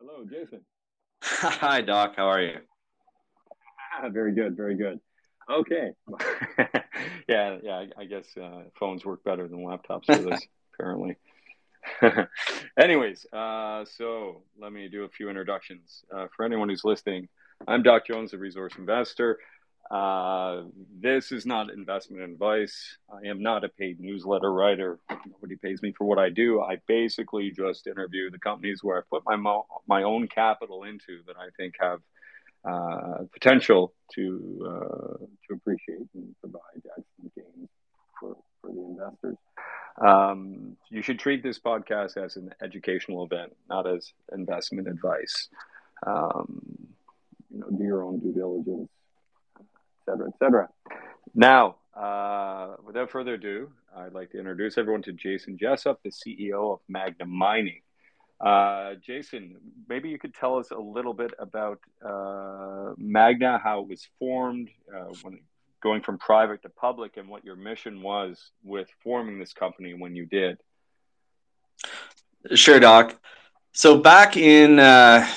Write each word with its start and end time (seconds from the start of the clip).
Hello, 0.00 0.24
Jason. 0.24 0.60
Hi, 1.22 1.80
Doc. 1.80 2.14
How 2.16 2.28
are 2.28 2.40
you? 2.40 2.58
Ah, 4.00 4.08
very 4.08 4.32
good, 4.32 4.56
very 4.56 4.76
good. 4.76 5.00
Okay. 5.50 5.90
yeah, 7.28 7.58
yeah. 7.62 7.74
I, 7.74 7.88
I 8.02 8.04
guess 8.04 8.26
uh, 8.40 8.62
phones 8.78 9.04
work 9.04 9.24
better 9.24 9.48
than 9.48 9.58
laptops 9.64 10.04
for 10.06 10.30
this, 10.30 10.46
apparently. 10.74 11.16
Anyways, 12.78 13.26
uh, 13.32 13.84
so 13.96 14.42
let 14.60 14.72
me 14.72 14.88
do 14.88 15.02
a 15.02 15.08
few 15.08 15.28
introductions. 15.28 16.04
Uh, 16.14 16.26
for 16.36 16.44
anyone 16.44 16.68
who's 16.68 16.84
listening, 16.84 17.28
I'm 17.66 17.82
Doc 17.82 18.06
Jones, 18.06 18.32
a 18.34 18.38
resource 18.38 18.74
investor. 18.78 19.38
Uh, 19.90 20.64
this 21.00 21.32
is 21.32 21.46
not 21.46 21.70
investment 21.70 22.22
advice. 22.22 22.98
I 23.10 23.28
am 23.28 23.42
not 23.42 23.64
a 23.64 23.70
paid 23.70 24.00
newsletter 24.00 24.52
writer. 24.52 24.98
Nobody 25.26 25.56
pays 25.56 25.80
me 25.82 25.94
for 25.96 26.04
what 26.04 26.18
I 26.18 26.28
do. 26.28 26.60
I 26.60 26.76
basically 26.86 27.50
just 27.50 27.86
interview 27.86 28.30
the 28.30 28.38
companies 28.38 28.80
where 28.82 28.98
I 28.98 29.00
put 29.10 29.22
my 29.24 29.36
mo- 29.36 29.66
my 29.86 30.02
own 30.02 30.28
capital 30.28 30.84
into 30.84 31.22
that 31.26 31.36
I 31.38 31.48
think 31.56 31.74
have 31.80 32.00
uh, 32.68 33.24
potential 33.32 33.94
to 34.14 34.66
uh, 34.66 35.24
to 35.46 35.54
appreciate 35.54 36.06
and 36.14 36.34
provide 36.40 36.60
excellent 36.76 37.34
gains 37.34 37.68
for, 38.20 38.36
for 38.60 38.70
the 38.70 38.80
investors. 38.80 39.36
Um, 40.06 40.76
you 40.90 41.00
should 41.00 41.18
treat 41.18 41.42
this 41.42 41.58
podcast 41.58 42.22
as 42.22 42.36
an 42.36 42.54
educational 42.62 43.24
event, 43.24 43.56
not 43.70 43.86
as 43.86 44.12
investment 44.32 44.86
advice. 44.86 45.48
Um, 46.06 46.60
you 47.50 47.60
know, 47.60 47.70
do 47.70 47.82
your 47.82 48.02
own 48.02 48.18
due 48.18 48.34
diligence 48.34 48.90
cetera, 50.08 50.28
et 50.28 50.38
cetera. 50.38 50.68
Now, 51.34 51.76
uh, 51.94 52.76
without 52.84 53.10
further 53.10 53.34
ado, 53.34 53.70
I'd 53.96 54.12
like 54.12 54.30
to 54.30 54.38
introduce 54.38 54.78
everyone 54.78 55.02
to 55.02 55.12
Jason 55.12 55.58
Jessup, 55.58 56.00
the 56.02 56.10
CEO 56.10 56.74
of 56.74 56.80
Magna 56.88 57.26
Mining. 57.26 57.80
Uh, 58.40 58.94
Jason, 59.04 59.56
maybe 59.88 60.08
you 60.08 60.18
could 60.18 60.34
tell 60.34 60.58
us 60.58 60.70
a 60.70 60.78
little 60.78 61.12
bit 61.12 61.32
about 61.38 61.80
uh, 62.04 62.92
Magna, 62.96 63.60
how 63.62 63.80
it 63.80 63.88
was 63.88 64.06
formed, 64.18 64.70
uh, 64.94 65.12
when 65.22 65.40
going 65.82 66.02
from 66.02 66.18
private 66.18 66.62
to 66.62 66.68
public, 66.68 67.16
and 67.16 67.28
what 67.28 67.44
your 67.44 67.56
mission 67.56 68.00
was 68.00 68.50
with 68.62 68.88
forming 69.02 69.38
this 69.38 69.52
company 69.52 69.94
when 69.94 70.14
you 70.14 70.26
did. 70.26 70.58
Sure, 72.54 72.78
Doc. 72.78 73.16
So 73.72 73.98
back 73.98 74.36
in, 74.36 74.78
uh, 74.78 75.28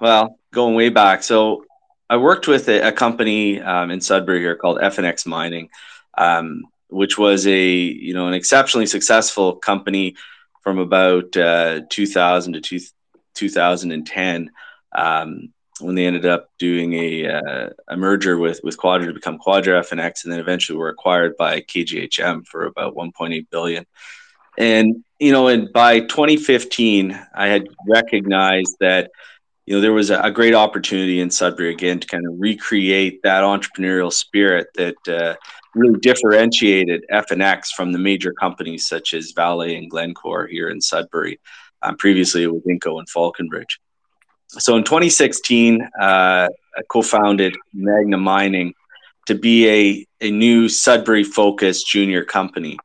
well, 0.00 0.38
going 0.52 0.74
way 0.74 0.88
back. 0.88 1.22
So 1.22 1.64
I 2.10 2.16
worked 2.16 2.48
with 2.48 2.68
a, 2.68 2.88
a 2.88 2.92
company 2.92 3.60
um, 3.60 3.90
in 3.90 4.00
Sudbury 4.00 4.40
here 4.40 4.56
called 4.56 4.78
FNX 4.78 5.26
Mining, 5.26 5.68
um, 6.16 6.64
which 6.88 7.18
was 7.18 7.46
a 7.46 7.70
you 7.70 8.14
know 8.14 8.28
an 8.28 8.34
exceptionally 8.34 8.86
successful 8.86 9.56
company 9.56 10.16
from 10.62 10.78
about 10.78 11.36
uh, 11.36 11.80
2000 11.88 12.54
to 12.54 12.60
two, 12.60 12.80
2010 13.34 14.50
um, 14.96 15.52
when 15.80 15.94
they 15.94 16.06
ended 16.06 16.26
up 16.26 16.50
doing 16.58 16.92
a, 16.94 17.26
uh, 17.26 17.68
a 17.88 17.96
merger 17.96 18.36
with 18.36 18.60
with 18.64 18.76
Quadra 18.76 19.06
to 19.06 19.12
become 19.12 19.38
Quadra 19.38 19.80
FNX, 19.82 20.24
and 20.24 20.32
then 20.32 20.40
eventually 20.40 20.78
were 20.78 20.88
acquired 20.88 21.36
by 21.36 21.60
KGHM 21.60 22.46
for 22.46 22.64
about 22.64 22.94
1.8 22.94 23.46
billion. 23.50 23.86
And 24.56 25.04
you 25.18 25.32
know, 25.32 25.48
and 25.48 25.72
by 25.72 26.00
2015, 26.00 27.18
I 27.34 27.48
had 27.48 27.68
recognized 27.86 28.76
that 28.80 29.10
you 29.68 29.74
know, 29.74 29.82
there 29.82 29.92
was 29.92 30.08
a, 30.08 30.18
a, 30.22 30.30
great 30.30 30.54
opportunity 30.54 31.20
in 31.20 31.30
Sudbury 31.30 31.70
again 31.70 32.00
to 32.00 32.06
kind 32.06 32.26
of 32.26 32.32
recreate 32.38 33.22
that 33.22 33.42
entrepreneurial 33.42 34.10
spirit 34.10 34.68
that 34.76 35.08
uh, 35.08 35.34
really 35.74 36.00
differentiated 36.00 37.04
FNX 37.12 37.72
from 37.76 37.92
the 37.92 37.98
major 37.98 38.32
companies 38.32 38.88
such 38.88 39.12
as 39.12 39.32
Vale 39.32 39.60
and 39.60 39.90
Glencore 39.90 40.46
here 40.46 40.70
in 40.70 40.80
Sudbury. 40.80 41.38
Um, 41.82 41.98
previously, 41.98 42.44
it 42.44 42.46
was 42.46 42.62
Inco 42.62 42.98
and 42.98 43.06
Falconbridge. 43.10 43.78
So 44.48 44.74
in 44.74 44.84
2016, 44.84 45.82
uh, 45.82 45.86
I 46.00 46.48
co-founded 46.88 47.54
Magna 47.74 48.16
Mining 48.16 48.72
to 49.26 49.34
be 49.34 49.68
a, 49.68 50.06
a 50.22 50.30
new 50.30 50.70
Sudbury-focused 50.70 51.86
junior 51.86 52.24
company 52.24 52.78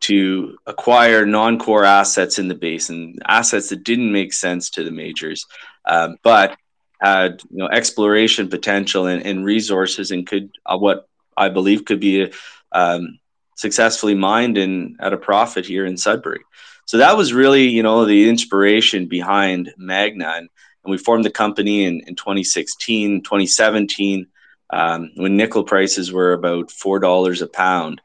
to 0.00 0.56
acquire 0.66 1.26
non-core 1.26 1.84
assets 1.84 2.38
in 2.38 2.48
the 2.48 2.54
basin, 2.54 3.18
assets 3.26 3.68
that 3.68 3.84
didn't 3.84 4.10
make 4.10 4.32
sense 4.32 4.70
to 4.70 4.82
the 4.82 4.90
majors, 4.90 5.44
um, 5.90 6.16
but 6.22 6.56
had 7.00 7.42
you 7.50 7.58
know 7.58 7.68
exploration 7.68 8.48
potential 8.48 9.06
and, 9.06 9.26
and 9.26 9.44
resources 9.44 10.10
and 10.10 10.26
could 10.26 10.50
uh, 10.64 10.78
what 10.78 11.08
I 11.36 11.48
believe 11.48 11.84
could 11.84 12.00
be 12.00 12.32
um, 12.72 13.18
successfully 13.56 14.14
mined 14.14 14.56
and 14.56 14.96
at 15.00 15.12
a 15.12 15.18
profit 15.18 15.66
here 15.66 15.84
in 15.84 15.96
Sudbury. 15.96 16.40
So 16.86 16.98
that 16.98 17.16
was 17.16 17.32
really 17.32 17.68
you 17.68 17.82
know 17.82 18.04
the 18.04 18.28
inspiration 18.28 19.06
behind 19.06 19.72
Magna, 19.76 20.34
and, 20.36 20.48
and 20.84 20.90
we 20.90 20.98
formed 20.98 21.24
the 21.24 21.30
company 21.30 21.84
in, 21.84 22.00
in 22.06 22.14
2016, 22.14 23.22
2017. 23.22 24.26
Um, 24.72 25.10
when 25.16 25.36
nickel 25.36 25.64
prices 25.64 26.12
were 26.12 26.32
about 26.32 26.70
four 26.70 27.00
dollars 27.00 27.42
a 27.42 27.48
pound, 27.48 28.00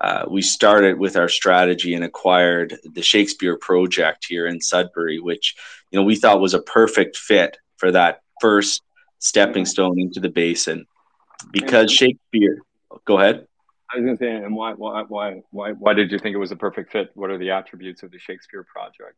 uh, 0.00 0.24
we 0.28 0.42
started 0.42 0.98
with 0.98 1.16
our 1.16 1.28
strategy 1.28 1.94
and 1.94 2.04
acquired 2.04 2.76
the 2.84 3.02
Shakespeare 3.02 3.56
project 3.56 4.26
here 4.28 4.46
in 4.46 4.60
Sudbury, 4.60 5.18
which 5.18 5.54
you 5.90 5.98
know 5.98 6.04
we 6.04 6.16
thought 6.16 6.40
was 6.40 6.54
a 6.54 6.62
perfect 6.62 7.16
fit 7.16 7.58
for 7.76 7.90
that 7.92 8.20
first 8.40 8.82
stepping 9.18 9.66
stone 9.66 10.00
into 10.00 10.20
the 10.20 10.28
basin 10.28 10.86
because 11.52 11.90
Shakespeare. 11.90 12.58
Go 13.04 13.18
ahead. 13.18 13.46
I 13.92 13.96
was 13.96 14.04
going 14.04 14.16
to 14.18 14.24
say, 14.24 14.34
and 14.36 14.54
why, 14.54 14.72
why, 14.74 15.02
why, 15.08 15.42
why, 15.50 15.72
why 15.72 15.94
did 15.94 16.12
you 16.12 16.18
think 16.18 16.34
it 16.34 16.38
was 16.38 16.52
a 16.52 16.56
perfect 16.56 16.92
fit? 16.92 17.10
What 17.14 17.30
are 17.30 17.38
the 17.38 17.50
attributes 17.50 18.02
of 18.04 18.12
the 18.12 18.20
Shakespeare 18.20 18.64
project? 18.64 19.16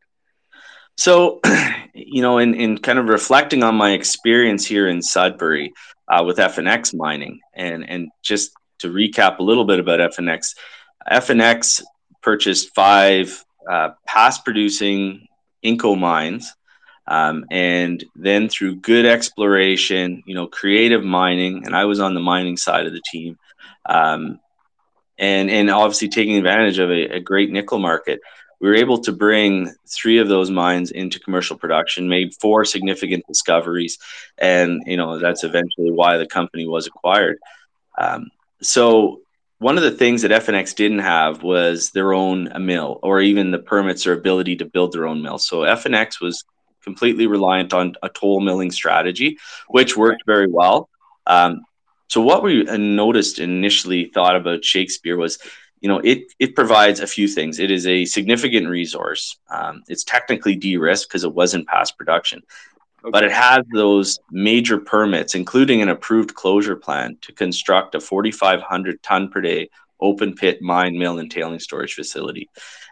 So, 0.96 1.40
you 1.94 2.22
know, 2.22 2.38
in, 2.38 2.54
in 2.54 2.78
kind 2.78 2.98
of 2.98 3.08
reflecting 3.08 3.62
on 3.62 3.74
my 3.74 3.92
experience 3.92 4.64
here 4.64 4.88
in 4.88 5.02
Sudbury 5.02 5.72
uh, 6.08 6.24
with 6.24 6.38
FNX 6.38 6.94
mining, 6.94 7.40
and 7.54 7.88
and 7.88 8.10
just 8.22 8.52
to 8.78 8.88
recap 8.88 9.38
a 9.38 9.42
little 9.42 9.64
bit 9.64 9.78
about 9.78 10.00
FNX, 10.00 10.54
FNX 11.10 11.82
purchased 12.22 12.74
five 12.74 13.44
uh, 13.70 13.90
past 14.06 14.44
producing 14.44 15.26
Inco 15.64 15.98
mines. 15.98 16.52
Um, 17.06 17.46
and 17.50 18.04
then 18.14 18.48
through 18.48 18.76
good 18.76 19.06
exploration, 19.06 20.22
you 20.26 20.34
know, 20.34 20.46
creative 20.46 21.02
mining, 21.02 21.66
and 21.66 21.74
I 21.74 21.84
was 21.84 22.00
on 22.00 22.14
the 22.14 22.20
mining 22.20 22.56
side 22.56 22.86
of 22.86 22.92
the 22.92 23.02
team, 23.10 23.38
um, 23.86 24.38
and 25.18 25.50
and 25.50 25.70
obviously 25.70 26.08
taking 26.08 26.36
advantage 26.36 26.78
of 26.78 26.90
a, 26.90 27.16
a 27.16 27.20
great 27.20 27.50
nickel 27.50 27.78
market, 27.78 28.20
we 28.60 28.68
were 28.68 28.76
able 28.76 28.98
to 28.98 29.12
bring 29.12 29.74
three 29.88 30.18
of 30.18 30.28
those 30.28 30.48
mines 30.48 30.92
into 30.92 31.18
commercial 31.18 31.58
production, 31.58 32.08
made 32.08 32.34
four 32.40 32.64
significant 32.64 33.24
discoveries, 33.26 33.98
and 34.38 34.80
you 34.86 34.96
know 34.96 35.18
that's 35.18 35.42
eventually 35.42 35.90
why 35.90 36.16
the 36.16 36.26
company 36.26 36.66
was 36.66 36.86
acquired. 36.86 37.38
Um, 37.98 38.30
so 38.62 39.22
one 39.58 39.76
of 39.76 39.82
the 39.82 39.90
things 39.90 40.22
that 40.22 40.30
FNX 40.30 40.74
didn't 40.74 41.00
have 41.00 41.42
was 41.42 41.90
their 41.90 42.12
own 42.12 42.52
mill 42.64 42.98
or 43.02 43.20
even 43.20 43.50
the 43.50 43.58
permits 43.58 44.06
or 44.06 44.12
ability 44.12 44.56
to 44.56 44.64
build 44.64 44.92
their 44.92 45.06
own 45.06 45.22
mill. 45.22 45.38
So 45.38 45.60
FNX 45.60 46.20
was 46.20 46.44
completely 46.82 47.26
reliant 47.26 47.72
on 47.72 47.94
a 48.02 48.08
toll 48.08 48.40
milling 48.40 48.70
strategy, 48.70 49.38
which 49.68 49.96
worked 49.96 50.24
very 50.26 50.46
well. 50.48 50.88
Um, 51.26 51.62
so 52.08 52.20
what 52.20 52.42
we 52.42 52.64
noticed 52.64 53.38
initially 53.38 54.06
thought 54.06 54.36
about 54.36 54.64
Shakespeare 54.64 55.16
was, 55.16 55.38
you 55.80 55.88
know, 55.88 55.98
it 55.98 56.24
it 56.38 56.54
provides 56.54 57.00
a 57.00 57.06
few 57.06 57.26
things. 57.26 57.58
It 57.58 57.70
is 57.70 57.86
a 57.86 58.04
significant 58.04 58.68
resource. 58.68 59.38
Um, 59.48 59.82
it's 59.88 60.04
technically 60.04 60.54
de-risked 60.54 61.08
because 61.08 61.24
it 61.24 61.34
wasn't 61.34 61.68
past 61.68 61.96
production. 61.96 62.42
Okay. 63.04 63.10
But 63.10 63.24
it 63.24 63.32
has 63.32 63.64
those 63.72 64.20
major 64.30 64.78
permits, 64.78 65.34
including 65.34 65.82
an 65.82 65.88
approved 65.88 66.34
closure 66.34 66.76
plan 66.76 67.16
to 67.22 67.32
construct 67.32 67.94
a 67.94 68.00
4,500 68.00 69.02
ton 69.02 69.28
per 69.28 69.40
day 69.40 69.70
open 69.98 70.34
pit 70.34 70.60
mine, 70.60 70.98
mill, 70.98 71.18
and 71.18 71.30
tailing 71.30 71.60
storage 71.60 71.94
facility. 71.94 72.50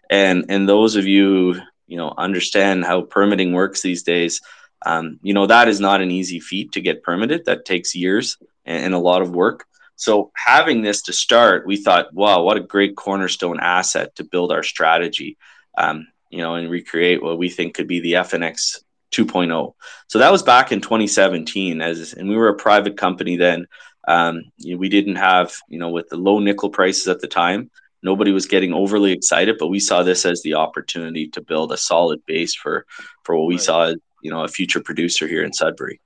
And 0.09 0.47
and 0.49 0.69
those 0.69 0.97
of 0.97 1.07
you 1.07 1.61
you 1.91 1.97
know 1.97 2.15
understand 2.17 2.85
how 2.85 3.03
permitting 3.03 3.53
works 3.53 3.83
these 3.83 4.03
days, 4.03 4.41
um, 4.87 5.19
you 5.23 5.35
know 5.35 5.47
that 5.47 5.69
is 5.69 5.81
not 5.81 6.01
an 6.01 6.11
easy 6.11 6.41
feat 6.41 6.73
to 6.73 6.81
get 6.81 7.03
permitted. 7.03 7.45
That 7.45 7.65
takes 7.65 7.95
years 7.95 8.39
and, 8.65 8.85
and 8.87 8.95
a 8.95 8.99
lot 8.99 9.23
of 9.23 9.31
work. 9.31 9.67
So 9.97 10.31
having 10.35 10.81
this 10.81 11.03
to 11.03 11.13
start, 11.13 11.67
we 11.67 11.77
thought, 11.77 12.15
wow, 12.15 12.43
what 12.43 12.57
a 12.57 12.61
great 12.61 12.97
cornerstone 12.97 13.61
asset 13.61 14.15
to 14.17 14.25
build 14.25 14.51
our 14.51 14.63
strategy. 14.63 15.37
Um, 15.77 16.07
you 16.31 16.39
know, 16.39 16.55
and 16.55 16.71
recreate 16.71 17.23
what 17.23 17.39
we 17.39 17.51
think 17.51 17.75
could 17.75 17.89
be 17.89 18.01
the 18.01 18.13
FNX 18.13 18.83
2.0. 19.13 19.75
So 20.07 20.19
that 20.19 20.33
was 20.33 20.43
back 20.43 20.73
in 20.73 20.81
2017, 20.81 21.83
as 21.83 22.13
and 22.15 22.29
we 22.29 22.37
were 22.37 22.49
a 22.49 22.55
private 22.55 22.97
company 22.97 23.37
then. 23.37 23.67
Um, 24.07 24.45
you 24.57 24.75
know, 24.75 24.79
we 24.79 24.89
didn't 24.89 25.17
have, 25.17 25.55
you 25.69 25.79
know, 25.79 25.91
with 25.91 26.09
the 26.09 26.17
low 26.17 26.39
nickel 26.39 26.71
prices 26.71 27.09
at 27.09 27.21
the 27.21 27.27
time, 27.27 27.71
nobody 28.03 28.33
was 28.33 28.47
getting 28.47 28.73
overly 28.73 29.13
excited, 29.13 29.57
but 29.59 29.69
we 29.69 29.81
saw 29.81 30.03
this 30.03 30.25
as 30.25 30.43
the 30.43 30.55
opportunity 30.55 31.29
to 31.29 31.41
build 31.41 31.73
a 31.73 31.77
solid 31.77 32.25
base 32.27 32.55
for 32.55 32.87
for 33.25 33.37
what 33.37 33.47
we 33.47 33.55
right. 33.55 33.63
saw 33.63 33.83
as, 33.83 33.97
you 34.23 34.31
know, 34.31 34.45
a 34.45 34.49
future 34.49 34.81
producer 34.81 35.27
here 35.27 35.45
in 35.45 35.53
Sudbury. 35.53 36.01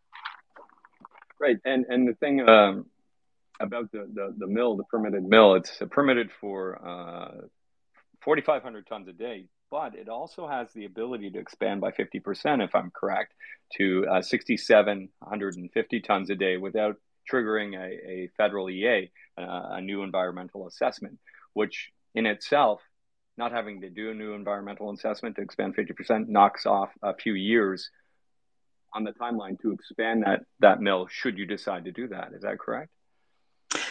Right, 1.41 1.59
and 1.65 1.85
and 1.89 2.09
the 2.09 2.15
thing 2.15 2.49
um, 2.49 2.87
about 3.61 3.91
the, 3.93 4.09
the 4.13 4.35
the 4.37 4.47
mill, 4.47 4.77
the 4.77 4.85
permitted 4.85 5.25
mill, 5.25 5.55
it's 5.55 5.81
permitted 5.91 6.31
for 6.41 6.81
uh, 6.87 7.47
4,500 8.25 8.87
tons 8.87 9.07
a 9.09 9.13
day, 9.13 9.47
but 9.71 9.95
it 9.95 10.09
also 10.09 10.49
has 10.49 10.73
the 10.73 10.87
ability 10.87 11.31
to 11.31 11.39
expand 11.39 11.81
by 11.81 11.91
50%, 11.91 12.65
if 12.65 12.75
I'm 12.75 12.91
correct, 12.91 13.35
to 13.77 14.07
uh, 14.11 14.23
6,750 14.23 16.01
tons 16.01 16.31
a 16.31 16.35
day 16.35 16.57
without 16.57 16.97
triggering 17.31 17.77
a, 17.77 18.11
a 18.11 18.31
federal 18.37 18.71
EA, 18.71 19.11
uh, 19.39 19.43
a 19.73 19.81
new 19.81 20.03
environmental 20.03 20.67
assessment, 20.67 21.19
which 21.55 21.91
in 22.15 22.27
itself, 22.27 22.81
not 23.37 23.51
having 23.51 23.81
to 23.81 23.91
do 23.91 24.11
a 24.11 24.15
new 24.15 24.35
environmental 24.35 24.93
assessment 24.93 25.37
to 25.37 25.43
expand 25.43 25.75
50% 25.75 26.29
knocks 26.29 26.67
off 26.67 26.91
a 27.03 27.15
few 27.15 27.35
years 27.35 27.91
on 28.93 29.03
the 29.03 29.13
timeline 29.13 29.61
to 29.61 29.73
expand 29.73 30.23
that 30.25 30.43
that 30.61 30.81
mill 30.81 31.09
should 31.11 31.37
you 31.37 31.47
decide 31.47 31.85
to 31.87 31.93
do 31.93 32.09
that. 32.09 32.33
Is 32.33 32.43
that 32.43 32.59
correct? 32.59 32.91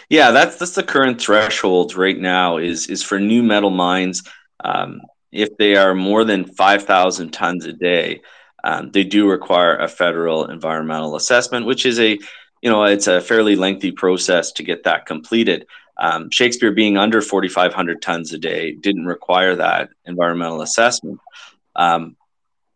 Yeah, 0.09 0.31
that's 0.31 0.55
that's 0.57 0.75
the 0.75 0.83
current 0.83 1.19
threshold 1.19 1.95
right 1.95 2.17
now. 2.17 2.57
Is 2.57 2.87
is 2.87 3.03
for 3.03 3.19
new 3.19 3.43
metal 3.43 3.69
mines. 3.69 4.23
Um, 4.63 5.01
if 5.31 5.57
they 5.57 5.75
are 5.75 5.93
more 5.93 6.23
than 6.23 6.45
five 6.45 6.83
thousand 6.83 7.31
tons 7.31 7.65
a 7.65 7.73
day, 7.73 8.21
um, 8.63 8.91
they 8.91 9.03
do 9.03 9.29
require 9.29 9.75
a 9.75 9.87
federal 9.87 10.45
environmental 10.45 11.15
assessment, 11.15 11.65
which 11.65 11.85
is 11.85 11.99
a 11.99 12.11
you 12.61 12.69
know 12.69 12.83
it's 12.83 13.07
a 13.07 13.21
fairly 13.21 13.55
lengthy 13.55 13.91
process 13.91 14.51
to 14.53 14.63
get 14.63 14.83
that 14.83 15.05
completed. 15.05 15.65
Um, 16.03 16.29
Shakespeare 16.31 16.73
being 16.73 16.97
under 16.97 17.21
4,500 17.21 18.01
tons 18.01 18.33
a 18.33 18.37
day 18.37 18.73
didn't 18.73 19.05
require 19.05 19.55
that 19.55 19.89
environmental 20.03 20.61
assessment, 20.61 21.21
um, 21.77 22.17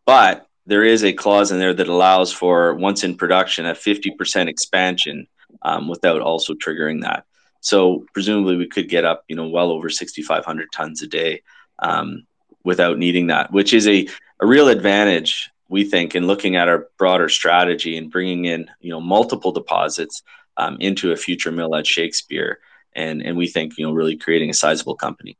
but 0.05 0.47
there 0.65 0.85
is 0.85 1.03
a 1.03 1.11
clause 1.11 1.51
in 1.51 1.59
there 1.59 1.73
that 1.73 1.89
allows 1.89 2.31
for 2.31 2.73
once 2.75 3.03
in 3.03 3.17
production 3.17 3.65
a 3.65 3.73
50% 3.73 4.47
expansion 4.47 5.27
um, 5.61 5.89
without 5.89 6.21
also 6.21 6.53
triggering 6.53 7.01
that. 7.01 7.25
So 7.59 8.05
presumably 8.13 8.55
we 8.55 8.69
could 8.69 8.87
get 8.87 9.03
up, 9.03 9.25
you 9.27 9.35
know, 9.35 9.49
well 9.49 9.71
over 9.71 9.89
6,500 9.89 10.67
tons 10.71 11.01
a 11.01 11.07
day 11.07 11.41
um, 11.79 12.25
without 12.63 12.97
needing 12.97 13.27
that, 13.27 13.51
which 13.51 13.73
is 13.73 13.89
a, 13.89 14.07
a 14.39 14.47
real 14.47 14.69
advantage, 14.69 15.49
we 15.67 15.83
think, 15.83 16.15
in 16.15 16.27
looking 16.27 16.55
at 16.55 16.69
our 16.69 16.87
broader 16.97 17.27
strategy 17.27 17.97
and 17.97 18.09
bringing 18.09 18.45
in, 18.45 18.71
you 18.79 18.89
know, 18.89 19.01
multiple 19.01 19.51
deposits 19.51 20.23
um, 20.55 20.77
into 20.79 21.11
a 21.11 21.17
future 21.17 21.51
mill 21.51 21.75
at 21.75 21.85
Shakespeare. 21.85 22.59
And, 22.97 23.21
and 23.21 23.37
we 23.37 23.47
think, 23.47 23.77
you 23.77 23.85
know, 23.85 23.93
really 23.93 24.17
creating 24.17 24.49
a 24.49 24.53
sizable 24.53 24.95
company. 24.95 25.37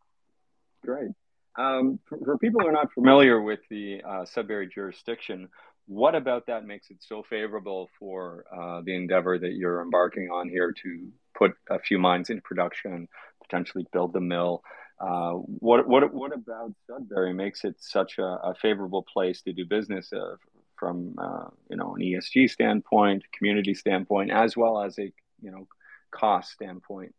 Great. 0.86 1.12
Um, 1.58 2.00
for, 2.06 2.20
for, 2.24 2.38
people 2.38 2.62
who 2.62 2.68
are 2.68 2.72
not 2.72 2.94
familiar 2.94 3.42
with 3.42 3.60
the 3.70 4.02
uh, 4.08 4.26
Sudbury 4.26 4.70
jurisdiction, 4.74 5.50
what 5.88 6.14
about 6.14 6.46
that 6.48 6.66
makes 6.66 6.92
it 6.92 6.98
so 7.00 7.24
favorable 7.28 7.90
for 7.98 8.46
uh, 8.56 8.82
the 8.86 8.96
endeavor 8.96 9.40
that 9.40 9.54
you're 9.54 9.82
embarking 9.82 10.30
on 10.30 10.50
here 10.50 10.72
to 10.84 11.08
put 11.36 11.54
a 11.70 11.80
few 11.80 11.98
mines 11.98 12.30
into 12.30 12.44
production, 12.44 13.08
potentially 13.42 13.88
build 13.92 14.14
the 14.14 14.22
mill? 14.22 14.62
Uh, 15.00 15.32
what 15.32 15.88
what 15.88 16.14
what 16.14 16.34
about 16.34 16.74
Sudbury 16.88 17.34
makes 17.34 17.64
it 17.64 17.76
such 17.80 18.18
a, 18.18 18.24
a 18.24 18.56
favorable 18.56 19.04
place 19.04 19.42
to 19.44 19.54
do 19.54 19.66
business 19.66 20.12
uh, 20.12 20.36
from 20.76 21.16
uh, 21.18 21.46
you 21.70 21.78
know 21.78 21.96
an 21.96 22.02
ESG 22.02 22.50
standpoint, 22.50 23.24
community 23.32 23.74
standpoint, 23.74 24.32
as 24.32 24.58
well 24.58 24.82
as 24.82 24.98
a 25.00 25.12
you 25.42 25.52
know 25.52 25.68
cost 26.12 26.52
standpoint? 26.52 27.14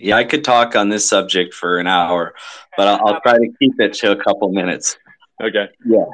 Yeah, 0.00 0.16
I 0.16 0.24
could 0.24 0.44
talk 0.44 0.76
on 0.76 0.88
this 0.88 1.08
subject 1.08 1.54
for 1.54 1.78
an 1.78 1.86
hour, 1.86 2.34
but 2.76 2.88
I'll, 2.88 3.06
I'll 3.06 3.20
try 3.20 3.38
to 3.38 3.52
keep 3.58 3.80
it 3.80 3.94
to 3.94 4.12
a 4.12 4.16
couple 4.16 4.50
minutes. 4.50 4.96
Okay. 5.42 5.68
Yeah. 5.84 6.04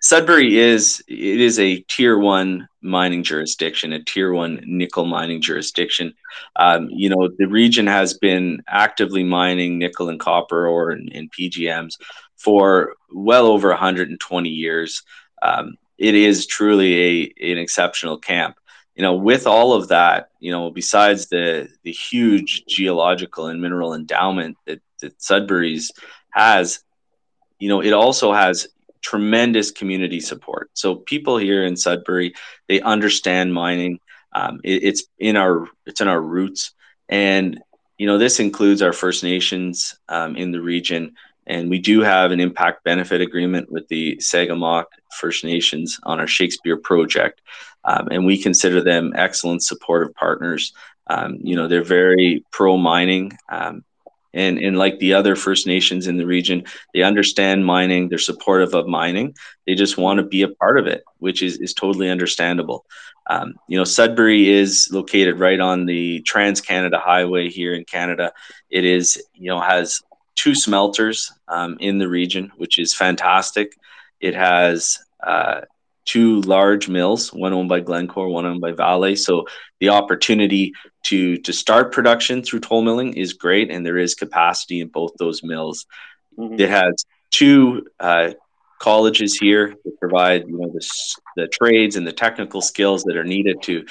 Sudbury 0.00 0.58
is 0.58 1.02
it 1.08 1.40
is 1.40 1.58
a 1.58 1.80
tier 1.88 2.18
one 2.18 2.68
mining 2.82 3.22
jurisdiction, 3.22 3.94
a 3.94 4.04
tier 4.04 4.34
one 4.34 4.62
nickel 4.66 5.06
mining 5.06 5.40
jurisdiction. 5.40 6.12
Um, 6.56 6.90
you 6.90 7.08
know, 7.08 7.30
the 7.38 7.46
region 7.46 7.86
has 7.86 8.12
been 8.12 8.62
actively 8.68 9.24
mining 9.24 9.78
nickel 9.78 10.10
and 10.10 10.20
copper 10.20 10.66
ore 10.66 10.90
and, 10.90 11.10
and 11.14 11.32
PGMs 11.32 11.94
for 12.36 12.96
well 13.14 13.46
over 13.46 13.70
120 13.70 14.48
years. 14.50 15.02
Um, 15.40 15.76
it 15.96 16.14
is 16.14 16.46
truly 16.46 17.32
a 17.40 17.52
an 17.52 17.58
exceptional 17.58 18.18
camp. 18.18 18.58
You 18.94 19.02
know, 19.02 19.14
with 19.14 19.46
all 19.46 19.72
of 19.72 19.88
that, 19.88 20.30
you 20.38 20.52
know, 20.52 20.70
besides 20.70 21.26
the 21.26 21.68
the 21.82 21.92
huge 21.92 22.64
geological 22.66 23.48
and 23.48 23.60
mineral 23.60 23.94
endowment 23.94 24.56
that, 24.66 24.80
that 25.00 25.20
Sudbury's 25.20 25.90
has, 26.30 26.82
you 27.58 27.68
know, 27.68 27.80
it 27.80 27.92
also 27.92 28.32
has 28.32 28.68
tremendous 29.04 29.70
community 29.70 30.18
support. 30.18 30.70
So 30.74 30.96
people 30.96 31.36
here 31.36 31.64
in 31.64 31.76
Sudbury, 31.76 32.34
they 32.68 32.80
understand 32.80 33.52
mining. 33.52 34.00
Um, 34.32 34.60
it, 34.64 34.82
it's 34.82 35.04
in 35.18 35.36
our 35.36 35.66
it's 35.86 36.00
in 36.00 36.08
our 36.08 36.20
roots, 36.20 36.72
and 37.08 37.60
you 37.98 38.06
know 38.06 38.18
this 38.18 38.40
includes 38.40 38.82
our 38.82 38.92
First 38.92 39.22
Nations 39.22 39.96
um, 40.08 40.36
in 40.36 40.50
the 40.50 40.60
region, 40.60 41.14
and 41.46 41.70
we 41.70 41.78
do 41.78 42.00
have 42.00 42.30
an 42.30 42.40
impact 42.40 42.84
benefit 42.84 43.20
agreement 43.20 43.70
with 43.70 43.86
the 43.88 44.16
Sagamok 44.16 44.84
First 45.18 45.44
Nations 45.44 45.98
on 46.04 46.20
our 46.20 46.26
Shakespeare 46.26 46.76
project, 46.76 47.40
um, 47.84 48.08
and 48.10 48.24
we 48.24 48.40
consider 48.40 48.82
them 48.82 49.12
excellent 49.16 49.62
supportive 49.62 50.14
partners. 50.14 50.72
Um, 51.06 51.38
you 51.42 51.56
know 51.56 51.68
they're 51.68 51.84
very 51.84 52.44
pro 52.50 52.76
mining. 52.76 53.32
Um, 53.48 53.84
and 54.34 54.58
and 54.58 54.76
like 54.76 54.98
the 54.98 55.14
other 55.14 55.36
First 55.36 55.66
Nations 55.66 56.06
in 56.06 56.16
the 56.16 56.26
region, 56.26 56.64
they 56.92 57.02
understand 57.02 57.64
mining. 57.64 58.08
They're 58.08 58.18
supportive 58.18 58.74
of 58.74 58.86
mining. 58.86 59.34
They 59.66 59.74
just 59.74 59.96
want 59.96 60.18
to 60.18 60.24
be 60.24 60.42
a 60.42 60.48
part 60.48 60.78
of 60.78 60.86
it, 60.86 61.04
which 61.18 61.42
is 61.42 61.58
is 61.58 61.72
totally 61.72 62.10
understandable. 62.10 62.84
Um, 63.30 63.54
you 63.68 63.78
know, 63.78 63.84
Sudbury 63.84 64.50
is 64.50 64.88
located 64.92 65.38
right 65.38 65.60
on 65.60 65.86
the 65.86 66.20
Trans 66.22 66.60
Canada 66.60 66.98
Highway 66.98 67.48
here 67.48 67.72
in 67.72 67.84
Canada. 67.84 68.32
It 68.68 68.84
is 68.84 69.22
you 69.34 69.48
know 69.48 69.60
has 69.60 70.02
two 70.34 70.54
smelters 70.54 71.32
um, 71.48 71.76
in 71.80 71.98
the 71.98 72.08
region, 72.08 72.52
which 72.56 72.78
is 72.78 72.94
fantastic. 72.94 73.76
It 74.20 74.34
has 74.34 74.98
uh, 75.24 75.62
two 76.04 76.40
large 76.42 76.88
mills, 76.88 77.32
one 77.32 77.52
owned 77.52 77.68
by 77.68 77.80
Glencore, 77.80 78.28
one 78.28 78.46
owned 78.46 78.60
by 78.60 78.72
Vale. 78.72 79.16
So 79.16 79.46
the 79.80 79.90
opportunity 79.90 80.72
to 81.04 81.38
to 81.38 81.52
start 81.52 81.92
production 81.92 82.42
through 82.42 82.60
toll 82.60 82.82
milling 82.82 83.14
is 83.14 83.32
great, 83.32 83.70
and 83.70 83.84
there 83.84 83.98
is 83.98 84.14
capacity 84.14 84.80
in 84.80 84.88
both 84.88 85.12
those 85.18 85.42
mills. 85.42 85.86
Mm-hmm. 86.38 86.60
It 86.60 86.70
has 86.70 87.04
two 87.30 87.86
uh, 88.00 88.32
colleges 88.78 89.36
here 89.36 89.74
that 89.84 90.00
provide 90.00 90.46
you 90.46 90.58
know 90.58 90.70
the, 90.72 90.86
the 91.36 91.48
trades 91.48 91.96
and 91.96 92.06
the 92.06 92.12
technical 92.12 92.60
skills 92.60 93.02
that 93.04 93.16
are 93.16 93.24
needed 93.24 93.62
to 93.62 93.84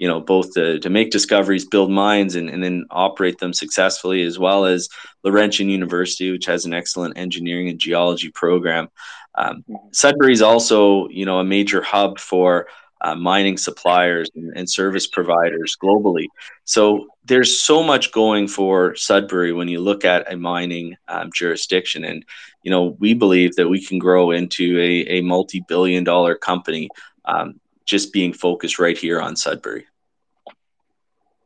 you 0.00 0.08
know 0.08 0.20
both 0.20 0.52
to, 0.54 0.80
to 0.80 0.90
make 0.90 1.12
discoveries 1.12 1.64
build 1.64 1.90
mines 1.92 2.34
and, 2.34 2.50
and 2.50 2.64
then 2.64 2.84
operate 2.90 3.38
them 3.38 3.52
successfully 3.52 4.22
as 4.22 4.36
well 4.36 4.64
as 4.64 4.88
laurentian 5.22 5.68
university 5.68 6.32
which 6.32 6.46
has 6.46 6.64
an 6.64 6.74
excellent 6.74 7.16
engineering 7.16 7.68
and 7.68 7.78
geology 7.78 8.30
program 8.30 8.88
um, 9.36 9.64
Sudbury 9.92 10.32
is 10.32 10.42
also, 10.42 11.08
you 11.08 11.24
know, 11.24 11.38
a 11.38 11.44
major 11.44 11.82
hub 11.82 12.18
for 12.18 12.66
uh, 13.02 13.14
mining 13.14 13.56
suppliers 13.56 14.28
and, 14.34 14.52
and, 14.56 14.68
service 14.68 15.06
providers 15.06 15.76
globally. 15.82 16.26
So 16.64 17.06
there's 17.24 17.58
so 17.58 17.82
much 17.82 18.12
going 18.12 18.46
for 18.46 18.94
Sudbury 18.94 19.52
when 19.54 19.68
you 19.68 19.80
look 19.80 20.04
at 20.04 20.30
a 20.30 20.36
mining 20.36 20.96
um, 21.08 21.30
jurisdiction, 21.32 22.04
and 22.04 22.24
you 22.62 22.70
know 22.70 22.96
we 22.98 23.14
believe 23.14 23.56
that 23.56 23.68
we 23.68 23.82
can 23.82 23.98
grow 23.98 24.32
into 24.32 24.78
a, 24.78 25.18
a 25.18 25.20
multi-billion-dollar 25.22 26.34
company 26.36 26.90
um, 27.24 27.58
just 27.90 28.12
being 28.12 28.32
focused 28.32 28.78
right 28.78 28.96
here 28.96 29.20
on 29.20 29.36
Sudbury. 29.36 29.86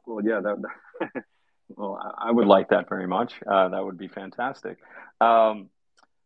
Well, 0.06 0.24
yeah, 0.24 0.40
that. 0.40 1.24
well, 1.70 1.98
I 2.18 2.30
would 2.30 2.46
like 2.46 2.68
that 2.68 2.88
very 2.88 3.06
much. 3.06 3.32
Uh, 3.46 3.68
that 3.70 3.84
would 3.84 3.98
be 3.98 4.08
fantastic. 4.08 4.78
Um, 5.20 5.70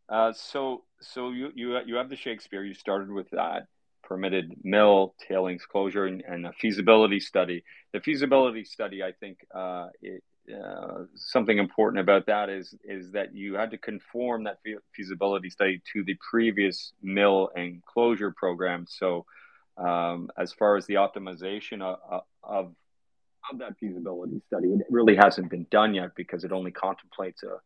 uh, 0.08 0.32
so 0.32 0.82
so 1.00 1.30
you 1.30 1.52
you 1.54 1.78
you 1.86 1.94
have 1.96 2.08
the 2.10 2.16
Shakespeare. 2.16 2.64
You 2.64 2.74
started 2.74 3.10
with 3.10 3.30
that 3.30 3.68
permitted 4.02 4.54
mill 4.64 5.14
tailings 5.28 5.66
closure 5.66 6.06
and, 6.06 6.22
and 6.26 6.46
a 6.46 6.52
feasibility 6.52 7.20
study. 7.20 7.62
The 7.92 8.00
feasibility 8.00 8.64
study, 8.64 9.02
I 9.02 9.12
think, 9.12 9.38
uh, 9.54 9.88
it, 10.00 10.22
uh, 10.50 11.04
something 11.14 11.58
important 11.58 12.00
about 12.00 12.26
that 12.26 12.48
is 12.48 12.74
is 12.82 13.12
that 13.12 13.34
you 13.34 13.54
had 13.54 13.70
to 13.70 13.78
conform 13.78 14.44
that 14.44 14.58
feasibility 14.96 15.50
study 15.50 15.82
to 15.92 16.02
the 16.04 16.16
previous 16.30 16.92
mill 17.02 17.50
and 17.54 17.84
closure 17.84 18.32
program. 18.36 18.86
So, 18.88 19.26
um, 19.78 20.30
as 20.36 20.52
far 20.52 20.76
as 20.76 20.86
the 20.86 20.94
optimization 20.94 21.82
of, 21.82 22.22
of 22.42 22.74
of 23.50 23.58
that 23.58 23.78
feasibility 23.78 24.42
study, 24.46 24.68
it 24.68 24.86
really 24.90 25.16
hasn't 25.16 25.50
been 25.50 25.66
done 25.70 25.94
yet 25.94 26.10
because 26.14 26.44
it 26.44 26.52
only 26.52 26.70
contemplates 26.70 27.42
a 27.42 27.58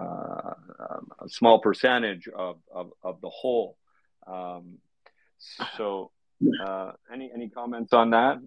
uh, 0.00 0.52
um, 0.78 1.08
a 1.24 1.28
small 1.28 1.58
percentage 1.58 2.28
of, 2.28 2.58
of, 2.70 2.92
of 3.02 3.18
the 3.22 3.30
whole. 3.30 3.78
Um, 4.26 4.78
so, 5.76 6.10
uh, 6.62 6.92
any 7.10 7.30
any 7.34 7.48
comments 7.48 7.94
on 7.94 8.10
that? 8.10 8.38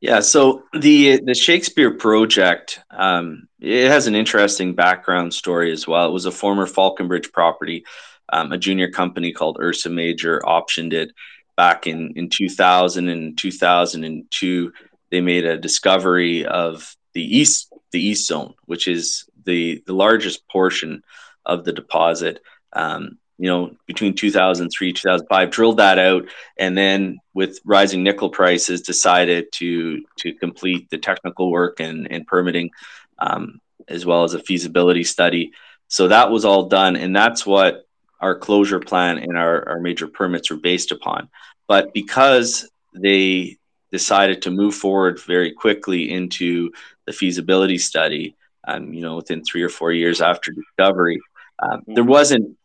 Yeah, 0.00 0.20
so 0.20 0.64
the 0.72 1.20
the 1.24 1.34
Shakespeare 1.34 1.94
project 1.94 2.80
um, 2.90 3.48
it 3.60 3.88
has 3.88 4.06
an 4.06 4.14
interesting 4.14 4.74
background 4.74 5.32
story 5.32 5.70
as 5.72 5.86
well. 5.86 6.08
It 6.08 6.12
was 6.12 6.26
a 6.26 6.32
former 6.32 6.66
Falconbridge 6.66 7.30
property. 7.32 7.84
Um, 8.32 8.52
a 8.52 8.58
junior 8.58 8.90
company 8.90 9.32
called 9.32 9.58
Ursa 9.60 9.90
Major 9.90 10.40
optioned 10.40 10.94
it 10.94 11.12
back 11.56 11.86
in 11.86 12.12
in 12.16 12.30
2000 12.30 13.08
and 13.08 13.38
2002. 13.38 14.72
They 15.10 15.20
made 15.20 15.44
a 15.44 15.58
discovery 15.58 16.46
of 16.46 16.96
the 17.12 17.22
east 17.22 17.72
the 17.92 18.04
east 18.04 18.26
zone, 18.26 18.54
which 18.66 18.88
is 18.88 19.28
the, 19.44 19.82
the 19.86 19.92
largest 19.92 20.48
portion 20.48 21.02
of 21.46 21.64
the 21.64 21.72
deposit. 21.72 22.40
um, 22.72 23.18
you 23.38 23.48
know, 23.48 23.72
between 23.86 24.14
2003 24.14 24.92
2005, 24.92 25.50
drilled 25.50 25.78
that 25.78 25.98
out, 25.98 26.26
and 26.56 26.78
then 26.78 27.18
with 27.34 27.58
rising 27.64 28.04
nickel 28.04 28.30
prices, 28.30 28.82
decided 28.82 29.50
to 29.52 30.04
to 30.18 30.34
complete 30.34 30.88
the 30.90 30.98
technical 30.98 31.50
work 31.50 31.80
and, 31.80 32.10
and 32.10 32.26
permitting, 32.26 32.70
um, 33.18 33.60
as 33.88 34.06
well 34.06 34.22
as 34.22 34.34
a 34.34 34.42
feasibility 34.42 35.02
study. 35.02 35.52
So 35.88 36.08
that 36.08 36.30
was 36.30 36.44
all 36.44 36.68
done, 36.68 36.96
and 36.96 37.14
that's 37.14 37.44
what 37.44 37.83
our 38.24 38.34
closure 38.34 38.80
plan 38.80 39.18
and 39.18 39.36
our, 39.36 39.68
our 39.68 39.80
major 39.80 40.08
permits 40.08 40.50
were 40.50 40.56
based 40.56 40.90
upon. 40.90 41.28
But 41.68 41.92
because 41.92 42.70
they 42.94 43.58
decided 43.92 44.40
to 44.42 44.50
move 44.50 44.74
forward 44.74 45.20
very 45.20 45.52
quickly 45.52 46.10
into 46.10 46.72
the 47.06 47.12
feasibility 47.12 47.76
study, 47.76 48.34
um, 48.66 48.94
you 48.94 49.02
know, 49.02 49.16
within 49.16 49.44
three 49.44 49.62
or 49.62 49.68
four 49.68 49.92
years 49.92 50.22
after 50.22 50.52
discovery, 50.52 51.20
um, 51.58 51.82
there 51.86 52.10
wasn't 52.18 52.56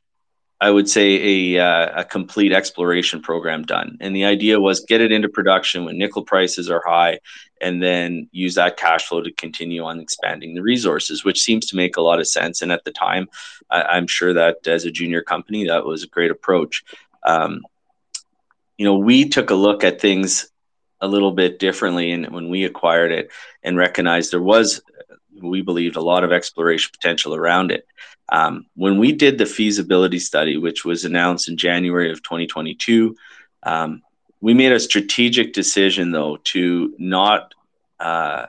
I 0.61 0.71
would 0.71 0.89
say 0.89 1.55
a, 1.55 1.65
uh, 1.65 2.01
a 2.01 2.03
complete 2.03 2.51
exploration 2.51 3.21
program 3.21 3.63
done. 3.63 3.97
And 4.01 4.13
the 4.13 4.25
idea 4.25 4.59
was 4.59 4.81
get 4.81 4.99
it 4.99 5.11
into 5.11 5.29
production 5.29 5.85
when 5.85 5.97
nickel 5.97 6.23
prices 6.23 6.69
are 6.69 6.83
high, 6.85 7.19
and 7.61 7.81
then 7.81 8.27
use 8.31 8.55
that 8.55 8.77
cash 8.77 9.05
flow 9.05 9.21
to 9.21 9.31
continue 9.31 9.83
on 9.83 9.99
expanding 9.99 10.55
the 10.55 10.61
resources, 10.61 11.23
which 11.23 11.41
seems 11.41 11.65
to 11.67 11.77
make 11.77 11.95
a 11.95 12.01
lot 12.01 12.19
of 12.19 12.27
sense. 12.27 12.61
And 12.61 12.71
at 12.71 12.83
the 12.83 12.91
time, 12.91 13.27
I, 13.69 13.97
am 13.97 14.07
sure 14.07 14.33
that 14.33 14.67
as 14.67 14.85
a 14.85 14.91
junior 14.91 15.21
company, 15.21 15.67
that 15.67 15.85
was 15.85 16.03
a 16.03 16.07
great 16.07 16.31
approach. 16.31 16.83
Um, 17.23 17.61
you 18.77 18.85
know, 18.85 18.97
we 18.97 19.29
took 19.29 19.49
a 19.49 19.55
look 19.55 19.83
at 19.83 20.01
things 20.01 20.49
a 21.01 21.07
little 21.07 21.31
bit 21.31 21.59
differently, 21.59 22.11
and 22.11 22.29
when 22.31 22.49
we 22.49 22.65
acquired 22.65 23.11
it, 23.11 23.29
and 23.63 23.77
recognized 23.77 24.31
there 24.31 24.41
was, 24.41 24.81
we 25.41 25.61
believed, 25.61 25.95
a 25.95 26.01
lot 26.01 26.23
of 26.23 26.31
exploration 26.31 26.91
potential 26.91 27.35
around 27.35 27.71
it. 27.71 27.85
Um, 28.31 28.65
when 28.75 28.99
we 28.99 29.11
did 29.11 29.37
the 29.37 29.45
feasibility 29.45 30.19
study, 30.19 30.57
which 30.57 30.85
was 30.85 31.05
announced 31.05 31.49
in 31.49 31.57
January 31.57 32.11
of 32.11 32.21
2022, 32.21 33.15
um, 33.63 34.01
we 34.41 34.53
made 34.53 34.71
a 34.71 34.79
strategic 34.79 35.53
decision, 35.53 36.11
though, 36.11 36.37
to 36.45 36.93
not 36.97 37.53
uh, 37.99 38.47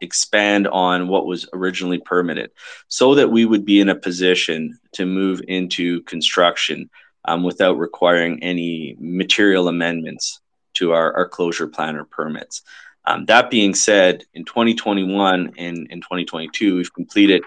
expand 0.00 0.68
on 0.68 1.08
what 1.08 1.26
was 1.26 1.48
originally 1.52 1.98
permitted 1.98 2.50
so 2.88 3.14
that 3.14 3.30
we 3.30 3.44
would 3.44 3.64
be 3.64 3.80
in 3.80 3.88
a 3.88 3.94
position 3.94 4.78
to 4.92 5.06
move 5.06 5.40
into 5.48 6.02
construction 6.02 6.88
um, 7.24 7.42
without 7.42 7.78
requiring 7.78 8.42
any 8.42 8.96
material 9.00 9.68
amendments 9.68 10.40
to 10.74 10.92
our, 10.92 11.12
our 11.14 11.28
closure 11.28 11.66
plan 11.66 11.96
or 11.96 12.04
permits. 12.04 12.62
Um, 13.06 13.26
that 13.26 13.50
being 13.50 13.74
said, 13.74 14.24
in 14.34 14.44
2021 14.44 15.54
and 15.58 15.86
in 15.90 16.00
2022, 16.00 16.76
we've 16.76 16.94
completed, 16.94 17.42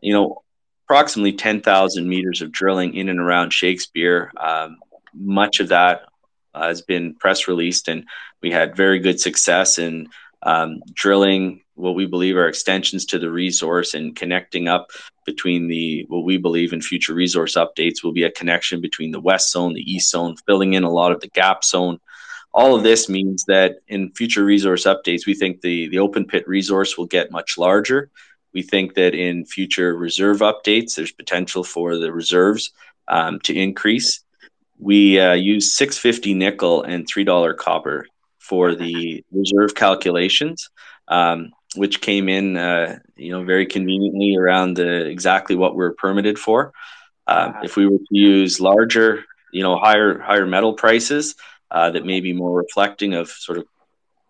you 0.00 0.12
know, 0.12 0.42
approximately 0.86 1.32
10,000 1.32 2.08
meters 2.08 2.42
of 2.42 2.52
drilling 2.52 2.94
in 2.94 3.08
and 3.08 3.20
around 3.20 3.52
Shakespeare. 3.52 4.32
Um, 4.36 4.78
much 5.14 5.60
of 5.60 5.68
that 5.68 6.02
uh, 6.54 6.68
has 6.68 6.82
been 6.82 7.14
press 7.14 7.48
released, 7.48 7.88
and 7.88 8.04
we 8.42 8.50
had 8.50 8.76
very 8.76 8.98
good 8.98 9.20
success 9.20 9.78
in 9.78 10.08
um, 10.42 10.82
drilling 10.92 11.62
what 11.74 11.94
we 11.94 12.06
believe 12.06 12.36
are 12.36 12.48
extensions 12.48 13.04
to 13.06 13.18
the 13.18 13.30
resource 13.30 13.94
and 13.94 14.14
connecting 14.14 14.68
up 14.68 14.90
between 15.26 15.66
the 15.68 16.04
what 16.08 16.24
we 16.24 16.36
believe 16.36 16.72
in 16.72 16.80
future 16.80 17.14
resource 17.14 17.56
updates 17.56 18.04
will 18.04 18.12
be 18.12 18.24
a 18.24 18.30
connection 18.30 18.80
between 18.80 19.10
the 19.10 19.20
west 19.20 19.50
zone, 19.50 19.74
the 19.74 19.92
east 19.92 20.10
zone, 20.10 20.36
filling 20.46 20.74
in 20.74 20.84
a 20.84 20.90
lot 20.90 21.12
of 21.12 21.20
the 21.20 21.28
gap 21.28 21.64
zone. 21.64 21.98
All 22.54 22.74
of 22.74 22.84
this 22.84 23.08
means 23.08 23.44
that 23.48 23.80
in 23.88 24.12
future 24.12 24.44
resource 24.44 24.84
updates, 24.84 25.26
we 25.26 25.34
think 25.34 25.60
the, 25.60 25.88
the 25.88 25.98
open 25.98 26.24
pit 26.24 26.46
resource 26.46 26.96
will 26.96 27.06
get 27.06 27.32
much 27.32 27.58
larger 27.58 28.10
we 28.54 28.62
think 28.62 28.94
that 28.94 29.14
in 29.14 29.44
future 29.44 29.94
reserve 29.94 30.38
updates, 30.38 30.94
there's 30.94 31.12
potential 31.12 31.64
for 31.64 31.98
the 31.98 32.12
reserves 32.12 32.70
um, 33.08 33.40
to 33.40 33.54
increase. 33.54 34.20
We 34.78 35.18
uh, 35.18 35.34
use 35.34 35.74
650 35.74 36.34
nickel 36.34 36.82
and 36.84 37.06
$3 37.06 37.56
copper 37.56 38.06
for 38.38 38.74
the 38.74 39.24
reserve 39.32 39.74
calculations, 39.74 40.70
um, 41.08 41.52
which 41.74 42.00
came 42.00 42.28
in, 42.28 42.56
uh, 42.56 42.98
you 43.16 43.32
know, 43.32 43.44
very 43.44 43.66
conveniently 43.66 44.36
around 44.36 44.76
the 44.76 45.06
exactly 45.06 45.56
what 45.56 45.74
we're 45.74 45.94
permitted 45.94 46.38
for. 46.38 46.72
Uh, 47.26 47.52
if 47.64 47.76
we 47.76 47.86
were 47.86 47.98
to 47.98 48.04
use 48.10 48.60
larger, 48.60 49.24
you 49.52 49.62
know, 49.62 49.78
higher 49.78 50.18
higher 50.18 50.46
metal 50.46 50.74
prices 50.74 51.34
uh, 51.74 51.90
that 51.90 52.06
may 52.06 52.20
be 52.20 52.32
more 52.32 52.56
reflecting 52.56 53.14
of 53.14 53.28
sort 53.28 53.58
of 53.58 53.66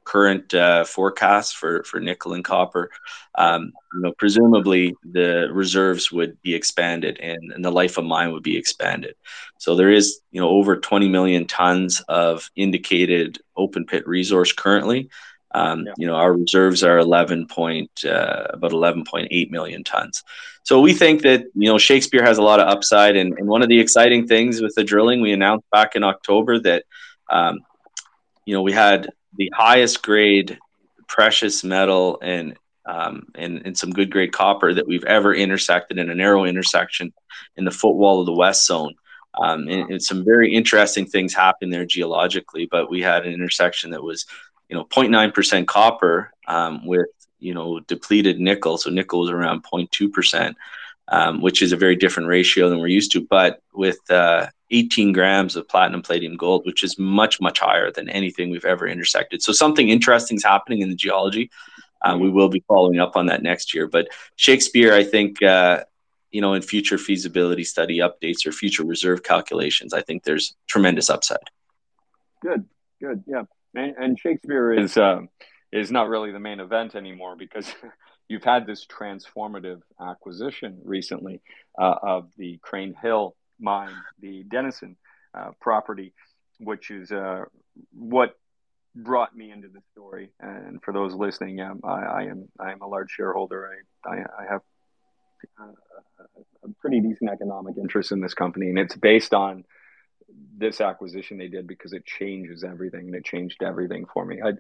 current 0.05 0.55
uh, 0.55 0.85
forecasts 0.85 1.53
for, 1.53 1.85
for 1.85 2.01
nickel 2.01 2.33
and 2.33 2.45
copper, 2.45 2.91
um, 3.37 3.73
you 3.93 4.01
know, 4.01 4.13
presumably 4.13 4.95
the 5.05 5.49
reserves 5.53 6.11
would 6.11 6.41
be 6.43 6.55
expanded 6.55 7.19
and, 7.21 7.53
and 7.53 7.65
the 7.65 7.71
life 7.71 7.99
of 7.99 8.05
mine 8.05 8.33
would 8.33 8.43
be 8.43 8.57
expanded. 8.57 9.15
So 9.59 9.77
there 9.77 9.91
is, 9.91 10.21
you 10.31 10.41
know, 10.41 10.49
over 10.49 10.77
20 10.77 11.09
million 11.09 11.47
tons 11.47 12.01
of 12.09 12.51
indicated 12.57 13.39
open 13.57 13.85
pit 13.85 14.07
resource 14.07 14.53
currently. 14.53 15.11
Um, 15.53 15.87
yeah. 15.87 15.93
You 15.99 16.07
know, 16.07 16.15
our 16.15 16.33
reserves 16.33 16.83
are 16.83 16.99
11 16.99 17.47
point, 17.47 18.05
uh, 18.05 18.47
about 18.51 18.73
11.8 18.73 19.51
million 19.51 19.85
tons. 19.85 20.25
So 20.65 20.81
we 20.81 20.95
think 20.95 21.23
that, 21.23 21.45
you 21.55 21.69
know, 21.69 21.79
Shakespeare 21.79 22.25
has 22.25 22.39
a 22.39 22.43
lot 22.43 22.59
of 22.59 22.69
upside. 22.69 23.17
And, 23.17 23.39
and 23.39 23.47
one 23.47 23.63
of 23.63 23.69
the 23.69 23.81
exciting 23.81 24.27
things 24.27 24.61
with 24.63 24.75
the 24.75 24.83
drilling, 24.83 25.21
we 25.21 25.33
announced 25.33 25.69
back 25.71 25.95
in 25.95 26.03
October 26.03 26.59
that, 26.61 26.85
um, 27.31 27.61
you 28.45 28.55
know, 28.55 28.63
we 28.63 28.73
had 28.73 29.09
the 29.37 29.51
highest 29.55 30.03
grade 30.03 30.59
precious 31.09 31.65
metal 31.65 32.19
and 32.23 32.57
um, 32.87 33.27
and, 33.35 33.63
and 33.65 33.79
some 33.79 33.91
good 33.91 34.11
grade 34.11 34.33
copper 34.33 34.75
that 34.75 34.87
we've 34.87 35.05
ever 35.05 35.35
intersected 35.35 35.99
in 35.99 36.11
a 36.11 36.15
narrow 36.15 36.45
intersection 36.45 37.15
in 37.57 37.65
the 37.65 37.71
footwall 37.71 38.21
of 38.21 38.27
the 38.27 38.33
west 38.33 38.67
zone. 38.67 38.95
Um, 39.43 39.69
and, 39.69 39.91
and, 39.91 40.03
some 40.03 40.25
very 40.25 40.53
interesting 40.55 41.07
things 41.07 41.35
happened 41.35 41.73
there 41.73 41.87
geologically, 41.87 42.69
but 42.71 42.91
we 42.91 43.01
had 43.01 43.27
an 43.27 43.33
intersection 43.33 43.91
that 43.91 44.03
was, 44.03 44.27
you 44.69 44.77
know, 44.77 44.85
0.9% 44.85 45.67
copper 45.67 46.31
um, 46.47 46.87
with, 46.87 47.09
you 47.41 47.53
know, 47.53 47.81
depleted 47.81 48.39
nickel. 48.39 48.79
So 48.79 48.91
nickel 48.91 49.21
was 49.21 49.31
around 49.31 49.65
0.2%, 49.65 50.55
um, 51.15 51.41
which 51.41 51.63
is 51.63 51.71
a 51.71 51.77
very 51.77 51.95
different 51.95 52.29
ratio 52.29 52.69
than 52.69 52.81
we're 52.81 52.89
used 52.89 53.13
to. 53.13 53.21
But 53.21 53.61
with 53.73 53.99
uh, 54.11 54.49
18 54.73 55.13
grams 55.13 55.55
of 55.55 55.69
platinum, 55.69 56.03
palladium, 56.03 56.37
gold, 56.37 56.67
which 56.67 56.83
is 56.83 56.99
much, 56.99 57.41
much 57.41 57.61
higher 57.61 57.93
than 57.93 58.09
anything 58.09 58.51
we've 58.51 58.65
ever 58.65 58.89
intersected. 58.89 59.41
So 59.41 59.53
something 59.53 59.91
interesting 59.91 60.39
is 60.39 60.45
happening 60.45 60.81
in 60.81 60.89
the 60.89 60.97
geology. 60.97 61.53
Uh, 62.05 62.19
we 62.21 62.29
will 62.29 62.49
be 62.49 62.65
following 62.67 62.99
up 62.99 63.17
on 63.17 63.27
that 63.27 63.45
next 63.45 63.73
year. 63.75 63.87
But 63.87 64.09
Shakespeare, 64.35 64.93
I 64.93 65.05
think, 65.05 65.41
uh, 65.41 65.85
you 66.33 66.41
know, 66.41 66.55
in 66.55 66.63
future 66.63 66.99
feasibility 66.99 67.63
study 67.63 67.99
updates 67.99 68.45
or 68.45 68.51
future 68.51 68.83
reserve 68.83 69.23
calculations, 69.23 69.95
I 69.95 70.03
think 70.03 70.25
there's 70.25 70.57
tremendous 70.67 71.11
upside. 71.11 71.49
Good, 72.43 72.65
good, 73.01 73.23
yeah. 73.29 73.45
And, 73.77 73.95
and 73.97 74.19
Shakespeare 74.19 74.73
is 74.73 74.97
uh, 74.97 75.21
is 75.71 75.93
not 75.93 76.09
really 76.09 76.33
the 76.33 76.41
main 76.41 76.59
event 76.59 76.97
anymore 76.97 77.37
because 77.37 77.73
you've 78.29 78.45
had 78.45 78.67
this 78.67 78.87
transformative 78.87 79.81
acquisition 80.01 80.81
recently 80.85 81.41
uh, 81.79 81.95
of 82.03 82.31
the 82.37 82.59
Crean 82.63 82.95
Hill 83.01 83.37
mine, 83.61 83.95
the 84.21 84.45
Denison 84.45 84.97
uh, 85.37 85.51
property, 85.61 86.13
which 86.59 86.91
is 86.91 87.11
uh, 87.11 87.45
what 87.93 88.37
brought 88.95 89.35
me 89.35 89.51
into 89.51 89.69
the 89.69 89.81
story. 89.93 90.31
And 90.41 90.83
for 90.83 90.93
those 90.93 91.15
listening, 91.15 91.61
um, 91.61 91.81
I, 91.85 91.89
I, 91.89 92.23
am 92.25 92.49
I 92.59 92.73
am 92.73 92.83
a 92.83 92.87
large 92.87 93.11
shareholder. 93.11 93.71
I 94.07 94.09
I, 94.09 94.17
I 94.17 94.53
have 94.53 94.61
a, 95.59 96.69
a 96.69 96.73
pretty 96.81 97.01
decent 97.01 97.31
economic 97.31 97.77
interest 97.77 98.13
in 98.13 98.21
this 98.21 98.35
company, 98.35 98.69
and 98.69 98.79
it's 98.79 98.97
based 98.97 99.35
on 99.35 99.65
this 100.65 100.81
acquisition 100.81 101.37
they 101.37 101.49
did 101.49 101.67
because 101.67 101.93
it 101.93 102.07
changes 102.07 102.65
everything 102.65 103.01
and 103.01 103.15
it 103.15 103.23
changed 103.23 103.63
everything 103.63 104.07
for 104.07 104.25
me. 104.25 104.41
I, 104.43 104.53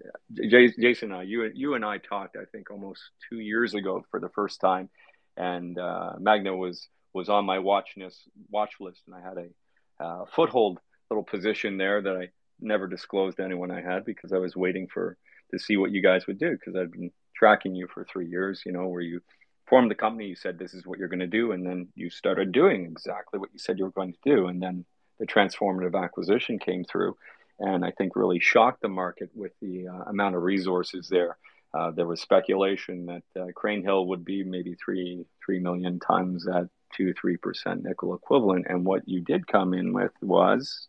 Jason, 0.78 1.12
uh, 1.12 1.20
you 1.20 1.50
you 1.54 1.75
and 1.75 1.84
I 1.84 1.96
talked, 1.96 2.37
I 2.37 2.44
think, 2.52 2.70
almost 2.70 3.00
two 3.30 3.38
years 3.38 3.73
ago 3.73 4.04
for 4.11 4.20
the 4.20 4.28
first 4.28 4.61
time, 4.61 4.90
and 5.38 5.78
uh, 5.78 6.12
Magna 6.18 6.54
was 6.54 6.88
was 7.14 7.30
on 7.30 7.46
my 7.46 7.58
watch 7.58 7.94
list, 7.96 8.28
watch 8.50 8.75
list, 8.80 9.00
and 9.06 9.16
I 9.16 9.23
had 9.26 9.38
a 9.38 10.04
uh, 10.04 10.25
foothold 10.37 10.78
little 11.08 11.25
position 11.25 11.78
there 11.78 12.02
that 12.02 12.16
I 12.16 12.28
never 12.61 12.87
disclosed 12.87 13.38
to 13.38 13.44
anyone 13.44 13.70
I 13.70 13.80
had 13.80 14.04
because 14.04 14.32
I 14.34 14.38
was 14.38 14.54
waiting 14.54 14.87
for 14.92 15.16
to 15.52 15.58
see 15.58 15.78
what 15.78 15.90
you 15.90 16.02
guys 16.02 16.26
would 16.26 16.38
do 16.38 16.50
because 16.50 16.76
I'd 16.76 16.92
been 16.92 17.12
tracking 17.34 17.75
you 17.75 17.88
for 17.88 18.04
three 18.04 18.28
years. 18.28 18.62
You 18.66 18.73
know, 18.73 18.88
where 18.88 19.00
you 19.00 19.23
formed 19.66 19.90
the 19.90 19.94
company, 19.94 20.26
you 20.26 20.37
said 20.37 20.58
this 20.58 20.75
is 20.75 20.84
what 20.87 20.99
you're 20.99 21.08
going 21.08 21.30
to 21.30 21.38
do, 21.40 21.52
and 21.52 21.64
then 21.64 21.88
you 21.94 22.11
started 22.11 22.52
doing 22.52 22.84
exactly 22.84 23.40
what 23.40 23.49
you 23.54 23.58
said 23.58 23.78
you 23.78 23.87
were 23.87 24.00
going 24.02 24.12
to 24.12 24.37
do, 24.37 24.49
and 24.49 24.62
then 24.62 24.84
the 25.18 25.26
transformative 25.26 26.00
acquisition 26.00 26.59
came 26.59 26.85
through, 26.85 27.16
and 27.59 27.85
I 27.85 27.90
think 27.92 28.16
really 28.16 28.40
shocked 28.40 28.83
the 28.83 28.88
market 28.88 29.30
with 29.35 29.52
the 29.61 29.88
uh, 29.88 30.11
amount 30.11 30.37
of 30.37 30.42
resources 30.42 31.09
there. 31.09 31.37
Uh, 31.73 31.90
there 31.90 32.06
was 32.06 32.21
speculation 32.21 33.06
that 33.06 33.40
uh, 33.40 33.47
Crean 33.54 33.83
Hill 33.83 34.06
would 34.06 34.25
be 34.25 34.44
maybe 34.44 34.75
three 34.75 35.25
three 35.44 35.59
million 35.59 35.99
tons 35.99 36.47
at 36.47 36.68
two 36.94 37.12
three 37.14 37.37
percent 37.37 37.83
nickel 37.83 38.14
equivalent, 38.14 38.66
and 38.68 38.85
what 38.85 39.09
you 39.09 39.21
did 39.21 39.47
come 39.47 39.75
in 39.75 39.92
with 39.92 40.12
was, 40.21 40.88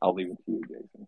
I'll 0.00 0.14
leave 0.14 0.30
it 0.30 0.38
to 0.46 0.52
you, 0.52 0.62
Jason. 0.62 1.06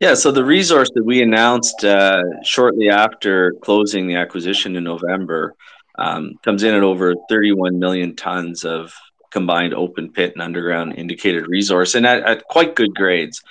Yeah, 0.00 0.14
so 0.14 0.32
the 0.32 0.44
resource 0.44 0.90
that 0.94 1.04
we 1.04 1.22
announced 1.22 1.84
uh, 1.84 2.22
shortly 2.42 2.90
after 2.90 3.52
closing 3.62 4.06
the 4.06 4.16
acquisition 4.16 4.76
in 4.76 4.84
November 4.84 5.54
um, 5.96 6.34
comes 6.44 6.62
in 6.62 6.74
at 6.74 6.82
over 6.82 7.14
31 7.28 7.78
million 7.78 8.16
tons 8.16 8.64
of 8.64 8.92
combined 9.34 9.74
open 9.74 10.08
pit 10.10 10.32
and 10.32 10.40
underground 10.40 10.94
indicated 10.96 11.48
resource, 11.48 11.96
and 11.96 12.06
at, 12.06 12.22
at 12.22 12.44
quite 12.44 12.76
good 12.76 12.94
grades. 12.94 13.42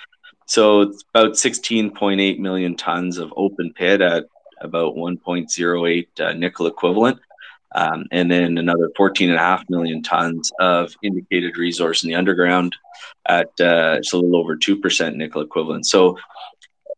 So 0.46 0.80
it's 0.80 1.04
about 1.14 1.32
16.8 1.32 2.38
million 2.38 2.74
tons 2.74 3.18
of 3.18 3.32
open 3.36 3.72
pit 3.74 4.00
at 4.00 4.24
about 4.62 4.96
1.08 4.96 6.20
uh, 6.20 6.32
nickel 6.32 6.66
equivalent. 6.66 7.20
Um, 7.74 8.06
and 8.12 8.30
then 8.30 8.56
another 8.56 8.88
14.5 8.98 9.68
million 9.68 10.02
tons 10.02 10.50
of 10.58 10.94
indicated 11.02 11.58
resource 11.58 12.02
in 12.02 12.08
the 12.08 12.14
underground 12.14 12.74
at 13.26 13.48
uh, 13.60 13.96
it's 13.98 14.12
a 14.12 14.16
little 14.16 14.36
over 14.36 14.56
2% 14.56 15.16
nickel 15.16 15.42
equivalent. 15.42 15.84
So 15.84 16.16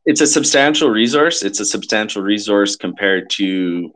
it's 0.04 0.20
a 0.20 0.26
substantial 0.26 0.90
resource. 0.90 1.42
It's 1.42 1.58
a 1.58 1.64
substantial 1.64 2.22
resource 2.22 2.76
compared 2.76 3.30
to 3.30 3.92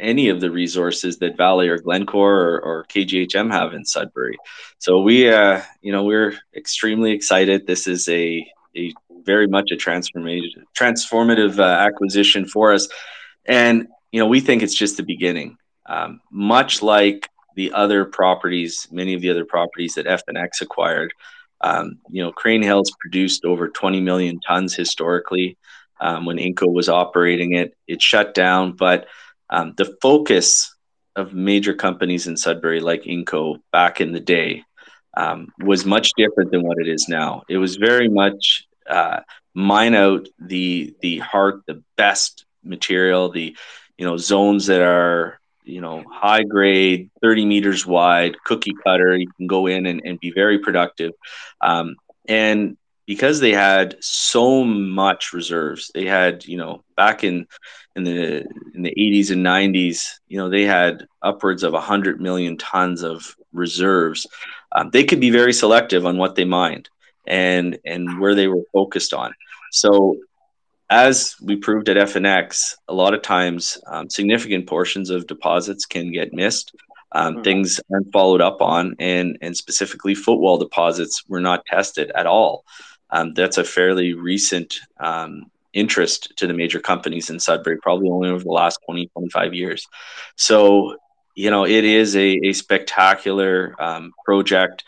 any 0.00 0.28
of 0.28 0.40
the 0.40 0.50
resources 0.50 1.18
that 1.18 1.36
Vale 1.36 1.60
or 1.60 1.78
Glencore 1.78 2.40
or, 2.40 2.60
or 2.60 2.84
KGHM 2.84 3.50
have 3.50 3.74
in 3.74 3.84
Sudbury. 3.84 4.36
So 4.78 5.00
we, 5.02 5.30
uh, 5.30 5.62
you 5.80 5.92
know, 5.92 6.04
we're 6.04 6.34
extremely 6.54 7.12
excited. 7.12 7.66
This 7.66 7.86
is 7.86 8.08
a, 8.08 8.46
a 8.76 8.92
very 9.24 9.46
much 9.46 9.70
a 9.70 9.76
transformative, 9.76 10.48
transformative 10.76 11.58
uh, 11.58 11.62
acquisition 11.62 12.46
for 12.46 12.72
us. 12.72 12.88
And, 13.46 13.88
you 14.12 14.20
know, 14.20 14.26
we 14.26 14.40
think 14.40 14.62
it's 14.62 14.74
just 14.74 14.96
the 14.96 15.02
beginning. 15.02 15.56
Um, 15.86 16.20
much 16.30 16.82
like 16.82 17.28
the 17.56 17.72
other 17.72 18.04
properties, 18.04 18.88
many 18.90 19.14
of 19.14 19.20
the 19.20 19.30
other 19.30 19.44
properties 19.44 19.94
that 19.94 20.06
FNX 20.06 20.60
acquired, 20.60 21.12
um, 21.60 21.98
you 22.08 22.22
know, 22.22 22.32
Crean 22.32 22.62
Hills 22.62 22.90
produced 23.00 23.44
over 23.44 23.68
20 23.68 24.00
million 24.00 24.40
tons 24.40 24.74
historically 24.74 25.58
um, 26.00 26.24
when 26.24 26.38
Inco 26.38 26.72
was 26.72 26.88
operating 26.88 27.52
it. 27.52 27.74
It 27.86 28.00
shut 28.00 28.34
down, 28.34 28.72
but 28.72 29.06
um, 29.50 29.74
the 29.76 29.96
focus 30.00 30.74
of 31.16 31.34
major 31.34 31.74
companies 31.74 32.26
in 32.26 32.36
Sudbury, 32.36 32.80
like 32.80 33.02
Inco 33.02 33.60
back 33.72 34.00
in 34.00 34.12
the 34.12 34.20
day, 34.20 34.64
um, 35.16 35.48
was 35.58 35.84
much 35.84 36.12
different 36.16 36.50
than 36.52 36.62
what 36.62 36.78
it 36.78 36.88
is 36.88 37.06
now. 37.08 37.42
It 37.48 37.58
was 37.58 37.76
very 37.76 38.08
much 38.08 38.66
uh, 38.88 39.20
mine 39.54 39.94
out 39.94 40.28
the 40.38 40.94
the 41.00 41.18
heart, 41.18 41.62
the 41.66 41.82
best 41.96 42.44
material, 42.62 43.30
the 43.30 43.56
you 43.98 44.06
know 44.06 44.16
zones 44.16 44.66
that 44.66 44.80
are 44.80 45.40
you 45.64 45.80
know 45.80 46.04
high 46.10 46.42
grade 46.42 47.10
30 47.20 47.44
meters 47.44 47.86
wide 47.86 48.36
cookie 48.44 48.74
cutter 48.84 49.16
you 49.16 49.28
can 49.36 49.46
go 49.46 49.66
in 49.66 49.86
and, 49.86 50.00
and 50.04 50.18
be 50.18 50.32
very 50.32 50.58
productive 50.58 51.12
um, 51.60 51.96
and 52.26 52.76
because 53.10 53.40
they 53.40 53.50
had 53.50 53.96
so 53.98 54.62
much 54.62 55.32
reserves 55.32 55.90
they 55.94 56.06
had 56.06 56.46
you 56.46 56.56
know 56.56 56.84
back 56.96 57.24
in 57.24 57.44
in 57.96 58.04
the 58.04 58.46
in 58.72 58.82
the 58.82 58.94
80s 58.96 59.32
and 59.32 59.44
90s 59.44 60.20
you 60.28 60.38
know 60.38 60.48
they 60.48 60.62
had 60.62 61.08
upwards 61.20 61.64
of 61.64 61.72
100 61.72 62.20
million 62.20 62.56
tons 62.56 63.02
of 63.02 63.34
reserves 63.52 64.28
um, 64.70 64.90
they 64.90 65.02
could 65.02 65.18
be 65.18 65.30
very 65.30 65.52
selective 65.52 66.06
on 66.06 66.18
what 66.18 66.36
they 66.36 66.44
mined 66.44 66.88
and 67.26 67.80
and 67.84 68.20
where 68.20 68.36
they 68.36 68.46
were 68.46 68.62
focused 68.72 69.12
on 69.12 69.34
so 69.72 70.16
as 70.88 71.34
we 71.40 71.54
proved 71.54 71.88
at 71.88 71.96
FNX, 71.96 72.74
a 72.88 72.94
lot 72.94 73.14
of 73.14 73.22
times 73.22 73.78
um, 73.86 74.10
significant 74.10 74.66
portions 74.66 75.08
of 75.08 75.28
deposits 75.28 75.86
can 75.86 76.10
get 76.10 76.32
missed. 76.32 76.74
Um, 77.12 77.34
mm-hmm. 77.34 77.42
Things 77.44 77.80
aren't 77.92 78.12
followed 78.12 78.40
up 78.40 78.60
on, 78.60 78.96
and 78.98 79.38
and 79.40 79.56
specifically 79.56 80.16
footwall 80.16 80.58
deposits 80.58 81.22
were 81.28 81.40
not 81.40 81.64
tested 81.64 82.10
at 82.16 82.26
all. 82.26 82.64
Um, 83.12 83.34
that's 83.34 83.58
a 83.58 83.64
fairly 83.64 84.14
recent 84.14 84.80
um, 84.98 85.50
interest 85.72 86.32
to 86.36 86.46
the 86.46 86.54
major 86.54 86.80
companies 86.80 87.30
in 87.30 87.38
Sudbury, 87.38 87.78
probably 87.78 88.10
only 88.10 88.30
over 88.30 88.42
the 88.42 88.50
last 88.50 88.78
20, 88.86 89.08
25 89.08 89.54
years. 89.54 89.86
So, 90.36 90.96
you 91.34 91.50
know, 91.50 91.64
it 91.64 91.84
is 91.84 92.16
a, 92.16 92.38
a 92.44 92.52
spectacular 92.52 93.74
um, 93.78 94.12
project. 94.24 94.84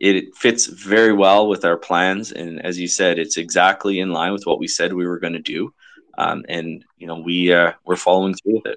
It 0.00 0.34
fits 0.34 0.66
very 0.66 1.12
well 1.12 1.48
with 1.48 1.64
our 1.64 1.76
plans 1.76 2.32
and 2.32 2.64
as 2.64 2.78
you 2.78 2.88
said 2.88 3.18
it's 3.18 3.36
exactly 3.36 4.00
in 4.00 4.10
line 4.10 4.32
with 4.32 4.44
what 4.44 4.58
we 4.58 4.66
said 4.66 4.92
we 4.92 5.06
were 5.06 5.20
going 5.20 5.34
to 5.34 5.38
do. 5.38 5.72
Um, 6.16 6.44
and 6.48 6.84
you 6.96 7.06
know 7.06 7.20
we 7.20 7.52
uh, 7.52 7.72
we're 7.84 7.96
following 7.96 8.34
through 8.34 8.54
with 8.54 8.66
it. 8.66 8.76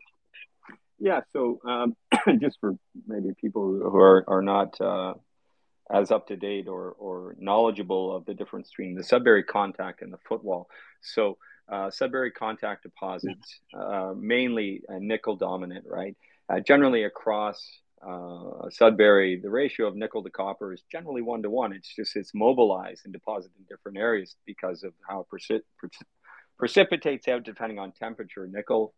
Yeah 0.99 1.21
so 1.33 1.59
um, 1.65 1.95
just 2.39 2.59
for 2.59 2.75
maybe 3.07 3.29
people 3.39 3.63
who 3.63 3.97
are, 3.97 4.23
are 4.27 4.41
not 4.41 4.79
uh, 4.79 5.15
as 5.89 6.11
up 6.11 6.27
to 6.27 6.35
date 6.35 6.67
or, 6.67 6.91
or 6.99 7.35
knowledgeable 7.39 8.15
of 8.15 8.25
the 8.25 8.33
difference 8.33 8.69
between 8.69 8.95
the 8.95 9.03
Sudbury 9.03 9.43
contact 9.43 10.01
and 10.01 10.11
the 10.11 10.19
footwall 10.27 10.69
so 11.01 11.37
uh, 11.71 11.89
Sudbury 11.89 12.31
contact 12.31 12.83
deposits 12.83 13.59
uh, 13.77 14.13
mainly 14.15 14.81
nickel 14.99 15.35
dominant 15.35 15.85
right 15.89 16.15
uh, 16.49 16.59
generally 16.59 17.03
across 17.03 17.81
uh, 18.05 18.69
Sudbury, 18.69 19.39
the 19.41 19.49
ratio 19.49 19.87
of 19.87 19.95
nickel 19.95 20.23
to 20.23 20.29
copper 20.29 20.73
is 20.73 20.83
generally 20.91 21.21
one 21.21 21.41
to 21.41 21.49
one. 21.49 21.73
It's 21.73 21.93
just 21.95 22.15
it's 22.15 22.33
mobilized 22.33 23.01
and 23.05 23.13
deposited 23.13 23.53
in 23.57 23.65
different 23.67 23.97
areas 23.97 24.35
because 24.45 24.83
of 24.83 24.93
how 25.07 25.25
it 25.49 25.63
precipitates 26.57 27.27
out 27.27 27.43
depending 27.43 27.79
on 27.79 27.91
temperature. 27.91 28.47
Nickel 28.47 28.93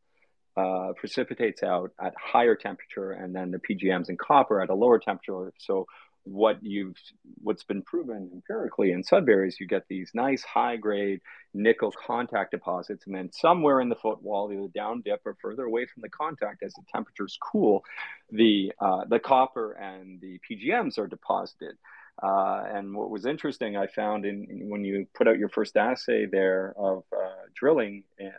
uh, 0.57 0.91
precipitates 0.97 1.63
out 1.63 1.91
at 2.01 2.13
higher 2.17 2.55
temperature, 2.55 3.11
and 3.11 3.33
then 3.33 3.51
the 3.51 3.59
PGMs 3.59 4.09
and 4.09 4.19
copper 4.19 4.61
at 4.61 4.69
a 4.69 4.75
lower 4.75 4.99
temperature. 4.99 5.53
So 5.59 5.85
what 6.23 6.57
you've 6.61 6.95
what's 7.41 7.63
been 7.63 7.81
proven 7.81 8.29
empirically 8.33 8.91
in 8.91 9.03
Sudbury 9.03 9.47
is 9.47 9.59
you 9.59 9.67
get 9.67 9.83
these 9.87 10.11
nice 10.13 10.43
high 10.43 10.75
grade 10.75 11.21
nickel 11.53 11.91
contact 12.05 12.51
deposits, 12.51 13.05
and 13.05 13.15
then 13.15 13.31
somewhere 13.31 13.81
in 13.81 13.89
the 13.89 13.95
footwall, 13.95 14.51
either 14.51 14.67
down 14.67 15.01
dip 15.01 15.21
or 15.25 15.35
further 15.41 15.63
away 15.63 15.85
from 15.85 16.01
the 16.01 16.09
contact, 16.09 16.63
as 16.63 16.73
the 16.73 16.83
temperatures 16.93 17.37
cool, 17.41 17.83
the 18.31 18.71
uh, 18.79 19.05
the 19.09 19.19
copper 19.19 19.73
and 19.73 20.21
the 20.21 20.39
PGMs 20.49 20.97
are 20.97 21.07
deposited. 21.07 21.75
Uh, 22.21 22.63
and 22.73 22.95
what 22.95 23.09
was 23.09 23.25
interesting, 23.25 23.77
I 23.77 23.87
found 23.87 24.25
in, 24.25 24.45
in, 24.49 24.69
when 24.69 24.83
you 24.83 25.07
put 25.15 25.27
out 25.27 25.39
your 25.39 25.47
first 25.49 25.77
assay 25.77 26.25
there 26.25 26.73
of 26.77 27.03
uh, 27.15 27.47
drilling 27.55 28.03
in, 28.17 28.31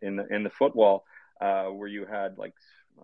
in 0.00 0.16
the 0.16 0.26
in 0.34 0.42
the 0.42 0.50
footwall, 0.50 1.04
uh, 1.40 1.66
where 1.66 1.88
you 1.88 2.06
had 2.06 2.38
like 2.38 2.54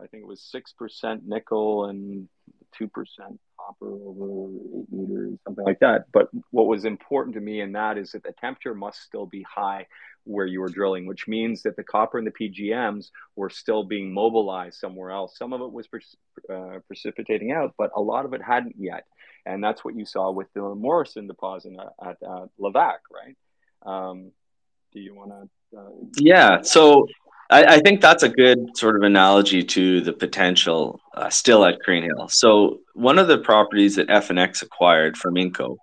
I 0.03 0.07
think 0.07 0.23
it 0.23 0.29
was 0.29 0.41
six 0.41 0.73
percent 0.73 1.23
nickel 1.27 1.87
and 1.87 2.29
two 2.77 2.89
percent 2.89 3.39
copper 3.59 3.93
over 3.93 4.49
eight 4.77 4.87
meters, 4.91 5.39
something 5.45 5.65
like 5.65 5.81
that. 5.81 6.07
But 6.13 6.29
what 6.51 6.67
was 6.67 6.85
important 6.85 7.35
to 7.35 7.41
me 7.41 7.61
in 7.61 7.73
that 7.73 7.99
is 7.99 8.13
that 8.13 8.23
the 8.23 8.33
temperature 8.33 8.75
must 8.75 9.03
still 9.03 9.27
be 9.27 9.45
high 9.49 9.87
where 10.25 10.47
you 10.47 10.61
were 10.61 10.69
drilling, 10.69 11.07
which 11.07 11.27
means 11.27 11.63
that 11.63 11.77
the 11.77 11.83
copper 11.83 12.19
and 12.19 12.27
the 12.27 12.31
PGMs 12.31 13.11
were 13.37 13.51
still 13.51 13.85
being 13.85 14.13
mobilized 14.13 14.79
somewhere 14.79 15.11
else. 15.11 15.37
Some 15.37 15.53
of 15.53 15.61
it 15.61 15.73
was 15.73 15.89
uh, 16.49 16.79
precipitating 16.87 17.53
out, 17.53 17.75
but 17.77 17.91
a 17.97 18.01
lot 18.01 18.25
of 18.25 18.33
it 18.33 18.43
hadn't 18.43 18.77
yet. 18.79 19.05
And 19.45 19.63
that's 19.63 19.85
what 19.85 19.97
you 19.97 20.07
saw 20.07 20.31
with 20.31 20.47
the 20.55 20.61
Morrison 20.61 21.27
deposit 21.27 21.73
at, 22.05 22.17
at 22.23 22.49
right? 22.61 23.37
Um, 23.85 24.31
do 24.93 25.01
you 25.01 25.15
want 25.15 25.31
to? 25.31 25.79
Uh, 25.79 25.91
yeah. 26.19 26.63
So 26.63 27.09
I, 27.51 27.81
think 27.81 28.01
that's 28.01 28.23
a 28.23 28.29
good 28.29 28.77
sort 28.77 28.97
of 28.97 29.03
analogy 29.03 29.63
to 29.63 30.01
the 30.01 30.13
potential 30.13 31.01
uh, 31.15 31.31
still 31.31 31.65
at 31.65 31.81
Crean 31.81 32.05
Hill. 32.05 32.29
So 32.29 32.81
one 32.95 33.19
of 33.19 33.29
the 33.29 33.39
properties 33.39 33.97
that 33.97 34.09
FNX 34.09 34.63
acquired 34.63 35.17
from 35.17 35.35
Inco 35.35 35.77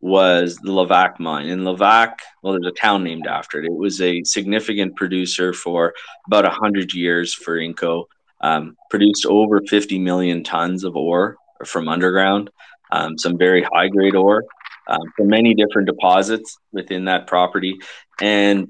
was 0.00 0.56
the 0.56 0.70
Levack 0.70 1.18
mine. 1.18 1.48
And 1.48 1.62
Levack, 1.62 2.16
well, 2.42 2.52
there's 2.52 2.66
a 2.66 2.78
town 2.78 3.02
named 3.02 3.26
after 3.26 3.60
it. 3.60 3.66
It 3.66 3.72
was 3.72 4.02
a 4.02 4.22
significant 4.24 4.96
producer 4.96 5.54
for 5.54 5.94
about 6.26 6.44
100 6.44 6.92
years 6.92 7.32
for 7.32 7.58
Inco, 7.58 8.04
um, 8.42 8.76
produced 8.90 9.24
over 9.24 9.62
50 9.66 9.98
million 9.98 10.44
tons 10.44 10.84
of 10.84 10.94
ore 10.94 11.36
from 11.64 11.88
underground, 11.88 12.50
um, 12.92 13.16
some 13.16 13.38
very 13.38 13.62
high 13.62 13.88
grade 13.88 14.14
ore 14.14 14.44
um, 14.88 15.00
from 15.16 15.28
many 15.28 15.54
different 15.54 15.88
deposits 15.88 16.58
within 16.72 17.06
that 17.06 17.26
property. 17.26 17.78
And 18.20 18.68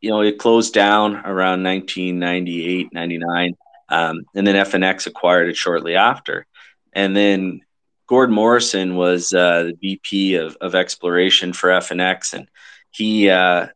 you 0.00 0.10
know, 0.10 0.20
it 0.20 0.38
closed 0.38 0.74
down 0.74 1.16
around 1.16 1.62
1998, 1.62 2.92
99. 2.92 3.54
Um, 3.92 4.24
and 4.34 4.46
then 4.46 4.54
FNX 4.54 5.06
acquired 5.06 5.50
it 5.50 5.56
shortly 5.56 5.96
after. 5.96 6.46
And 6.94 7.14
then 7.14 7.60
Gord 8.06 8.30
Morrison 8.30 8.96
was 8.96 9.34
uh, 9.34 9.64
the 9.64 9.76
VP 9.80 10.36
of, 10.36 10.56
of 10.62 10.74
exploration 10.74 11.52
for 11.52 11.68
FNX. 11.68 12.32
And 12.32 12.48
he, 12.90 13.28
uh, 13.28 13.66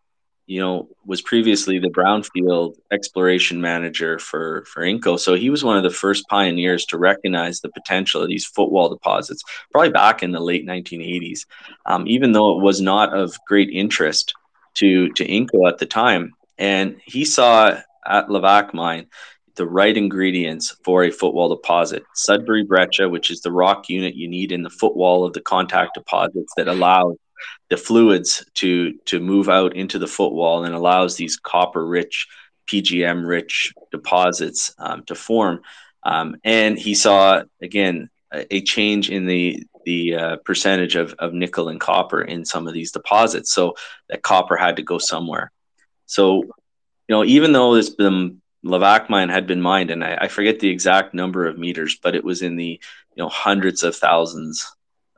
you 0.46 0.58
know, 0.58 0.88
was 1.04 1.20
previously 1.20 1.78
the 1.78 1.90
brownfield 1.90 2.76
exploration 2.90 3.60
manager 3.60 4.18
for, 4.18 4.64
for 4.64 4.82
Inco. 4.82 5.20
So 5.20 5.34
he 5.34 5.50
was 5.50 5.62
one 5.62 5.76
of 5.76 5.82
the 5.82 5.90
first 5.90 6.26
pioneers 6.28 6.86
to 6.86 6.98
recognize 6.98 7.60
the 7.60 7.68
potential 7.68 8.22
of 8.22 8.28
these 8.28 8.46
footwall 8.46 8.88
deposits, 8.88 9.42
probably 9.70 9.90
back 9.90 10.22
in 10.22 10.32
the 10.32 10.40
late 10.40 10.66
1980s. 10.66 11.44
Um, 11.84 12.06
even 12.06 12.32
though 12.32 12.58
it 12.58 12.62
was 12.62 12.80
not 12.80 13.14
of 13.14 13.36
great 13.46 13.68
interest 13.68 14.32
to 14.76 15.10
to 15.10 15.26
Inco 15.26 15.68
at 15.68 15.78
the 15.78 15.86
time, 15.86 16.34
and 16.56 17.00
he 17.04 17.26
saw 17.26 17.78
at 18.06 18.28
Levack 18.28 18.72
mine 18.72 19.08
the 19.56 19.66
right 19.66 19.96
ingredients 19.96 20.76
for 20.84 21.04
a 21.04 21.10
footwall 21.10 21.48
deposit. 21.48 22.04
Sudbury 22.14 22.64
breccia, 22.64 23.08
which 23.08 23.30
is 23.30 23.40
the 23.40 23.52
rock 23.52 23.88
unit 23.88 24.14
you 24.14 24.28
need 24.28 24.52
in 24.52 24.62
the 24.62 24.70
footwall 24.70 25.24
of 25.24 25.32
the 25.32 25.40
contact 25.40 25.94
deposits 25.94 26.52
that 26.56 26.68
allows 26.68 27.16
the 27.68 27.76
fluids 27.76 28.44
to 28.54 28.94
to 29.06 29.20
move 29.20 29.48
out 29.48 29.76
into 29.76 29.98
the 29.98 30.06
footwall 30.06 30.64
and 30.64 30.74
allows 30.74 31.16
these 31.16 31.36
copper 31.36 31.86
rich 31.86 32.26
PGM 32.66 33.26
rich 33.26 33.72
deposits 33.90 34.74
um, 34.78 35.04
to 35.04 35.14
form. 35.14 35.60
Um, 36.02 36.36
and 36.44 36.78
he 36.78 36.94
saw 36.94 37.42
again 37.60 38.10
a, 38.32 38.54
a 38.56 38.60
change 38.60 39.10
in 39.10 39.26
the 39.26 39.64
the 39.84 40.16
uh, 40.16 40.36
percentage 40.44 40.96
of, 40.96 41.14
of 41.20 41.32
nickel 41.32 41.68
and 41.68 41.80
copper 41.80 42.20
in 42.20 42.44
some 42.44 42.66
of 42.66 42.74
these 42.74 42.90
deposits. 42.90 43.54
So 43.54 43.76
that 44.08 44.22
copper 44.22 44.56
had 44.56 44.76
to 44.76 44.82
go 44.82 44.98
somewhere. 44.98 45.52
So, 46.06 46.42
you 46.42 46.52
know, 47.08 47.24
even 47.24 47.52
though 47.52 47.74
there's 47.74 47.94
the 47.94 48.36
Levack 48.66 49.08
mine 49.08 49.28
had 49.28 49.46
been 49.46 49.60
mined, 49.60 49.90
and 49.90 50.04
I, 50.04 50.18
I 50.22 50.28
forget 50.28 50.60
the 50.60 50.70
exact 50.70 51.14
number 51.14 51.46
of 51.46 51.58
meters, 51.58 51.98
but 52.02 52.14
it 52.14 52.24
was 52.24 52.42
in 52.42 52.56
the 52.56 52.80
you 53.14 53.22
know 53.22 53.28
hundreds 53.28 53.82
of 53.82 53.96
thousands 53.96 54.66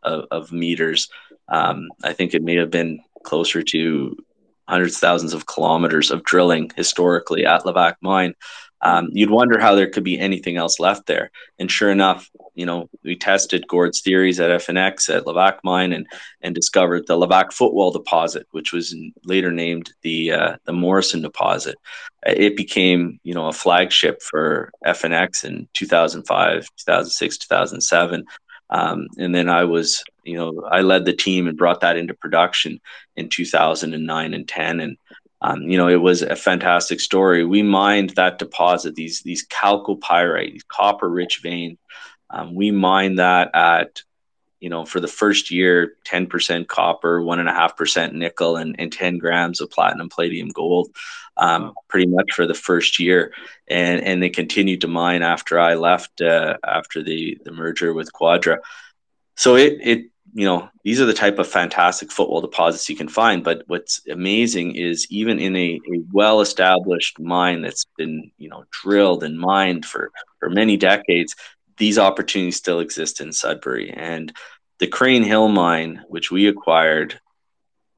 of, 0.02 0.26
of 0.30 0.52
meters. 0.52 1.08
Um, 1.48 1.88
I 2.04 2.12
think 2.12 2.34
it 2.34 2.42
may 2.42 2.56
have 2.56 2.70
been 2.70 3.00
closer 3.24 3.62
to 3.62 4.16
hundreds 4.68 4.94
of 4.96 5.00
thousands 5.00 5.32
of 5.32 5.46
kilometers 5.46 6.10
of 6.10 6.22
drilling 6.24 6.70
historically 6.76 7.46
at 7.46 7.62
Levack 7.62 7.94
mine. 8.02 8.34
Um, 8.80 9.08
you'd 9.12 9.30
wonder 9.30 9.58
how 9.58 9.74
there 9.74 9.90
could 9.90 10.04
be 10.04 10.18
anything 10.18 10.56
else 10.56 10.78
left 10.78 11.06
there. 11.06 11.30
And 11.58 11.70
sure 11.70 11.90
enough, 11.90 12.30
you 12.54 12.66
know, 12.66 12.88
we 13.04 13.16
tested 13.16 13.66
Gord's 13.68 14.00
theories 14.00 14.40
at 14.40 14.50
FNX 14.50 15.14
at 15.14 15.24
Levack 15.24 15.58
mine 15.64 15.92
and 15.92 16.06
and 16.42 16.54
discovered 16.54 17.06
the 17.06 17.16
Levack 17.16 17.52
footwall 17.52 17.90
deposit, 17.90 18.46
which 18.52 18.72
was 18.72 18.94
later 19.24 19.50
named 19.50 19.92
the 20.02 20.32
uh, 20.32 20.56
the 20.64 20.72
Morrison 20.72 21.22
deposit. 21.22 21.76
It 22.26 22.56
became, 22.56 23.20
you 23.22 23.34
know, 23.34 23.46
a 23.46 23.52
flagship 23.52 24.22
for 24.22 24.70
FNX 24.84 25.44
in 25.44 25.68
2005, 25.74 26.68
2006, 26.76 27.38
2007. 27.38 28.24
Um, 28.70 29.06
and 29.16 29.34
then 29.34 29.48
I 29.48 29.64
was, 29.64 30.04
you 30.24 30.36
know, 30.36 30.62
I 30.70 30.82
led 30.82 31.04
the 31.04 31.12
team 31.12 31.48
and 31.48 31.56
brought 31.56 31.80
that 31.80 31.96
into 31.96 32.12
production 32.14 32.80
in 33.16 33.28
2009 33.28 34.34
and 34.34 34.48
10. 34.48 34.80
And, 34.80 34.96
um, 35.40 35.62
you 35.62 35.76
know, 35.76 35.88
it 35.88 36.00
was 36.00 36.22
a 36.22 36.36
fantastic 36.36 37.00
story. 37.00 37.44
We 37.44 37.62
mined 37.62 38.10
that 38.10 38.38
deposit, 38.38 38.94
these, 38.94 39.22
these 39.22 39.46
chalcopyrite, 39.46 40.52
these 40.52 40.64
copper 40.64 41.08
rich 41.08 41.40
veins. 41.42 41.78
Um, 42.30 42.54
we 42.54 42.70
mined 42.70 43.18
that 43.18 43.50
at, 43.54 44.02
you 44.60 44.68
know, 44.68 44.84
for 44.84 44.98
the 44.98 45.08
first 45.08 45.50
year, 45.50 45.94
10% 46.06 46.66
copper, 46.66 47.22
one 47.22 47.38
and 47.38 47.48
a 47.48 47.52
half 47.52 47.76
percent 47.76 48.14
nickel 48.14 48.56
and, 48.56 48.76
and 48.78 48.92
10 48.92 49.18
grams 49.18 49.60
of 49.60 49.70
platinum, 49.70 50.08
palladium, 50.08 50.48
gold 50.48 50.90
um, 51.38 51.62
wow. 51.62 51.74
pretty 51.88 52.06
much 52.06 52.32
for 52.34 52.46
the 52.46 52.54
first 52.54 52.98
year, 52.98 53.32
and 53.68 54.02
and 54.02 54.22
they 54.22 54.28
continued 54.28 54.82
to 54.82 54.88
mine 54.88 55.22
after 55.22 55.58
I 55.58 55.74
left 55.74 56.20
uh, 56.20 56.58
after 56.64 57.02
the 57.02 57.38
the 57.44 57.52
merger 57.52 57.94
with 57.94 58.12
Quadra. 58.12 58.58
So 59.36 59.54
it 59.56 59.78
it 59.80 60.06
you 60.34 60.44
know 60.44 60.68
these 60.84 61.00
are 61.00 61.06
the 61.06 61.14
type 61.14 61.38
of 61.38 61.48
fantastic 61.48 62.10
footwall 62.10 62.40
deposits 62.40 62.88
you 62.88 62.96
can 62.96 63.08
find. 63.08 63.42
But 63.44 63.62
what's 63.66 64.00
amazing 64.08 64.74
is 64.74 65.06
even 65.10 65.38
in 65.38 65.56
a, 65.56 65.74
a 65.74 66.02
well 66.12 66.40
established 66.40 67.18
mine 67.18 67.62
that's 67.62 67.86
been 67.96 68.30
you 68.38 68.48
know 68.48 68.64
drilled 68.70 69.22
and 69.22 69.38
mined 69.38 69.86
for 69.86 70.10
for 70.40 70.50
many 70.50 70.76
decades, 70.76 71.34
these 71.76 71.98
opportunities 71.98 72.56
still 72.56 72.80
exist 72.80 73.20
in 73.20 73.32
Sudbury 73.32 73.90
and 73.90 74.32
the 74.78 74.86
Crean 74.86 75.22
Hill 75.22 75.48
mine, 75.48 76.04
which 76.08 76.30
we 76.30 76.46
acquired, 76.46 77.18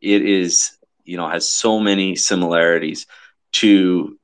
it 0.00 0.22
is 0.22 0.72
you 1.04 1.16
know 1.16 1.28
has 1.28 1.48
so 1.48 1.80
many 1.80 2.16
similarities 2.16 3.06
to 3.52 4.18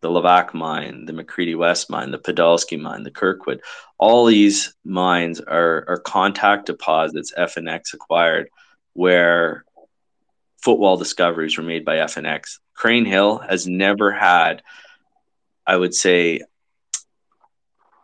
the 0.00 0.08
Levack 0.08 0.54
mine, 0.54 1.04
the 1.04 1.12
McCreedy 1.12 1.56
West 1.56 1.90
mine, 1.90 2.10
the 2.10 2.18
Podolsky 2.18 2.80
mine, 2.80 3.02
the 3.02 3.10
Kirkwood. 3.10 3.60
All 3.98 4.24
these 4.24 4.74
mines 4.84 5.40
are, 5.40 5.84
are 5.88 5.98
contact 5.98 6.66
deposits 6.66 7.32
FNX 7.36 7.92
acquired 7.92 8.48
where 8.94 9.64
footwall 10.62 10.96
discoveries 10.96 11.56
were 11.56 11.64
made 11.64 11.84
by 11.84 11.96
FNX. 11.96 12.58
Crean 12.74 13.04
Hill 13.04 13.38
has 13.38 13.66
never 13.66 14.10
had, 14.10 14.62
I 15.66 15.76
would 15.76 15.94
say, 15.94 16.40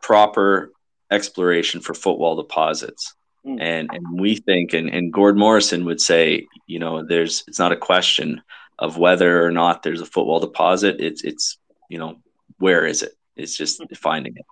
proper 0.03 0.73
exploration 1.11 1.81
for 1.81 1.95
footwall 1.95 2.37
deposits. 2.37 3.15
Mm. 3.47 3.59
And 3.61 3.91
and 3.93 4.21
we 4.21 4.37
think 4.37 4.73
and, 4.73 4.89
and 4.89 5.13
Gord 5.13 5.37
Morrison 5.37 5.85
would 5.85 6.01
say, 6.01 6.47
you 6.67 6.79
know, 6.79 7.05
there's 7.05 7.45
it's 7.47 7.59
not 7.59 7.73
a 7.73 7.77
question 7.77 8.43
of 8.79 8.99
whether 8.99 9.45
or 9.45 9.51
not 9.51 9.83
there's 9.83 10.01
a 10.01 10.07
footwall 10.07 10.41
deposit. 10.41 10.97
It's 11.01 11.23
it's 11.23 11.59
you 11.89 11.99
know 11.99 12.17
where 12.59 12.87
is 12.87 13.03
it? 13.03 13.13
It's 13.37 13.57
just 13.57 13.79
hmm. 13.79 13.95
finding 13.95 14.37
it. 14.37 14.45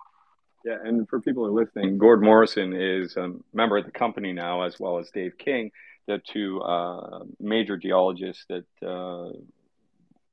Yeah, 0.63 0.77
and 0.83 1.07
for 1.07 1.21
people 1.21 1.45
who 1.45 1.55
are 1.55 1.63
listening, 1.63 1.99
Gord 1.99 2.23
Morrison 2.23 2.73
is 2.73 3.15
a 3.17 3.33
member 3.53 3.77
of 3.77 3.85
the 3.85 3.91
company 3.91 4.33
now, 4.33 4.63
as 4.63 4.79
well 4.79 4.97
as 4.97 5.11
Dave 5.11 5.37
King, 5.37 5.69
the 6.07 6.19
two 6.19 6.59
uh, 6.61 7.19
major 7.39 7.77
geologists 7.77 8.45
that 8.49 8.65
uh, 8.85 9.29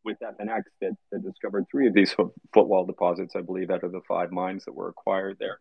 with 0.05 0.19
FNX 0.21 0.63
that, 0.81 0.97
that 1.11 1.23
discovered 1.23 1.67
three 1.71 1.87
of 1.87 1.95
these 1.95 2.15
footwall 2.55 2.87
deposits, 2.87 3.37
I 3.37 3.43
believe, 3.43 3.71
out 3.71 3.85
of 3.85 3.93
the 3.93 4.01
five 4.09 4.33
mines 4.33 4.65
that 4.65 4.75
were 4.75 4.89
acquired 4.89 5.37
there. 5.39 5.61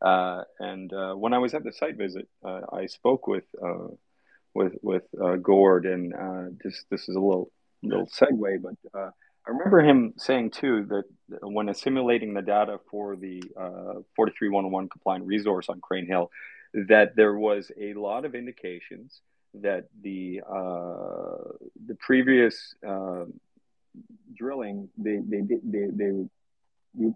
Uh, 0.00 0.42
and 0.58 0.92
uh, 0.92 1.14
when 1.14 1.32
I 1.32 1.38
was 1.38 1.54
at 1.54 1.64
the 1.64 1.72
site 1.72 1.96
visit, 1.96 2.28
uh, 2.44 2.60
I 2.72 2.86
spoke 2.86 3.26
with 3.26 3.44
uh, 3.62 3.88
with 4.54 4.74
with 4.82 5.04
Gord, 5.42 5.86
and 5.86 6.58
just 6.62 6.86
this 6.90 7.08
is 7.08 7.16
a 7.16 7.20
little 7.20 7.50
little 7.82 8.06
segue, 8.06 8.62
but 8.62 8.98
uh, 8.98 9.10
I 9.48 9.50
remember 9.50 9.80
him 9.80 10.12
saying 10.18 10.50
too 10.50 10.86
that 10.90 11.04
when 11.40 11.70
assimilating 11.70 12.34
the 12.34 12.42
data 12.42 12.78
for 12.90 13.16
the 13.16 13.42
uh, 13.56 14.02
43101 14.14 14.90
compliant 14.90 15.24
resource 15.24 15.70
on 15.70 15.80
Crean 15.80 16.06
Hill, 16.06 16.30
that 16.74 17.16
there 17.16 17.34
was 17.34 17.72
a 17.80 17.94
lot 17.94 18.26
of 18.26 18.34
indications 18.34 19.22
that 19.54 19.86
the 20.02 20.42
uh, 20.46 21.52
the 21.86 21.94
previous 21.98 22.74
uh, 22.86 23.24
drilling 24.36 24.90
they 24.98 25.16
they 25.26 25.40
they 25.40 25.56
they, 25.64 25.86
they 25.94 27.10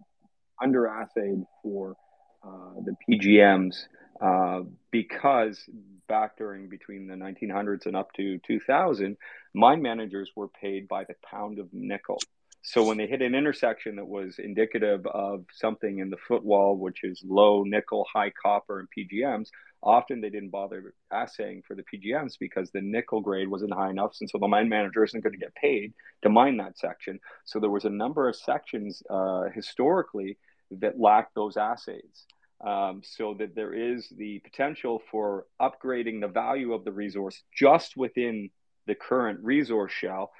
for 1.63 1.97
uh, 2.43 2.81
the 2.83 2.97
PGMs 3.07 3.85
uh, 4.23 4.61
because 4.93 5.69
back 6.09 6.37
during 6.37 6.69
between 6.69 7.09
the 7.09 7.15
1900s 7.15 7.87
and 7.87 7.97
up 7.97 8.13
to 8.13 8.39
2000, 8.47 9.17
mine 9.53 9.83
managers 9.83 10.31
were 10.37 10.49
paid 10.49 10.87
by 10.87 11.03
the 11.05 11.15
pound 11.29 11.59
of 11.59 11.69
nickel. 11.73 12.19
So 12.65 12.85
when 12.85 12.97
they 12.97 13.09
hit 13.09 13.23
an 13.23 13.35
intersection 13.35 13.97
that 13.97 14.07
was 14.07 14.39
indicative 14.39 15.05
of 15.09 15.45
something 15.53 15.99
in 15.99 16.11
the 16.11 16.17
footwall, 16.29 16.77
which 16.77 17.03
is 17.03 17.21
low 17.27 17.65
nickel, 17.65 18.07
high 18.13 18.31
copper, 18.31 18.79
and 18.79 18.89
PGMs, 18.97 19.49
often 19.83 20.21
they 20.21 20.31
didn't 20.31 20.51
bother 20.51 20.95
assaying 21.11 21.65
for 21.67 21.75
the 21.75 21.83
PGMs 21.83 22.35
because 22.39 22.71
the 22.71 22.81
nickel 22.81 23.21
grade 23.21 23.49
wasn't 23.49 23.75
high 23.75 23.91
enough, 23.91 24.17
and 24.21 24.31
so 24.31 24.39
the 24.39 24.47
mine 24.47 24.69
manager 24.69 25.03
isn't 25.03 25.23
going 25.25 25.33
to 25.33 25.39
get 25.39 25.57
paid 25.57 25.93
to 26.23 26.29
mine 26.29 26.59
that 26.59 26.79
section. 26.79 27.19
So 27.45 27.59
there 27.59 27.71
was 27.71 27.85
a 27.85 27.91
number 27.91 28.29
of 28.29 28.37
sections 28.37 29.03
uh, 29.11 29.47
historically 29.53 30.39
that 30.71 31.01
lacked 31.01 31.35
those 31.35 31.57
assays 31.57 32.27
um, 32.63 33.03
so 33.05 33.35
that 33.35 33.55
there 33.55 33.75
is 33.75 34.09
the 34.17 34.39
potential 34.41 35.03
for 35.11 35.47
upgrading 35.61 36.21
the 36.21 36.29
value 36.29 36.73
of 36.73 36.85
the 36.85 36.93
resource 36.93 37.43
just 37.57 37.97
within 37.97 38.51
the 38.87 38.95
current 38.95 39.41
resource 39.43 39.93
shell 39.93 40.33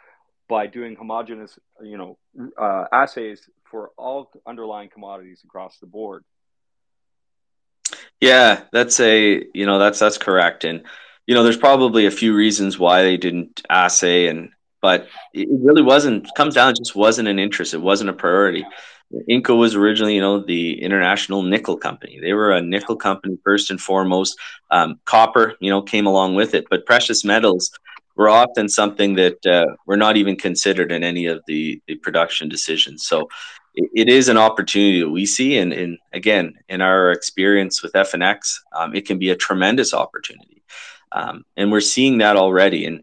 by 0.49 0.67
doing 0.67 0.97
homogeneous, 0.97 1.59
you 1.83 1.97
know, 1.97 2.19
uh, 2.61 2.85
assays 2.93 3.49
for 3.71 3.91
all 3.97 4.31
underlying 4.47 4.89
commodities 4.89 5.41
across 5.45 5.79
the 5.79 5.87
board. 5.87 6.25
Yeah, 8.21 8.63
that's 8.73 9.01
a 9.01 9.45
you 9.53 9.67
know 9.67 9.79
that's 9.79 9.99
that's 9.99 10.19
correct, 10.19 10.65
and 10.65 10.85
you 11.27 11.35
know 11.35 11.43
there's 11.43 11.57
probably 11.57 12.07
a 12.07 12.11
few 12.11 12.35
reasons 12.35 12.79
why 12.79 13.03
they 13.03 13.17
didn't 13.17 13.63
assay, 13.69 14.29
and 14.29 14.51
but 14.83 15.09
it 15.33 15.49
really 15.51 15.83
wasn't 15.83 16.29
comes 16.37 16.55
down 16.55 16.71
it 16.71 16.77
just 16.77 16.95
wasn't 16.95 17.29
an 17.29 17.39
interest, 17.39 17.73
it 17.73 17.79
wasn't 17.79 18.11
a 18.11 18.13
priority. 18.13 18.67
Inco 19.29 19.59
was 19.59 19.75
originally, 19.75 20.15
you 20.15 20.21
know, 20.21 20.41
the 20.41 20.83
international 20.83 21.43
nickel 21.43 21.77
company. 21.77 22.19
They 22.21 22.33
were 22.33 22.53
a 22.53 22.63
nickel 22.63 22.97
company 22.97 23.39
first 23.45 23.71
and 23.71 23.81
foremost. 23.81 24.39
Um, 24.71 25.01
copper, 25.05 25.55
you 25.61 25.71
know, 25.71 25.83
came 25.83 26.07
along 26.07 26.35
with 26.35 26.55
it, 26.55 26.65
but 26.71 26.87
precious 26.87 27.25
metals 27.25 27.71
were 28.17 28.29
often 28.29 28.69
something 28.69 29.15
that 29.15 29.45
uh, 29.47 29.67
were 29.87 29.97
not 29.97 30.17
even 30.17 30.37
considered 30.37 30.93
in 30.93 31.03
any 31.03 31.27
of 31.27 31.43
the, 31.47 31.81
the 31.87 31.97
production 31.97 32.49
decisions. 32.49 33.07
So 33.07 33.29
it, 33.75 33.91
it 33.95 34.09
is 34.09 34.29
an 34.29 34.37
opportunity 34.37 35.01
that 35.01 35.11
we 35.11 35.27
see, 35.27 35.59
and, 35.59 35.73
and 35.73 35.99
again, 36.13 36.55
in 36.69 36.81
our 36.81 37.13
experience 37.13 37.83
with 37.83 37.93
FNX, 37.93 38.59
um, 38.75 38.95
it 38.95 39.07
can 39.07 39.19
be 39.19 39.31
a 39.31 39.37
tremendous 39.37 39.95
opportunity, 39.95 40.63
um, 41.13 41.45
and 41.57 41.71
we're 41.71 41.81
seeing 41.81 42.19
that 42.19 42.37
already. 42.37 42.87
And 42.87 43.03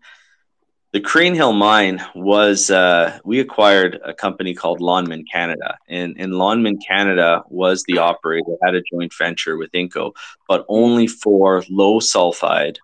the 0.91 0.99
Crean 0.99 1.35
Hill 1.35 1.53
mine 1.53 2.03
was 2.15 2.71
uh, 2.71 3.19
we 3.23 3.39
acquired 3.39 3.99
a 4.03 4.13
company 4.13 4.55
called 4.55 4.79
Lonmin 4.79 5.23
Canada, 5.31 5.77
and 5.87 6.15
and 6.17 6.33
Lonmin 6.33 6.77
Canada 6.85 7.43
was 7.47 7.83
the 7.83 7.99
operator, 7.99 8.55
had 8.63 8.75
a 8.75 8.81
joint 8.81 9.13
venture 9.15 9.57
with 9.57 9.71
Inco, 9.71 10.13
but 10.47 10.65
only 10.67 11.05
for 11.05 11.63
low 11.69 11.99
sulfide 11.99 12.77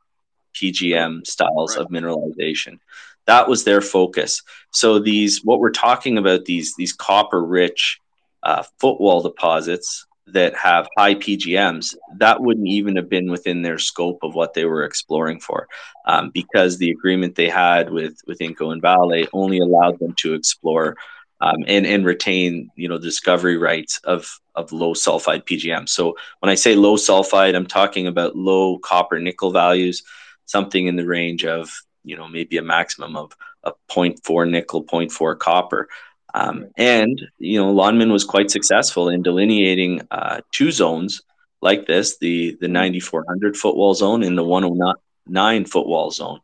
PGM 0.53 1.25
styles 1.25 1.75
right. 1.75 1.85
of 1.85 1.91
mineralization. 1.91 2.79
That 3.25 3.47
was 3.47 3.63
their 3.63 3.81
focus. 3.81 4.43
So 4.71 4.99
these 4.99 5.43
what 5.43 5.59
we're 5.59 5.71
talking 5.71 6.19
about 6.19 6.45
these 6.45 6.75
these 6.75 6.93
copper 6.93 7.43
rich 7.43 7.99
uh, 8.43 8.63
footwall 8.79 9.23
deposits 9.23 10.04
that 10.27 10.55
have 10.55 10.87
high 10.97 11.15
PGMs, 11.15 11.95
that 12.17 12.41
wouldn't 12.41 12.67
even 12.67 12.95
have 12.95 13.09
been 13.09 13.29
within 13.29 13.61
their 13.61 13.77
scope 13.77 14.19
of 14.23 14.33
what 14.33 14.53
they 14.53 14.65
were 14.65 14.83
exploring 14.83 15.39
for, 15.39 15.67
um, 16.05 16.31
because 16.33 16.77
the 16.77 16.91
agreement 16.91 17.35
they 17.35 17.49
had 17.49 17.91
with 17.91 18.19
with 18.25 18.39
Inco 18.39 18.71
and 18.71 18.81
Vale 18.81 19.27
only 19.33 19.59
allowed 19.59 19.99
them 19.99 20.13
to 20.17 20.33
explore 20.33 20.97
um, 21.41 21.63
and 21.67 21.85
and 21.85 22.05
retain 22.05 22.69
you 22.75 22.87
know 22.87 22.97
discovery 22.97 23.57
rights 23.57 23.99
of 24.03 24.39
of 24.55 24.71
low 24.71 24.93
sulfide 24.93 25.43
PGM. 25.43 25.87
So 25.87 26.15
when 26.39 26.49
I 26.49 26.55
say 26.55 26.75
low 26.75 26.95
sulfide, 26.95 27.55
I'm 27.55 27.67
talking 27.67 28.07
about 28.07 28.35
low 28.35 28.79
copper 28.79 29.19
nickel 29.19 29.51
values, 29.51 30.03
something 30.45 30.87
in 30.87 30.95
the 30.95 31.05
range 31.05 31.45
of 31.45 31.71
you 32.03 32.15
know 32.15 32.27
maybe 32.27 32.57
a 32.57 32.63
maximum 32.63 33.15
of 33.15 33.33
a 33.63 33.73
0.4 33.89 34.49
nickel, 34.49 34.83
0.4 34.85 35.37
copper. 35.37 35.89
Um, 36.35 36.67
and 36.75 37.21
you 37.37 37.57
know, 37.57 37.73
Lonmin 37.73 38.11
was 38.11 38.25
quite 38.25 38.51
successful 38.51 39.07
in 39.07 39.23
delineating 39.23 40.01
uh, 40.11 40.41
two 40.51 40.69
zones 40.69 41.21
like 41.61 41.87
this: 41.87 42.17
the 42.17 42.57
the 42.59 42.67
9400 42.67 43.55
footwall 43.55 43.93
zone 43.93 44.21
and 44.21 44.37
the 44.37 44.43
109 44.43 45.65
footwall 45.65 46.11
zone. 46.11 46.41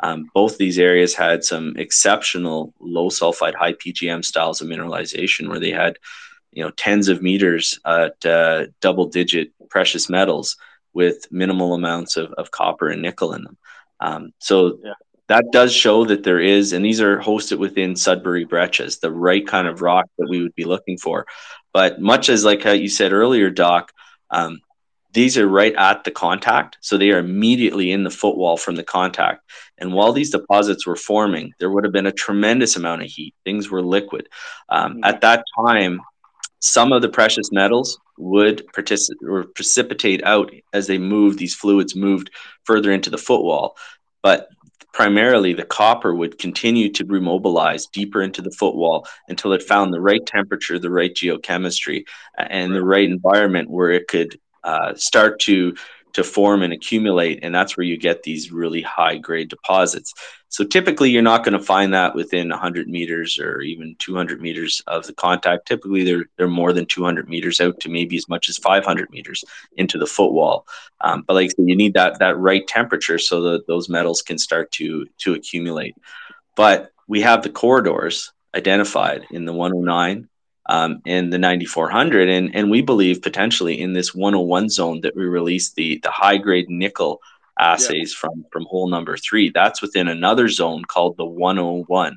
Um, 0.00 0.30
both 0.34 0.56
these 0.56 0.78
areas 0.78 1.14
had 1.14 1.44
some 1.44 1.76
exceptional 1.76 2.72
low 2.80 3.10
sulfide, 3.10 3.54
high 3.54 3.74
PGM 3.74 4.24
styles 4.24 4.62
of 4.62 4.68
mineralization, 4.68 5.48
where 5.48 5.60
they 5.60 5.70
had, 5.70 5.98
you 6.52 6.64
know, 6.64 6.70
tens 6.70 7.08
of 7.08 7.22
meters 7.22 7.78
at 7.86 8.24
uh, 8.24 8.66
double-digit 8.80 9.52
precious 9.68 10.08
metals 10.08 10.56
with 10.94 11.30
minimal 11.30 11.74
amounts 11.74 12.16
of, 12.16 12.32
of 12.32 12.50
copper 12.50 12.88
and 12.88 13.02
nickel 13.02 13.34
in 13.34 13.44
them. 13.44 13.58
Um, 14.00 14.32
so 14.38 14.78
yeah. 14.82 14.94
That 15.34 15.50
does 15.50 15.74
show 15.74 16.04
that 16.04 16.22
there 16.22 16.38
is, 16.38 16.72
and 16.72 16.84
these 16.84 17.00
are 17.00 17.18
hosted 17.18 17.58
within 17.58 17.96
Sudbury 17.96 18.44
breccias, 18.44 19.00
the 19.00 19.10
right 19.10 19.44
kind 19.44 19.66
of 19.66 19.82
rock 19.82 20.06
that 20.16 20.28
we 20.28 20.40
would 20.40 20.54
be 20.54 20.62
looking 20.62 20.96
for. 20.96 21.26
But 21.72 22.00
much 22.00 22.28
as 22.28 22.44
like 22.44 22.62
how 22.62 22.70
you 22.70 22.88
said 22.88 23.12
earlier, 23.12 23.50
Doc, 23.50 23.90
um, 24.30 24.60
these 25.12 25.36
are 25.36 25.48
right 25.48 25.74
at 25.74 26.04
the 26.04 26.12
contact, 26.12 26.78
so 26.80 26.96
they 26.96 27.10
are 27.10 27.18
immediately 27.18 27.90
in 27.90 28.04
the 28.04 28.10
footwall 28.10 28.56
from 28.56 28.76
the 28.76 28.84
contact. 28.84 29.42
And 29.76 29.92
while 29.92 30.12
these 30.12 30.30
deposits 30.30 30.86
were 30.86 30.94
forming, 30.94 31.52
there 31.58 31.70
would 31.70 31.82
have 31.82 31.92
been 31.92 32.06
a 32.06 32.12
tremendous 32.12 32.76
amount 32.76 33.02
of 33.02 33.08
heat. 33.08 33.34
Things 33.44 33.68
were 33.68 33.82
liquid. 33.82 34.28
Um, 34.68 34.92
mm-hmm. 34.92 35.04
At 35.04 35.20
that 35.22 35.42
time, 35.66 36.00
some 36.60 36.92
of 36.92 37.02
the 37.02 37.08
precious 37.08 37.50
metals 37.50 37.98
would 38.18 38.64
participate 38.72 39.28
or 39.28 39.44
precipitate 39.44 40.22
out 40.22 40.52
as 40.72 40.86
they 40.86 40.98
moved. 40.98 41.40
These 41.40 41.56
fluids 41.56 41.96
moved 41.96 42.30
further 42.62 42.92
into 42.92 43.10
the 43.10 43.18
footwall, 43.18 43.76
but 44.22 44.48
primarily 44.94 45.52
the 45.52 45.64
copper 45.64 46.14
would 46.14 46.38
continue 46.38 46.88
to 46.88 47.04
remobilize 47.04 47.90
deeper 47.90 48.22
into 48.22 48.40
the 48.40 48.52
footwall 48.52 49.06
until 49.28 49.52
it 49.52 49.62
found 49.62 49.92
the 49.92 50.00
right 50.00 50.24
temperature, 50.24 50.78
the 50.78 50.90
right 50.90 51.12
geochemistry, 51.12 52.04
and 52.38 52.72
the 52.72 52.82
right 52.82 53.10
environment 53.10 53.68
where 53.68 53.90
it 53.90 54.06
could 54.06 54.38
uh, 54.62 54.94
start 54.94 55.40
to 55.40 55.74
to 56.14 56.24
form 56.24 56.62
and 56.62 56.72
accumulate 56.72 57.40
and 57.42 57.54
that's 57.54 57.76
where 57.76 57.84
you 57.84 57.96
get 57.96 58.22
these 58.22 58.50
really 58.50 58.82
high 58.82 59.18
grade 59.18 59.48
deposits. 59.48 60.14
So 60.48 60.64
typically 60.64 61.10
you're 61.10 61.22
not 61.22 61.44
going 61.44 61.58
to 61.58 61.64
find 61.64 61.92
that 61.92 62.14
within 62.14 62.48
100 62.48 62.88
meters 62.88 63.38
or 63.38 63.60
even 63.60 63.96
200 63.98 64.40
meters 64.40 64.82
of 64.86 65.06
the 65.06 65.12
contact. 65.12 65.66
Typically 65.66 66.04
they're, 66.04 66.24
they're 66.36 66.48
more 66.48 66.72
than 66.72 66.86
200 66.86 67.28
meters 67.28 67.60
out 67.60 67.80
to 67.80 67.88
maybe 67.88 68.16
as 68.16 68.28
much 68.28 68.48
as 68.48 68.56
500 68.58 69.10
meters 69.10 69.44
into 69.76 69.98
the 69.98 70.06
footwall 70.06 70.66
um, 71.04 71.22
but 71.26 71.34
like 71.34 71.50
so 71.50 71.62
you 71.64 71.76
need 71.76 71.94
that 71.94 72.18
that 72.18 72.38
right 72.38 72.66
temperature 72.66 73.18
so 73.18 73.42
that 73.42 73.66
those 73.66 73.88
metals 73.88 74.22
can 74.22 74.38
start 74.38 74.72
to 74.72 75.06
to 75.18 75.34
accumulate. 75.34 75.94
But 76.56 76.90
we 77.06 77.20
have 77.20 77.42
the 77.42 77.50
corridors 77.50 78.32
identified 78.54 79.26
in 79.30 79.44
the 79.44 79.52
109 79.52 80.28
um, 80.66 81.02
in 81.04 81.30
the 81.30 81.38
9400 81.38 82.28
and 82.28 82.54
and 82.54 82.70
we 82.70 82.80
believe 82.80 83.22
potentially 83.22 83.80
in 83.80 83.92
this 83.92 84.14
101 84.14 84.68
zone 84.70 85.00
that 85.02 85.14
we 85.14 85.24
released 85.24 85.74
the 85.74 85.98
the 86.02 86.10
high 86.10 86.38
grade 86.38 86.68
nickel 86.68 87.20
assays 87.58 88.14
yeah. 88.14 88.20
from 88.20 88.44
from 88.50 88.64
hole 88.64 88.88
number 88.88 89.16
three. 89.16 89.50
That's 89.50 89.82
within 89.82 90.08
another 90.08 90.48
zone 90.48 90.84
called 90.84 91.16
the 91.16 91.26
101 91.26 92.16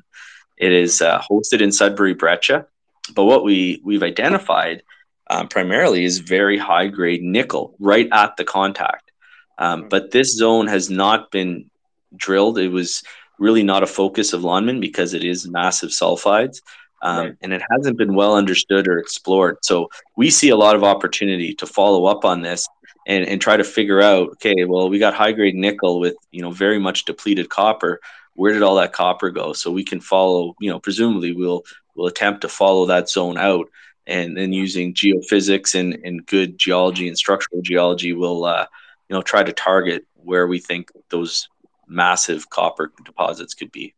it 0.56 0.72
is 0.72 1.00
uh, 1.00 1.20
hosted 1.20 1.60
in 1.60 1.70
sudbury 1.70 2.14
breccia 2.14 2.66
but 3.14 3.24
what 3.24 3.44
we 3.44 3.80
we've 3.84 4.02
identified 4.02 4.82
um, 5.30 5.48
primarily 5.48 6.04
is 6.04 6.18
very 6.18 6.58
high 6.58 6.88
grade 6.88 7.22
nickel 7.22 7.74
right 7.78 8.08
at 8.12 8.36
the 8.36 8.44
contact. 8.44 9.10
Um, 9.58 9.82
hmm. 9.82 9.88
but 9.88 10.10
this 10.10 10.36
zone 10.36 10.66
has 10.66 10.90
not 10.90 11.30
been 11.30 11.70
drilled. 12.16 12.58
It 12.58 12.68
was 12.68 13.02
really 13.38 13.62
not 13.62 13.82
a 13.82 13.86
focus 13.86 14.32
of 14.32 14.42
Lonmin 14.42 14.80
because 14.80 15.14
it 15.14 15.24
is 15.24 15.48
massive 15.48 15.90
sulfides 15.90 16.60
um, 17.02 17.18
right. 17.18 17.36
and 17.42 17.52
it 17.52 17.62
hasn't 17.70 17.98
been 17.98 18.14
well 18.14 18.34
understood 18.34 18.88
or 18.88 18.98
explored. 18.98 19.58
So 19.62 19.88
we 20.16 20.30
see 20.30 20.48
a 20.48 20.56
lot 20.56 20.76
of 20.76 20.84
opportunity 20.84 21.54
to 21.54 21.66
follow 21.66 22.06
up 22.06 22.24
on 22.24 22.42
this 22.42 22.68
and, 23.06 23.26
and 23.26 23.40
try 23.40 23.56
to 23.56 23.64
figure 23.64 24.00
out, 24.00 24.30
okay, 24.32 24.64
well, 24.64 24.88
we 24.88 24.98
got 24.98 25.14
high 25.14 25.32
grade 25.32 25.54
nickel 25.54 26.00
with 26.00 26.16
you 26.30 26.42
know 26.42 26.50
very 26.50 26.78
much 26.78 27.04
depleted 27.04 27.48
copper. 27.48 28.00
Where 28.34 28.52
did 28.52 28.62
all 28.62 28.76
that 28.76 28.92
copper 28.92 29.30
go? 29.30 29.52
So 29.52 29.72
we 29.72 29.82
can 29.82 30.00
follow, 30.00 30.54
you 30.60 30.70
know, 30.70 30.78
presumably 30.78 31.32
we'll 31.32 31.64
we'll 31.94 32.06
attempt 32.06 32.42
to 32.42 32.48
follow 32.48 32.86
that 32.86 33.08
zone 33.08 33.38
out, 33.38 33.68
and 34.06 34.36
then 34.36 34.52
using 34.52 34.94
geophysics 34.94 35.78
and, 35.78 35.94
and 36.04 36.24
good 36.26 36.58
geology 36.58 37.08
and 37.08 37.18
structural 37.18 37.62
geology, 37.62 38.12
we'll 38.12 38.44
uh, 38.44 38.66
you 39.08 39.14
know 39.14 39.22
try 39.22 39.42
to 39.42 39.52
target 39.52 40.04
where 40.14 40.46
we 40.46 40.58
think 40.58 40.90
those 41.10 41.48
massive 41.86 42.50
copper 42.50 42.92
deposits 43.04 43.54
could 43.54 43.72
be. 43.72 43.94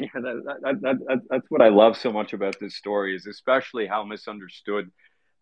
Yeah, 0.14 0.20
that, 0.22 0.60
that, 0.62 0.80
that, 0.80 0.98
that, 1.06 1.20
that's 1.28 1.50
what 1.50 1.60
I 1.60 1.68
love 1.68 1.96
so 1.96 2.10
much 2.10 2.32
about 2.32 2.58
this 2.58 2.74
story 2.74 3.14
is 3.14 3.26
especially 3.26 3.86
how 3.86 4.02
misunderstood 4.02 4.90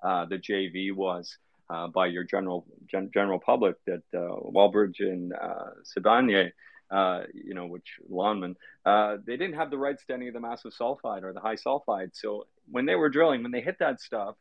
uh, 0.02 0.24
the 0.24 0.36
JV 0.36 0.92
was 0.92 1.38
uh, 1.70 1.86
by 1.86 2.06
your 2.06 2.24
general 2.24 2.66
gen, 2.90 3.10
general 3.12 3.38
public 3.38 3.76
that 3.86 4.02
uh, 4.14 4.18
Wallbridge 4.18 5.00
and 5.00 5.32
uh, 5.32 5.70
Sibanye, 5.84 6.50
uh, 6.90 7.22
you 7.32 7.54
know, 7.54 7.66
which 7.66 7.98
Lonmin, 8.10 8.56
uh, 8.84 9.18
they 9.24 9.36
didn't 9.36 9.54
have 9.54 9.70
the 9.70 9.78
rights 9.78 10.04
to 10.06 10.14
any 10.14 10.28
of 10.28 10.34
the 10.34 10.40
massive 10.40 10.72
sulfide 10.72 11.22
or 11.22 11.32
the 11.32 11.40
high 11.40 11.56
sulfide. 11.56 12.10
So 12.14 12.46
when 12.70 12.86
they 12.86 12.96
were 12.96 13.10
drilling, 13.10 13.42
when 13.42 13.52
they 13.52 13.60
hit 13.60 13.78
that 13.78 14.00
stuff, 14.00 14.34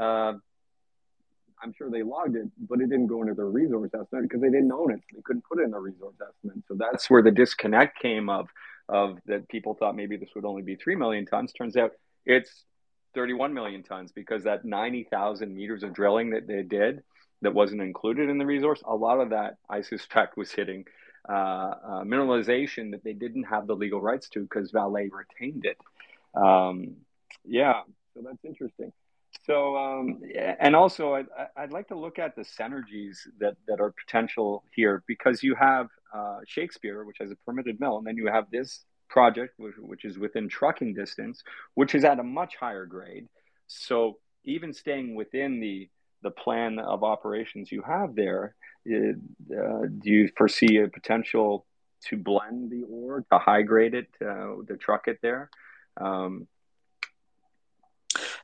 uh, 0.00 0.34
I'm 1.60 1.74
sure 1.76 1.90
they 1.90 2.04
logged 2.04 2.36
it, 2.36 2.48
but 2.68 2.80
it 2.80 2.88
didn't 2.88 3.08
go 3.08 3.20
into 3.22 3.34
their 3.34 3.46
resource 3.46 3.90
estimate 3.92 4.22
because 4.22 4.40
they 4.40 4.48
didn't 4.48 4.72
own 4.72 4.92
it. 4.92 5.00
They 5.12 5.20
couldn't 5.24 5.44
put 5.44 5.58
it 5.58 5.64
in 5.64 5.72
their 5.72 5.80
resource 5.80 6.14
estimate. 6.22 6.62
So 6.68 6.76
that's 6.78 7.10
where 7.10 7.22
the 7.22 7.32
disconnect 7.32 7.98
came 8.00 8.30
of 8.30 8.48
of 8.88 9.18
that 9.26 9.48
people 9.48 9.74
thought 9.74 9.96
maybe 9.96 10.16
this 10.16 10.30
would 10.34 10.44
only 10.44 10.62
be 10.62 10.76
3 10.76 10.96
million 10.96 11.26
tons. 11.26 11.52
Turns 11.52 11.76
out 11.76 11.92
it's 12.24 12.64
31 13.14 13.54
million 13.54 13.82
tons 13.82 14.12
because 14.12 14.44
that 14.44 14.64
90,000 14.64 15.54
meters 15.54 15.82
of 15.82 15.92
drilling 15.92 16.30
that 16.30 16.46
they 16.46 16.62
did 16.62 17.02
that 17.42 17.54
wasn't 17.54 17.80
included 17.80 18.28
in 18.28 18.38
the 18.38 18.46
resource, 18.46 18.82
a 18.86 18.94
lot 18.94 19.20
of 19.20 19.30
that 19.30 19.56
I 19.68 19.82
suspect 19.82 20.36
was 20.36 20.50
hitting 20.50 20.84
uh, 21.28 21.32
uh, 21.32 22.04
mineralization 22.04 22.92
that 22.92 23.04
they 23.04 23.12
didn't 23.12 23.44
have 23.44 23.66
the 23.66 23.74
legal 23.74 24.00
rights 24.00 24.28
to 24.30 24.40
because 24.40 24.70
Vale 24.70 25.08
retained 25.10 25.64
it. 25.66 25.78
Um, 26.34 26.96
yeah, 27.44 27.82
so 28.14 28.22
that's 28.24 28.44
interesting. 28.44 28.92
So, 29.48 29.76
um, 29.78 30.20
and 30.60 30.76
also, 30.76 31.14
I'd, 31.14 31.26
I'd, 31.56 31.72
like 31.72 31.88
to 31.88 31.98
look 31.98 32.18
at 32.18 32.36
the 32.36 32.42
synergies 32.42 33.16
that, 33.40 33.56
that 33.66 33.80
are 33.80 33.94
potential 34.06 34.62
here 34.74 35.02
because 35.06 35.42
you 35.42 35.54
have 35.54 35.86
uh, 36.14 36.40
Shakespeare, 36.46 37.02
which 37.04 37.16
has 37.20 37.30
a 37.30 37.36
permitted 37.46 37.80
mill, 37.80 37.96
and 37.96 38.06
then 38.06 38.18
you 38.18 38.26
have 38.26 38.50
this 38.50 38.84
project, 39.08 39.54
which, 39.56 39.74
which 39.78 40.04
is 40.04 40.18
within 40.18 40.50
trucking 40.50 40.92
distance, 40.92 41.42
which 41.74 41.94
is 41.94 42.04
at 42.04 42.18
a 42.18 42.22
much 42.22 42.56
higher 42.56 42.84
grade. 42.84 43.26
So, 43.68 44.18
even 44.44 44.74
staying 44.74 45.14
within 45.14 45.60
the 45.60 45.88
the 46.22 46.30
plan 46.30 46.78
of 46.80 47.04
operations 47.04 47.70
you 47.70 47.82
have 47.82 48.14
there, 48.16 48.54
uh, 48.86 48.90
do 48.90 50.10
you 50.10 50.28
foresee 50.36 50.78
a 50.78 50.88
potential 50.88 51.64
to 52.06 52.16
blend 52.16 52.70
the 52.70 52.82
ore, 52.90 53.24
to 53.32 53.38
high 53.38 53.62
grade 53.62 53.94
it, 53.94 54.08
uh, 54.20 54.56
to 54.66 54.76
truck 54.78 55.06
it 55.06 55.20
there? 55.22 55.48
Um, 55.98 56.48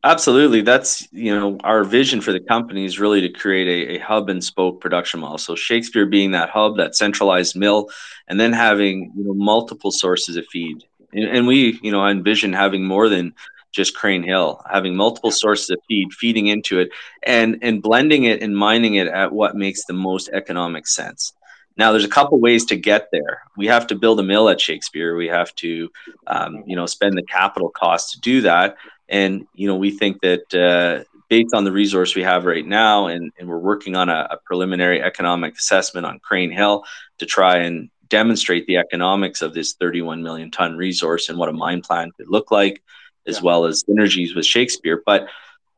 Absolutely. 0.04 0.60
That's, 0.60 1.08
you 1.12 1.34
know, 1.34 1.58
our 1.64 1.82
vision 1.82 2.20
for 2.20 2.30
the 2.32 2.40
company 2.40 2.84
is 2.84 3.00
really 3.00 3.22
to 3.22 3.30
create 3.30 3.88
a, 3.88 3.94
a, 3.94 3.98
hub 4.00 4.28
and 4.28 4.44
spoke 4.44 4.78
production 4.82 5.20
model. 5.20 5.38
So 5.38 5.56
Shakespeare 5.56 6.04
being 6.04 6.32
that 6.32 6.50
hub, 6.50 6.76
that 6.76 6.94
centralized 6.94 7.56
mill, 7.56 7.88
and 8.28 8.38
then 8.38 8.52
having, 8.52 9.12
you 9.16 9.24
know, 9.24 9.32
multiple 9.32 9.90
sources 9.90 10.36
of 10.36 10.46
feed. 10.48 10.84
And, 11.14 11.24
and 11.24 11.46
we, 11.46 11.80
you 11.82 11.90
know, 11.90 12.06
envision 12.06 12.52
having 12.52 12.84
more 12.84 13.08
than 13.08 13.32
just 13.72 13.96
Crean 13.96 14.22
Hill, 14.22 14.62
having 14.70 14.94
multiple 14.94 15.30
sources 15.30 15.70
of 15.70 15.78
feed, 15.88 16.12
feeding 16.12 16.48
into 16.48 16.80
it 16.80 16.90
and, 17.22 17.58
and 17.62 17.82
blending 17.82 18.24
it 18.24 18.42
and 18.42 18.54
mining 18.56 18.96
it 18.96 19.08
at 19.08 19.32
what 19.32 19.56
makes 19.56 19.86
the 19.86 19.94
most 19.94 20.28
economic 20.34 20.86
sense. 20.86 21.32
Now, 21.76 21.90
there's 21.90 22.04
a 22.04 22.08
couple 22.08 22.38
ways 22.38 22.66
to 22.66 22.76
get 22.76 23.08
there. 23.10 23.42
We 23.56 23.66
have 23.66 23.88
to 23.88 23.96
build 23.96 24.20
a 24.20 24.22
mill 24.22 24.48
at 24.48 24.60
Shakespeare. 24.60 25.16
We 25.16 25.26
have 25.28 25.52
to, 25.56 25.90
um, 26.26 26.62
you 26.66 26.76
know, 26.76 26.86
spend 26.86 27.16
the 27.18 27.24
capital 27.24 27.68
cost 27.70 28.12
to 28.12 28.20
do 28.20 28.42
that. 28.42 28.76
And 29.08 29.46
you 29.54 29.66
know, 29.66 29.76
we 29.76 29.90
think 29.90 30.20
that 30.22 30.54
uh, 30.54 31.04
based 31.28 31.54
on 31.54 31.64
the 31.64 31.72
resource 31.72 32.14
we 32.14 32.22
have 32.22 32.44
right 32.44 32.66
now, 32.66 33.06
and, 33.06 33.32
and 33.38 33.48
we're 33.48 33.58
working 33.58 33.96
on 33.96 34.08
a, 34.08 34.28
a, 34.30 34.38
preliminary 34.44 35.02
economic 35.02 35.56
assessment 35.56 36.06
on 36.06 36.20
Crean 36.20 36.50
Hill 36.50 36.84
to 37.18 37.26
try 37.26 37.58
and 37.58 37.90
demonstrate 38.08 38.66
the 38.66 38.76
economics 38.76 39.42
of 39.42 39.54
this 39.54 39.74
31 39.74 40.22
million 40.22 40.50
ton 40.50 40.76
resource 40.76 41.28
and 41.28 41.38
what 41.38 41.48
a 41.48 41.52
mine 41.52 41.80
plan 41.80 42.10
could 42.16 42.28
look 42.28 42.50
like, 42.50 42.82
as 43.26 43.36
yeah. 43.36 43.42
well 43.42 43.64
as 43.64 43.84
synergies 43.84 44.34
with 44.34 44.46
Shakespeare. 44.46 45.02
But 45.04 45.28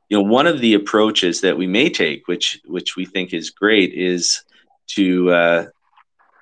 you 0.09 0.17
know, 0.17 0.25
one 0.25 0.47
of 0.47 0.61
the 0.61 0.75
approaches 0.75 1.41
that 1.41 1.59
we 1.59 1.67
may 1.67 1.91
take, 1.91 2.29
which 2.29 2.61
which 2.65 2.97
we 2.97 3.05
think 3.05 3.33
is 3.35 3.51
great, 3.51 3.93
is 3.93 4.43
to 4.89 5.31
uh, 5.31 5.67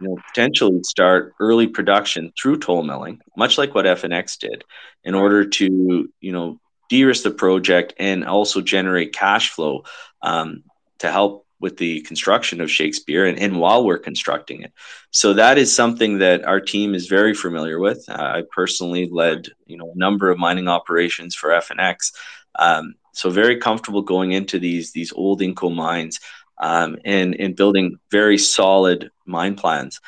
you 0.01 0.09
know, 0.09 0.17
potentially 0.29 0.83
start 0.83 1.35
early 1.41 1.67
production 1.67 2.33
through 2.39 2.59
toll 2.59 2.83
milling, 2.83 3.21
much 3.37 3.59
like 3.59 3.75
what 3.75 3.87
FNX 3.87 4.39
did, 4.39 4.65
in 5.05 5.15
order 5.15 5.45
to, 5.47 6.09
you 6.21 6.33
know, 6.33 6.59
de-risk 6.89 7.23
the 7.23 7.31
project 7.31 7.95
and 7.99 8.25
also 8.25 8.61
generate 8.61 9.13
cash 9.13 9.51
flow 9.51 9.85
um, 10.23 10.65
to 10.99 11.11
help 11.11 11.47
with 11.61 11.77
the 11.79 12.01
construction 12.03 12.61
of 12.61 12.71
Shakespeare 12.71 13.25
and, 13.25 13.39
and, 13.39 13.59
while 13.59 13.85
we're 13.85 13.99
constructing 13.99 14.63
it. 14.63 14.73
So 15.11 15.33
that 15.35 15.57
is 15.57 15.75
something 15.75 16.19
that 16.19 16.45
our 16.45 16.61
team 16.61 16.95
is 16.95 17.07
very 17.07 17.33
familiar 17.33 17.79
with. 17.79 18.05
Uh, 18.09 18.21
I 18.21 18.43
personally 18.51 19.09
led, 19.11 19.49
you 19.65 19.79
know, 19.79 19.93
a 19.95 19.99
number 19.99 20.31
of 20.31 20.39
mining 20.39 20.69
operations 20.69 21.35
for 21.35 21.51
FNX. 21.51 22.13
Um, 22.59 22.95
so 23.13 23.31
very 23.31 23.57
comfortable 23.57 24.03
going 24.03 24.33
into 24.33 24.59
these 24.59 24.93
these 24.93 25.13
old 25.13 25.41
Inco 25.41 25.75
mines 25.75 26.21
um, 26.59 26.99
and 27.05 27.35
and 27.37 27.57
building 27.57 27.99
very 28.11 28.39
solid 28.39 29.11
mine 29.25 29.55
plans 29.55 30.01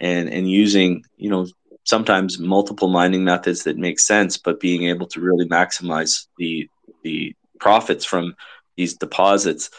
and 0.00 0.28
and 0.28 0.50
using 0.50 1.04
you 1.16 1.30
know 1.30 1.46
sometimes 1.84 2.38
multiple 2.38 2.88
mining 2.88 3.24
methods 3.24 3.64
that 3.64 3.76
make 3.76 4.00
sense, 4.00 4.36
but 4.36 4.60
being 4.60 4.84
able 4.84 5.06
to 5.08 5.20
really 5.20 5.46
maximize 5.46 6.26
the 6.38 6.68
the 7.02 7.34
profits 7.60 8.04
from 8.04 8.34
these 8.76 8.94
deposits. 8.94 9.70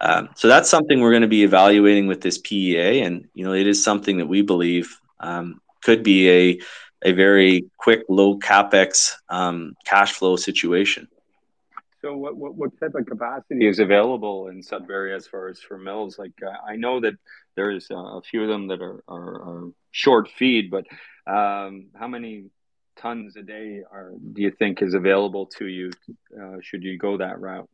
Um, 0.00 0.28
so 0.34 0.48
that's 0.48 0.68
something 0.68 1.00
we're 1.00 1.12
going 1.12 1.22
to 1.22 1.28
be 1.28 1.44
evaluating 1.44 2.06
with 2.06 2.20
this 2.20 2.38
PEA, 2.38 3.00
and 3.00 3.28
you 3.34 3.44
know 3.44 3.54
it 3.54 3.66
is 3.66 3.82
something 3.82 4.18
that 4.18 4.26
we 4.26 4.42
believe 4.42 4.98
um, 5.20 5.60
could 5.82 6.02
be 6.02 6.30
a 6.30 6.60
a 7.04 7.12
very 7.12 7.66
quick, 7.76 8.02
low 8.08 8.38
capex 8.38 9.12
um, 9.28 9.74
cash 9.84 10.12
flow 10.12 10.36
situation. 10.36 11.06
So, 12.00 12.16
what, 12.16 12.36
what, 12.36 12.54
what 12.54 12.80
type 12.80 12.94
of 12.94 13.06
capacity 13.06 13.66
is 13.66 13.78
available 13.78 14.48
in 14.48 14.62
Sudbury 14.62 15.14
as 15.14 15.26
far 15.26 15.48
as 15.48 15.60
for 15.60 15.78
mills? 15.78 16.18
Like, 16.18 16.32
uh, 16.44 16.50
I 16.66 16.76
know 16.76 17.00
that 17.00 17.14
there's 17.56 17.90
uh, 17.90 17.96
a 17.96 18.22
few 18.22 18.42
of 18.42 18.48
them 18.48 18.68
that 18.68 18.82
are, 18.82 19.02
are, 19.08 19.42
are 19.42 19.70
short 19.90 20.28
feed, 20.28 20.70
but 20.70 20.86
um, 21.26 21.86
how 21.94 22.08
many 22.08 22.44
tons 22.96 23.36
a 23.36 23.42
day 23.42 23.82
are 23.90 24.12
do 24.32 24.42
you 24.42 24.52
think 24.52 24.80
is 24.80 24.94
available 24.94 25.46
to 25.46 25.66
you 25.66 25.90
uh, 26.40 26.56
should 26.62 26.82
you 26.82 26.96
go 26.96 27.16
that 27.16 27.40
route? 27.40 27.68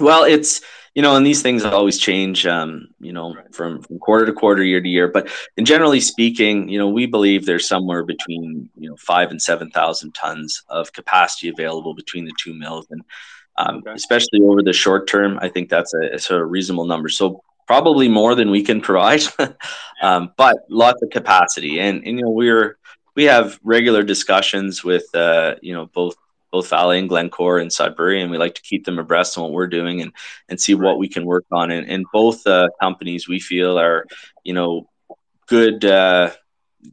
Well, 0.00 0.24
it's 0.24 0.62
you 0.94 1.02
know, 1.02 1.16
and 1.16 1.26
these 1.26 1.42
things 1.42 1.64
always 1.64 1.98
change, 1.98 2.46
um, 2.46 2.88
you 2.98 3.12
know, 3.12 3.34
right. 3.34 3.54
from, 3.54 3.82
from 3.82 3.98
quarter 3.98 4.26
to 4.26 4.32
quarter, 4.32 4.62
year 4.62 4.80
to 4.80 4.88
year. 4.88 5.08
But 5.08 5.30
in 5.56 5.64
generally 5.64 6.00
speaking, 6.00 6.68
you 6.68 6.78
know, 6.78 6.88
we 6.88 7.06
believe 7.06 7.44
there's 7.44 7.68
somewhere 7.68 8.02
between 8.02 8.70
you 8.76 8.88
know 8.88 8.96
five 8.96 9.30
and 9.30 9.40
seven 9.40 9.70
thousand 9.70 10.12
tons 10.12 10.62
of 10.68 10.92
capacity 10.92 11.48
available 11.48 11.94
between 11.94 12.24
the 12.24 12.32
two 12.38 12.54
mills, 12.54 12.86
and 12.90 13.02
um, 13.58 13.76
okay. 13.78 13.92
especially 13.92 14.40
over 14.42 14.62
the 14.62 14.72
short 14.72 15.06
term, 15.06 15.38
I 15.42 15.48
think 15.48 15.68
that's 15.68 15.92
a, 15.92 16.14
a, 16.14 16.18
sort 16.18 16.40
of 16.40 16.50
reasonable 16.50 16.86
number. 16.86 17.10
So 17.10 17.42
probably 17.72 18.06
more 18.06 18.34
than 18.34 18.50
we 18.50 18.62
can 18.62 18.82
provide, 18.82 19.22
um, 20.02 20.30
but 20.36 20.58
lots 20.68 21.00
of 21.02 21.08
capacity, 21.08 21.80
and 21.80 22.06
and 22.06 22.18
you 22.18 22.22
know 22.22 22.28
we're 22.28 22.76
we 23.14 23.24
have 23.24 23.58
regular 23.64 24.02
discussions 24.02 24.84
with 24.84 25.06
uh, 25.14 25.54
you 25.62 25.72
know 25.72 25.86
both 25.86 26.14
both 26.50 26.68
Vale 26.68 26.90
and 26.90 27.08
Glencore 27.08 27.58
and 27.60 27.72
Sudbury, 27.72 28.20
and 28.20 28.30
we 28.30 28.36
like 28.36 28.56
to 28.56 28.60
keep 28.60 28.84
them 28.84 28.98
abreast 28.98 29.38
on 29.38 29.44
what 29.44 29.52
we're 29.52 29.68
doing 29.78 30.02
and 30.02 30.12
and 30.50 30.60
see 30.60 30.74
what 30.74 30.98
we 30.98 31.08
can 31.08 31.24
work 31.24 31.46
on. 31.50 31.70
And, 31.70 31.88
and 31.88 32.04
both 32.12 32.46
uh, 32.46 32.68
companies 32.78 33.26
we 33.26 33.40
feel 33.40 33.78
are, 33.78 34.04
you 34.44 34.52
know, 34.52 34.86
good 35.46 35.82
uh, 35.86 36.32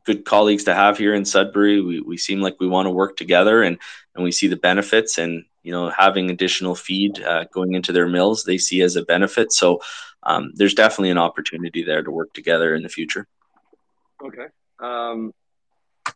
good 0.06 0.24
colleagues 0.24 0.64
to 0.64 0.74
have 0.74 0.98
here 0.98 1.14
in 1.14 1.26
Sudbury. 1.26 1.82
We, 1.82 2.00
we 2.00 2.16
seem 2.16 2.40
like 2.40 2.56
we 2.58 2.70
want 2.70 2.86
to 2.86 2.92
work 3.02 3.18
together, 3.18 3.64
and 3.64 3.78
and 4.16 4.24
we 4.24 4.32
see 4.32 4.48
the 4.48 4.56
benefits. 4.56 5.18
And 5.18 5.44
you 5.62 5.74
know, 5.74 5.90
having 5.90 6.30
additional 6.30 6.74
feed 6.74 7.22
uh, 7.22 7.44
going 7.54 7.74
into 7.74 7.92
their 7.92 8.08
mills, 8.08 8.46
they 8.46 8.58
see 8.58 8.82
as 8.82 8.96
a 8.96 9.04
benefit. 9.04 9.52
So 9.52 9.82
um, 10.24 10.52
there's 10.56 10.74
definitely 10.74 11.12
an 11.12 11.18
opportunity 11.18 11.84
there 11.84 12.04
to 12.04 12.12
work 12.12 12.34
together 12.34 12.76
in 12.76 12.84
the 12.84 12.90
future. 12.90 13.28
Okay. 14.24 14.48
Um, 14.80 15.34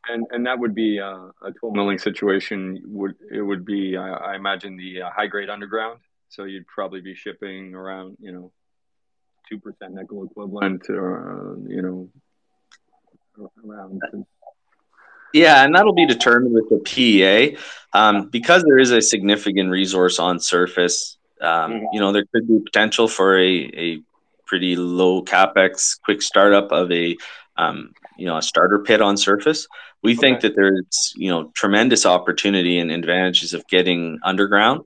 and 0.10 0.26
and 0.32 0.46
that 0.46 0.60
would 0.60 0.76
be 0.76 1.00
uh, 1.00 1.30
a 1.42 1.52
toll 1.60 1.74
milling 1.74 1.98
situation. 1.98 2.82
Would 2.86 3.16
it 3.32 3.42
would 3.42 3.66
be 3.66 3.96
I, 3.98 4.10
I 4.10 4.36
imagine 4.36 4.78
the 4.78 5.04
uh, 5.04 5.10
high 5.12 5.28
grade 5.28 5.50
underground. 5.50 6.00
So 6.30 6.46
you'd 6.46 6.68
probably 6.68 7.02
be 7.02 7.16
shipping 7.16 7.74
around 7.76 8.18
you 8.20 8.32
know 8.32 8.52
two 9.48 9.60
percent 9.60 9.94
nickel 9.94 10.26
equivalent, 10.26 10.89
or 10.89 11.32
uh, 11.32 11.70
you 11.70 11.82
know 11.82 12.10
around. 13.66 14.02
Yeah, 15.34 15.63
and 15.63 15.74
that'll 15.74 15.94
be 15.94 16.06
determined 16.06 16.54
with 16.54 16.70
the 16.70 16.78
PEA 16.78 17.58
um, 17.94 18.30
because 18.30 18.63
there 18.63 18.78
is 18.78 18.92
a 18.92 19.02
significant 19.02 19.72
resource 19.72 20.20
on 20.20 20.39
surface. 20.39 21.18
Um, 21.44 21.72
mm-hmm. 21.72 21.86
You 21.94 22.00
know, 22.00 22.12
there 22.12 22.26
could 22.34 22.48
be 22.48 22.60
potential 22.60 23.08
for 23.08 23.38
a, 23.38 23.70
a 23.76 24.02
pretty 24.46 24.76
low 24.76 25.24
capex, 25.24 26.00
quick 26.02 26.22
startup 26.22 26.72
of 26.72 26.92
a 26.92 27.18
um, 27.58 27.94
you 28.18 28.26
know 28.26 28.38
a 28.38 28.42
starter 28.42 28.80
pit 28.80 29.02
on 29.02 29.18
surface. 29.18 29.68
We 30.02 30.14
okay. 30.14 30.20
think 30.20 30.42
that 30.42 30.56
there's 30.56 31.14
you 31.16 31.30
know 31.30 31.52
tremendous 31.54 32.06
opportunity 32.06 32.80
and 32.80 32.92
advantages 32.92 33.54
of 33.54 33.68
getting 33.68 34.20
underground 34.24 34.82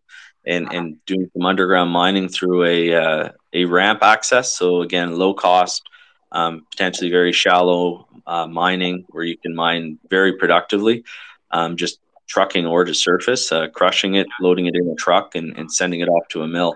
and 0.45 0.71
and 0.71 1.05
doing 1.05 1.29
some 1.33 1.45
underground 1.45 1.91
mining 1.91 2.29
through 2.29 2.63
a 2.63 2.95
uh, 2.95 3.29
a 3.53 3.65
ramp 3.65 4.03
access. 4.03 4.55
So 4.55 4.81
again, 4.81 5.17
low 5.17 5.33
cost, 5.33 5.83
um, 6.31 6.65
potentially 6.71 7.11
very 7.11 7.33
shallow 7.33 8.07
uh, 8.25 8.47
mining 8.47 9.05
where 9.09 9.23
you 9.23 9.37
can 9.37 9.55
mine 9.55 9.99
very 10.09 10.33
productively. 10.33 11.03
Um, 11.51 11.77
just 11.77 11.99
trucking 12.27 12.65
ore 12.65 12.85
to 12.85 12.93
surface, 12.93 13.51
uh, 13.51 13.67
crushing 13.69 14.15
it, 14.15 14.27
loading 14.41 14.65
it 14.65 14.75
in 14.75 14.87
a 14.87 14.95
truck, 14.95 15.35
and, 15.35 15.57
and 15.57 15.71
sending 15.71 16.01
it 16.01 16.09
off 16.09 16.27
to 16.29 16.43
a 16.43 16.47
mill. 16.47 16.75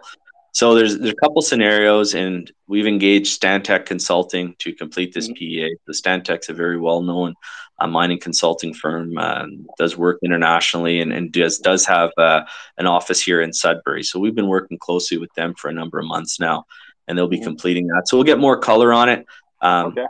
So 0.53 0.75
there's 0.75 0.97
there's 0.97 1.13
a 1.13 1.23
couple 1.23 1.41
scenarios, 1.41 2.13
and 2.13 2.51
we've 2.67 2.87
engaged 2.87 3.39
Stantec 3.39 3.85
Consulting 3.85 4.55
to 4.59 4.73
complete 4.73 5.13
this 5.13 5.27
mm-hmm. 5.27 5.35
PEA. 5.35 5.75
The 5.87 5.93
Stantec's 5.93 6.49
a 6.49 6.53
very 6.53 6.77
well 6.77 7.01
known 7.01 7.35
uh, 7.79 7.87
mining 7.87 8.19
consulting 8.19 8.73
firm, 8.73 9.17
uh, 9.17 9.45
does 9.77 9.97
work 9.97 10.19
internationally, 10.23 11.01
and, 11.01 11.11
and 11.11 11.31
does 11.31 11.57
does 11.57 11.85
have 11.85 12.11
uh, 12.17 12.41
an 12.77 12.85
office 12.85 13.21
here 13.21 13.41
in 13.41 13.51
Sudbury. 13.53 14.03
So 14.03 14.19
we've 14.19 14.35
been 14.35 14.47
working 14.47 14.77
closely 14.77 15.17
with 15.17 15.33
them 15.33 15.55
for 15.55 15.69
a 15.69 15.73
number 15.73 15.99
of 15.99 16.05
months 16.05 16.39
now, 16.39 16.65
and 17.07 17.17
they'll 17.17 17.27
be 17.27 17.37
mm-hmm. 17.37 17.45
completing 17.45 17.87
that. 17.87 18.07
So 18.07 18.17
we'll 18.17 18.25
get 18.25 18.39
more 18.39 18.57
color 18.57 18.93
on 18.93 19.09
it. 19.09 19.25
Um, 19.61 19.87
okay. 19.87 20.05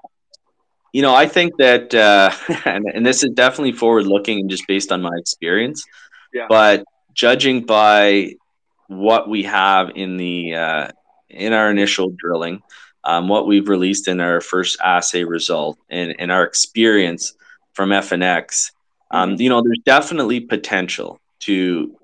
You 0.93 1.01
know, 1.01 1.15
I 1.15 1.25
think 1.25 1.57
that, 1.57 1.93
uh, 1.93 2.31
and, 2.65 2.85
and 2.93 3.05
this 3.05 3.23
is 3.23 3.31
definitely 3.31 3.73
forward 3.73 4.05
looking 4.05 4.39
and 4.39 4.49
just 4.49 4.67
based 4.67 4.91
on 4.91 5.01
my 5.01 5.15
experience. 5.17 5.85
Yeah. 6.33 6.47
But 6.49 6.83
judging 7.13 7.65
by 7.65 8.35
what 8.87 9.29
we 9.29 9.43
have 9.43 9.91
in 9.95 10.17
the 10.17 10.55
uh, 10.55 10.87
in 11.29 11.53
our 11.53 11.71
initial 11.71 12.09
drilling, 12.17 12.61
um, 13.03 13.27
what 13.27 13.47
we've 13.47 13.69
released 13.69 14.07
in 14.07 14.19
our 14.19 14.41
first 14.41 14.79
assay 14.83 15.23
result, 15.23 15.77
and, 15.89 16.15
and 16.19 16.31
our 16.31 16.43
experience 16.43 17.33
from 17.73 17.89
FNX, 17.89 18.71
um, 19.11 19.35
you 19.35 19.49
know, 19.49 19.61
there's 19.61 19.79
definitely 19.85 20.41
potential 20.41 21.19
to 21.41 21.95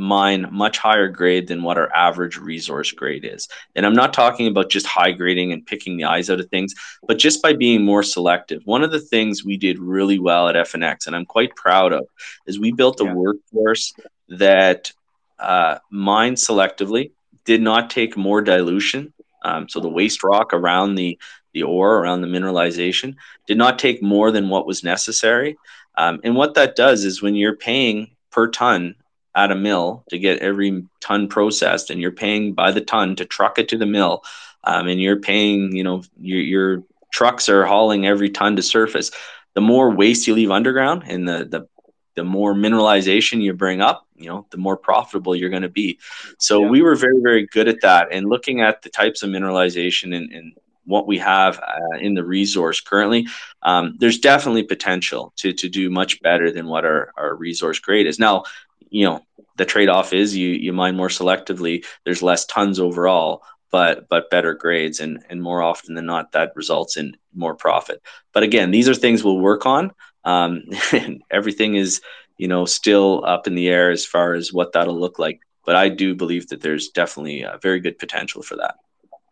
mine 0.00 0.48
much 0.50 0.78
higher 0.78 1.08
grade 1.08 1.46
than 1.46 1.62
what 1.62 1.76
our 1.76 1.94
average 1.94 2.38
resource 2.38 2.90
grade 2.90 3.24
is. 3.24 3.48
And 3.76 3.84
I'm 3.84 3.94
not 3.94 4.14
talking 4.14 4.46
about 4.46 4.70
just 4.70 4.86
high 4.86 5.12
grading 5.12 5.52
and 5.52 5.64
picking 5.64 5.98
the 5.98 6.04
eyes 6.04 6.30
out 6.30 6.40
of 6.40 6.48
things, 6.48 6.74
but 7.06 7.18
just 7.18 7.42
by 7.42 7.52
being 7.52 7.84
more 7.84 8.02
selective. 8.02 8.62
One 8.64 8.82
of 8.82 8.90
the 8.90 9.00
things 9.00 9.44
we 9.44 9.58
did 9.58 9.78
really 9.78 10.18
well 10.18 10.48
at 10.48 10.56
FNX, 10.56 11.06
and 11.06 11.14
I'm 11.14 11.26
quite 11.26 11.54
proud 11.54 11.92
of, 11.92 12.06
is 12.46 12.58
we 12.58 12.72
built 12.72 13.02
a 13.02 13.04
yeah. 13.04 13.12
workforce 13.12 13.92
that 14.30 14.90
uh, 15.38 15.78
mined 15.90 16.38
selectively, 16.38 17.12
did 17.44 17.60
not 17.60 17.90
take 17.90 18.16
more 18.16 18.40
dilution. 18.40 19.12
Um, 19.42 19.68
so 19.68 19.80
the 19.80 19.88
waste 19.88 20.24
rock 20.24 20.54
around 20.54 20.94
the 20.94 21.18
the 21.52 21.64
ore 21.64 21.98
around 21.98 22.20
the 22.20 22.28
mineralization 22.28 23.16
did 23.48 23.58
not 23.58 23.78
take 23.78 24.00
more 24.02 24.30
than 24.30 24.48
what 24.48 24.68
was 24.68 24.84
necessary. 24.84 25.58
Um, 25.98 26.20
and 26.22 26.36
what 26.36 26.54
that 26.54 26.76
does 26.76 27.04
is 27.04 27.20
when 27.20 27.34
you're 27.34 27.56
paying 27.56 28.12
per 28.30 28.46
ton 28.48 28.94
at 29.34 29.52
a 29.52 29.56
mill 29.56 30.04
to 30.10 30.18
get 30.18 30.40
every 30.40 30.84
ton 31.00 31.28
processed, 31.28 31.90
and 31.90 32.00
you're 32.00 32.10
paying 32.10 32.52
by 32.52 32.72
the 32.72 32.80
ton 32.80 33.16
to 33.16 33.24
truck 33.24 33.58
it 33.58 33.68
to 33.68 33.78
the 33.78 33.86
mill, 33.86 34.22
um, 34.64 34.88
and 34.88 35.00
you're 35.00 35.20
paying, 35.20 35.74
you 35.74 35.84
know, 35.84 36.02
your, 36.18 36.40
your 36.40 36.82
trucks 37.12 37.48
are 37.48 37.64
hauling 37.64 38.06
every 38.06 38.30
ton 38.30 38.56
to 38.56 38.62
surface. 38.62 39.10
The 39.54 39.60
more 39.60 39.90
waste 39.90 40.26
you 40.26 40.34
leave 40.34 40.50
underground, 40.50 41.04
and 41.06 41.28
the 41.28 41.44
the 41.44 41.68
the 42.16 42.24
more 42.24 42.54
mineralization 42.54 43.40
you 43.40 43.52
bring 43.52 43.80
up, 43.80 44.04
you 44.16 44.26
know, 44.26 44.44
the 44.50 44.58
more 44.58 44.76
profitable 44.76 45.34
you're 45.34 45.48
going 45.48 45.62
to 45.62 45.68
be. 45.68 45.98
So 46.38 46.62
yeah. 46.62 46.68
we 46.68 46.82
were 46.82 46.96
very, 46.96 47.20
very 47.22 47.46
good 47.46 47.68
at 47.68 47.80
that. 47.82 48.08
And 48.10 48.28
looking 48.28 48.60
at 48.60 48.82
the 48.82 48.90
types 48.90 49.22
of 49.22 49.30
mineralization 49.30 50.14
and, 50.14 50.30
and 50.32 50.52
what 50.84 51.06
we 51.06 51.18
have 51.18 51.58
uh, 51.60 51.98
in 52.00 52.14
the 52.14 52.24
resource 52.24 52.80
currently, 52.80 53.28
um, 53.62 53.94
there's 54.00 54.18
definitely 54.18 54.64
potential 54.64 55.32
to, 55.36 55.52
to 55.52 55.68
do 55.68 55.88
much 55.88 56.20
better 56.20 56.50
than 56.50 56.66
what 56.66 56.84
our, 56.84 57.12
our 57.16 57.36
resource 57.36 57.78
grade 57.78 58.08
is. 58.08 58.18
Now, 58.18 58.42
you 58.90 59.04
know, 59.04 59.24
the 59.56 59.64
trade-off 59.64 60.12
is 60.12 60.36
you, 60.36 60.48
you 60.48 60.72
mine 60.72 60.96
more 60.96 61.08
selectively, 61.08 61.84
there's 62.04 62.22
less 62.22 62.44
tons 62.46 62.78
overall, 62.80 63.42
but 63.70 64.08
but 64.08 64.30
better 64.30 64.54
grades 64.54 65.00
and 65.00 65.24
and 65.28 65.42
more 65.42 65.62
often 65.62 65.94
than 65.94 66.06
not 66.06 66.32
that 66.32 66.52
results 66.56 66.96
in 66.96 67.16
more 67.34 67.54
profit. 67.54 68.02
But 68.32 68.42
again 68.42 68.70
these 68.70 68.88
are 68.88 68.94
things 68.94 69.24
we'll 69.24 69.38
work 69.38 69.66
on. 69.66 69.92
Um, 70.24 70.64
everything 71.30 71.76
is 71.76 72.00
you 72.36 72.48
know 72.48 72.64
still 72.64 73.24
up 73.24 73.46
in 73.46 73.54
the 73.54 73.68
air 73.68 73.90
as 73.90 74.04
far 74.04 74.34
as 74.34 74.52
what 74.52 74.72
that'll 74.72 74.98
look 74.98 75.18
like 75.18 75.40
but 75.64 75.76
i 75.76 75.88
do 75.88 76.14
believe 76.14 76.48
that 76.48 76.60
there's 76.60 76.88
definitely 76.88 77.42
a 77.42 77.58
very 77.62 77.80
good 77.80 77.98
potential 77.98 78.42
for 78.42 78.56
that. 78.56 78.76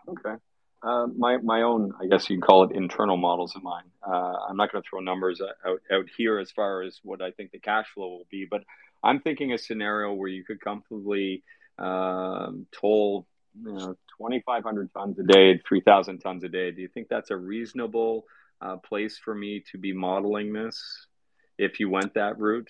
Okay. 0.08 0.34
Uh, 0.82 1.06
my 1.16 1.38
my 1.38 1.62
own 1.62 1.92
i 2.00 2.06
guess 2.06 2.30
you 2.30 2.36
can 2.36 2.40
call 2.40 2.62
it 2.64 2.76
internal 2.76 3.16
models 3.16 3.56
of 3.56 3.62
mine. 3.62 3.84
Uh, 4.06 4.36
i'm 4.48 4.56
not 4.56 4.70
going 4.70 4.82
to 4.82 4.88
throw 4.88 5.00
numbers 5.00 5.40
out, 5.40 5.80
out 5.92 6.06
here 6.16 6.38
as 6.38 6.50
far 6.52 6.82
as 6.82 7.00
what 7.02 7.20
i 7.20 7.30
think 7.32 7.50
the 7.50 7.58
cash 7.58 7.86
flow 7.94 8.08
will 8.08 8.26
be 8.30 8.46
but 8.48 8.62
I'm 9.02 9.20
thinking 9.20 9.52
a 9.52 9.58
scenario 9.58 10.12
where 10.12 10.28
you 10.28 10.44
could 10.44 10.60
comfortably 10.60 11.42
um, 11.78 12.66
toll 12.72 13.26
you 13.64 13.72
know 13.72 13.96
2,500 14.18 14.90
tons 14.92 15.18
a 15.18 15.22
day, 15.22 15.60
3,000 15.66 16.18
tons 16.18 16.44
a 16.44 16.48
day. 16.48 16.70
Do 16.70 16.82
you 16.82 16.88
think 16.88 17.08
that's 17.08 17.30
a 17.30 17.36
reasonable 17.36 18.24
uh, 18.60 18.76
place 18.76 19.18
for 19.18 19.34
me 19.34 19.62
to 19.70 19.78
be 19.78 19.92
modeling 19.92 20.52
this 20.52 21.06
if 21.56 21.80
you 21.80 21.88
went 21.88 22.14
that 22.14 22.38
route? 22.38 22.68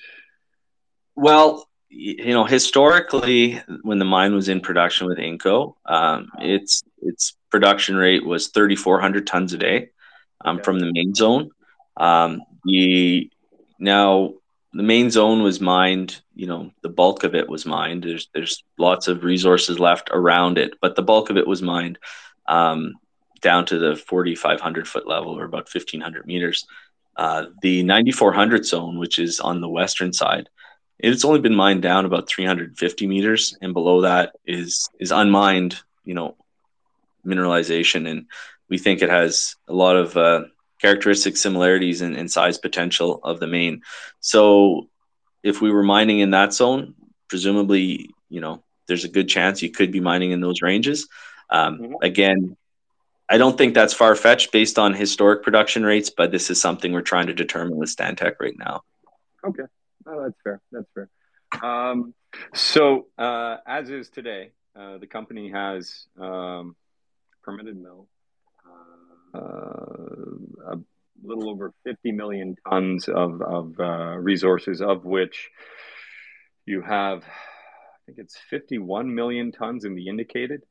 Well, 1.16 1.68
you 1.89 2.33
know, 2.33 2.45
historically, 2.45 3.62
when 3.83 3.99
the 3.99 4.05
mine 4.05 4.35
was 4.35 4.49
in 4.49 4.61
production 4.61 5.07
with 5.07 5.18
Inco, 5.18 5.74
um, 5.87 6.29
its 6.39 6.83
its 7.01 7.37
production 7.51 7.97
rate 7.97 8.24
was 8.24 8.49
3,400 8.49 9.26
tons 9.26 9.55
a 9.55 9.59
day 9.59 9.89
um, 10.45 10.57
okay. 10.57 10.64
from 10.64 10.79
the 10.81 10.93
main 10.93 11.14
zone. 11.14 11.51
Um, 11.97 12.43
the 12.64 13.31
now 13.79 14.35
the 14.79 14.85
main 14.85 15.11
zone 15.11 15.43
was 15.43 15.61
mined. 15.61 16.20
You 16.37 16.47
know, 16.47 16.70
the 16.83 16.89
bulk 16.89 17.24
of 17.24 17.35
it 17.35 17.49
was 17.49 17.66
mined. 17.66 18.05
There's 18.05 18.29
there's 18.33 18.62
lots 18.79 19.09
of 19.09 19.24
resources 19.24 19.81
left 19.81 20.09
around 20.12 20.57
it, 20.57 20.74
but 20.81 20.95
the 20.95 21.03
bulk 21.03 21.31
of 21.31 21.37
it 21.37 21.49
was 21.49 21.61
mined 21.61 21.99
um, 22.47 22.95
down 23.41 23.66
to 23.66 23.79
the 23.81 23.97
4,500 23.97 24.87
foot 24.87 25.09
level, 25.09 25.37
or 25.37 25.45
about 25.45 25.68
1,500 25.74 26.26
meters. 26.26 26.64
Uh, 27.16 27.47
the 27.61 27.83
9400 27.83 28.64
zone, 28.64 29.01
which 29.01 29.18
is 29.18 29.41
on 29.41 29.61
the 29.61 29.68
western 29.68 30.12
side, 30.12 30.49
it's 31.01 31.24
only 31.24 31.41
been 31.41 31.57
mined 31.57 31.83
down 31.83 32.05
about 32.05 32.29
350 32.29 33.09
meters, 33.09 33.59
and 33.61 33.74
below 33.74 34.03
that 34.03 34.37
is 34.47 34.89
is 35.01 35.11
unmined. 35.11 35.74
You 36.05 36.14
know, 36.14 36.37
mineralization, 37.26 38.09
and 38.09 38.26
we 38.68 38.79
think 38.79 39.03
it 39.03 39.11
has 39.11 39.57
a 39.66 39.74
lot 39.74 39.97
of 39.97 40.16
uh, 40.16 40.45
characteristic 40.81 41.37
similarities 41.37 42.01
and, 42.01 42.16
and 42.16 42.31
size 42.31 42.59
potential 42.59 43.20
of 43.22 43.41
the 43.41 43.47
main. 43.47 43.83
So 44.20 44.89
if 45.43 45.61
we 45.61 45.70
were 45.70 45.83
mining 45.83 46.20
in 46.20 46.31
that 46.31 46.53
zone, 46.53 46.95
presumably, 47.29 48.11
you 48.29 48.41
know, 48.41 48.62
there's 48.87 49.05
a 49.05 49.09
good 49.09 49.29
chance 49.29 49.62
you 49.62 49.70
could 49.70 49.93
be 49.93 50.01
mining 50.01 50.31
in 50.31 50.41
those 50.41 50.62
ranges. 50.62 51.09
Um, 51.51 51.79
mm-hmm. 51.79 51.95
Again, 52.03 52.57
I 53.29 53.37
don't 53.37 53.59
think 53.59 53.74
that's 53.74 53.93
far 53.93 54.14
fetched 54.14 54.53
based 54.53 54.79
on 54.79 54.95
historic 54.95 55.43
production 55.43 55.85
rates, 55.85 56.11
but 56.11 56.31
this 56.33 56.51
is 56.51 56.61
something 56.61 56.93
we're 56.93 57.03
trying 57.03 57.26
to 57.26 57.35
determine 57.35 57.76
with 57.76 57.95
Stantec 57.95 58.37
right 58.41 58.59
now. 58.59 58.83
Okay, 59.45 59.64
oh, 60.07 60.22
that's 60.22 60.41
fair. 60.43 60.61
That's 60.72 60.87
fair. 60.95 61.09
Um, 61.62 62.14
so, 62.55 63.07
uh, 63.18 63.59
as 63.66 63.91
is 63.91 64.09
today, 64.09 64.53
uh, 64.74 64.99
the 64.99 65.07
company 65.07 65.51
has 65.51 66.07
um, 66.18 66.74
permitted 67.43 67.76
mill 67.76 68.09
a 69.35 70.79
little 71.22 71.51
over 71.51 71.72
50 71.85 72.12
million 72.12 72.57
tons 72.68 73.09
of, 73.09 73.43
of 73.43 73.79
uh, 73.81 74.16
resources, 74.16 74.81
of 74.81 75.05
which 75.05 75.51
you 76.66 76.83
have, 76.83 77.24
I 77.24 77.99
think 78.07 78.18
it's 78.18 78.37
51 78.51 79.14
million 79.14 79.53
tons 79.53 79.85
in 79.85 79.95
the 79.95 80.09
indicated. 80.09 80.62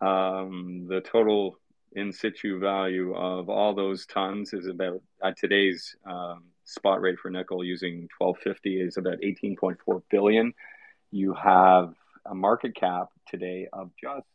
Um, 0.00 0.86
the 0.88 1.00
total 1.00 1.58
in 1.92 2.12
situ 2.12 2.58
value 2.60 3.14
of 3.14 3.48
all 3.48 3.74
those 3.74 4.06
tons 4.06 4.52
is 4.52 4.66
about 4.66 5.02
at 5.24 5.36
today's 5.36 5.96
um, 6.08 6.44
spot 6.64 7.00
rate 7.00 7.18
for 7.18 7.30
nickel 7.30 7.64
using 7.64 8.08
1250 8.18 8.80
is 8.80 8.96
about 8.96 9.18
18.4 9.18 10.02
billion. 10.08 10.54
You 11.10 11.34
have 11.34 11.94
a 12.24 12.34
market 12.34 12.76
cap 12.76 13.08
today 13.26 13.66
of 13.72 13.90
just 14.00 14.26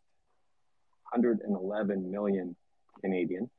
111 1.13 2.11
million 2.11 2.55
Canadian 3.01 3.49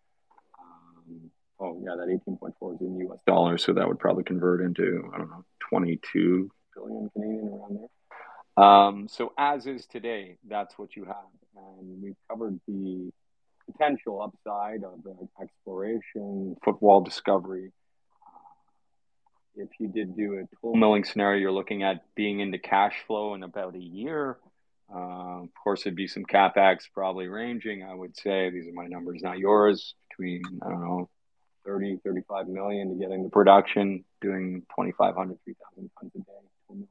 oh 1.60 1.80
yeah, 1.82 1.96
that 1.96 2.08
18.4 2.08 2.74
is 2.74 2.80
in 2.80 2.98
U.S. 3.00 3.20
dollars, 3.26 3.64
so 3.64 3.72
that 3.72 3.86
would 3.86 3.98
probably 3.98 4.24
convert 4.24 4.60
into 4.60 5.10
I 5.14 5.18
don't 5.18 5.30
know 5.30 5.44
22 5.70 6.50
billion 6.74 7.10
Canadian 7.10 7.48
around 7.48 7.78
there. 7.78 8.64
Um, 8.64 9.08
so 9.08 9.32
as 9.36 9.66
is 9.66 9.86
today, 9.86 10.38
that's 10.48 10.78
what 10.78 10.96
you 10.96 11.04
have, 11.04 11.16
and 11.56 12.02
we've 12.02 12.16
covered 12.30 12.58
the 12.66 13.10
potential 13.70 14.22
upside 14.22 14.84
of 14.84 15.02
the 15.02 15.28
exploration, 15.42 16.56
footwall 16.64 17.00
discovery. 17.02 17.72
Uh, 18.22 19.62
if 19.62 19.68
you 19.78 19.88
did 19.88 20.16
do 20.16 20.34
a 20.38 20.56
toll 20.60 20.74
milling 20.76 21.04
scenario, 21.04 21.40
you're 21.40 21.52
looking 21.52 21.82
at 21.82 22.02
being 22.14 22.40
into 22.40 22.58
cash 22.58 22.94
flow 23.06 23.34
in 23.34 23.42
about 23.42 23.74
a 23.74 23.82
year. 23.82 24.38
Uh, 24.94 25.42
of 25.42 25.48
course, 25.62 25.80
it'd 25.82 25.96
be 25.96 26.06
some 26.06 26.24
capex 26.24 26.84
probably 26.94 27.26
ranging. 27.26 27.82
I 27.82 27.92
would 27.92 28.16
say 28.16 28.50
these 28.50 28.68
are 28.68 28.72
my 28.72 28.86
numbers, 28.86 29.20
not 29.22 29.38
yours. 29.38 29.94
Between 30.08 30.42
I 30.62 30.68
don't 30.68 30.80
know 30.80 31.10
30, 31.66 31.98
35 32.04 32.48
million 32.48 32.88
to 32.88 32.94
get 32.94 33.10
into 33.10 33.28
production, 33.28 34.04
doing 34.20 34.62
2,500, 34.70 35.36
3,000 35.44 35.90
tons 36.00 36.12
a 36.14 36.18
day. 36.18 36.86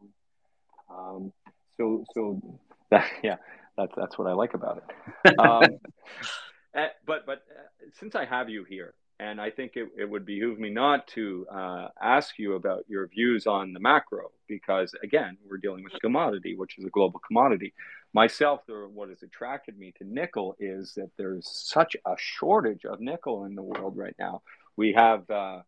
Um, 0.89 1.34
so, 1.78 2.03
so 2.13 2.59
that, 2.91 3.09
yeah, 3.23 3.38
that's, 3.78 3.93
that's 3.95 4.17
what 4.17 4.28
I 4.28 4.34
like 4.34 4.53
about 4.53 4.84
it. 4.84 5.39
Um, 5.39 5.63
eh, 6.76 6.88
but, 7.05 7.26
but 7.26 7.43
uh, 7.49 7.89
since 7.99 8.15
I 8.15 8.26
have 8.26 8.49
you 8.49 8.63
here, 8.63 8.93
and 9.17 9.39
I 9.39 9.49
think 9.49 9.73
it, 9.76 9.88
it 9.97 10.09
would 10.09 10.26
behoove 10.26 10.59
me 10.59 10.69
not 10.69 11.07
to 11.09 11.47
uh, 11.49 11.88
ask 12.01 12.38
you 12.38 12.55
about 12.55 12.84
your 12.89 13.07
views 13.07 13.47
on 13.47 13.71
the 13.71 13.80
macro, 13.80 14.32
because 14.47 14.93
again, 15.03 15.38
we're 15.49 15.57
dealing 15.57 15.86
with 15.86 15.93
commodity, 16.01 16.55
which 16.57 16.78
is 16.78 16.84
a 16.84 16.89
global 16.89 17.21
commodity. 17.26 17.73
Myself, 18.13 18.61
what 18.67 19.09
has 19.09 19.23
attracted 19.23 19.78
me 19.78 19.93
to 19.97 20.03
nickel 20.05 20.55
is 20.59 20.93
that 20.95 21.11
there's 21.17 21.49
such 21.49 21.95
a 22.05 22.15
shortage 22.17 22.84
of 22.84 22.99
nickel 22.99 23.45
in 23.45 23.55
the 23.55 23.63
world 23.63 23.95
right 23.95 24.15
now 24.19 24.41
we 24.78 24.93
have 24.93 25.30
uh, 25.30 25.59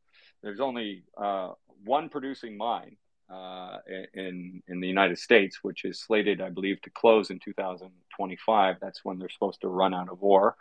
there's 0.44 0.60
only 0.60 1.04
uh, 1.18 1.52
one 1.84 2.10
producing 2.10 2.58
mine 2.58 2.98
uh, 3.30 3.78
in 4.14 4.62
in 4.68 4.80
the 4.80 4.88
United 4.88 5.18
States, 5.18 5.60
which 5.62 5.86
is 5.86 6.00
slated, 6.00 6.42
I 6.42 6.50
believe, 6.50 6.82
to 6.82 6.90
close 6.90 7.30
in 7.30 7.40
2025. 7.40 8.76
That's 8.82 9.04
when 9.04 9.20
they're 9.20 9.30
supposed 9.30 9.62
to 9.62 9.68
run 9.68 9.94
out 9.94 10.10
of 10.10 10.24
ore. 10.24 10.56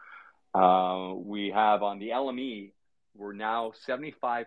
Uh, 0.55 1.15
we 1.15 1.51
have 1.51 1.83
on 1.83 1.99
the 1.99 2.11
LME, 2.11 2.73
we're 3.15 3.35
now 3.35 3.73
75% 3.87 4.47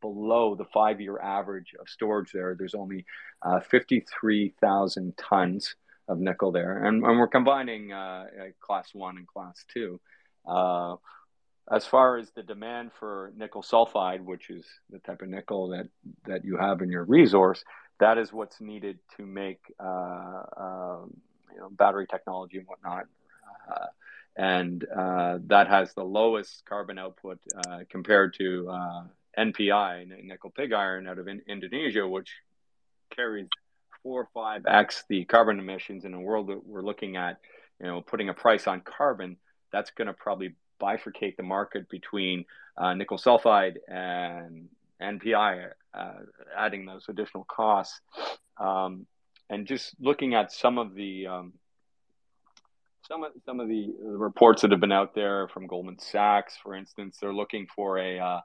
below 0.00 0.54
the 0.54 0.66
five-year 0.74 1.18
average 1.18 1.74
of 1.80 1.88
storage 1.88 2.32
there. 2.32 2.54
There's 2.54 2.74
only 2.74 3.06
uh, 3.40 3.60
53,000 3.60 5.16
tons 5.16 5.74
of 6.08 6.18
nickel 6.18 6.52
there, 6.52 6.84
and, 6.84 7.02
and 7.02 7.18
we're 7.18 7.28
combining 7.28 7.92
uh, 7.92 8.26
class 8.60 8.90
one 8.92 9.16
and 9.16 9.26
class 9.26 9.64
two 9.72 10.00
as 11.70 11.86
far 11.86 12.16
as 12.16 12.30
the 12.32 12.42
demand 12.42 12.90
for 12.98 13.32
nickel 13.36 13.62
sulfide, 13.62 14.22
which 14.22 14.50
is 14.50 14.66
the 14.90 14.98
type 14.98 15.22
of 15.22 15.28
nickel 15.28 15.68
that, 15.68 15.88
that 16.26 16.44
you 16.44 16.56
have 16.56 16.82
in 16.82 16.90
your 16.90 17.04
resource, 17.04 17.64
that 18.00 18.18
is 18.18 18.32
what's 18.32 18.60
needed 18.60 18.98
to 19.16 19.24
make 19.24 19.60
uh, 19.78 20.42
uh, 20.56 20.98
you 21.52 21.60
know, 21.60 21.68
battery 21.70 22.06
technology 22.06 22.58
and 22.58 22.66
whatnot. 22.66 23.04
Uh, 23.70 23.86
and 24.36 24.84
uh, 24.84 25.38
that 25.46 25.68
has 25.68 25.92
the 25.94 26.04
lowest 26.04 26.64
carbon 26.68 26.98
output 26.98 27.38
uh, 27.68 27.80
compared 27.90 28.34
to 28.34 28.68
uh, 28.70 29.02
NPI, 29.38 30.24
nickel 30.24 30.50
pig 30.50 30.72
iron, 30.72 31.06
out 31.06 31.18
of 31.18 31.28
in- 31.28 31.42
Indonesia, 31.46 32.06
which 32.06 32.32
carries 33.14 33.46
four 34.02 34.22
or 34.22 34.28
five 34.34 34.64
x 34.66 35.04
the 35.08 35.24
carbon 35.24 35.58
emissions 35.58 36.04
in 36.04 36.14
a 36.14 36.20
world 36.20 36.48
that 36.48 36.66
we're 36.66 36.82
looking 36.82 37.16
at. 37.16 37.38
You 37.78 37.86
know, 37.86 38.00
putting 38.00 38.28
a 38.28 38.34
price 38.34 38.66
on 38.66 38.80
carbon, 38.80 39.36
that's 39.72 39.90
going 39.90 40.06
to 40.06 40.12
probably 40.12 40.54
bifurcate 40.82 41.36
the 41.36 41.42
market 41.42 41.88
between 41.88 42.44
uh, 42.76 42.94
nickel 42.94 43.18
sulfide 43.18 43.76
and 43.88 44.68
NPI, 45.00 45.70
uh, 45.94 46.12
adding 46.56 46.86
those 46.86 47.06
additional 47.08 47.44
costs. 47.44 48.00
Um, 48.58 49.06
and 49.50 49.66
just 49.66 49.94
looking 50.00 50.34
at 50.34 50.52
some 50.52 50.78
of 50.78 50.94
the 50.94 51.26
um, 51.26 51.52
some 53.06 53.24
of 53.24 53.32
some 53.44 53.60
of 53.60 53.68
the 53.68 53.92
reports 54.00 54.62
that 54.62 54.70
have 54.70 54.80
been 54.80 54.92
out 54.92 55.14
there 55.14 55.48
from 55.48 55.66
Goldman 55.66 55.98
Sachs, 55.98 56.56
for 56.62 56.74
instance, 56.74 57.18
they're 57.20 57.34
looking 57.34 57.66
for 57.74 57.98
a 57.98 58.18
uh, 58.18 58.40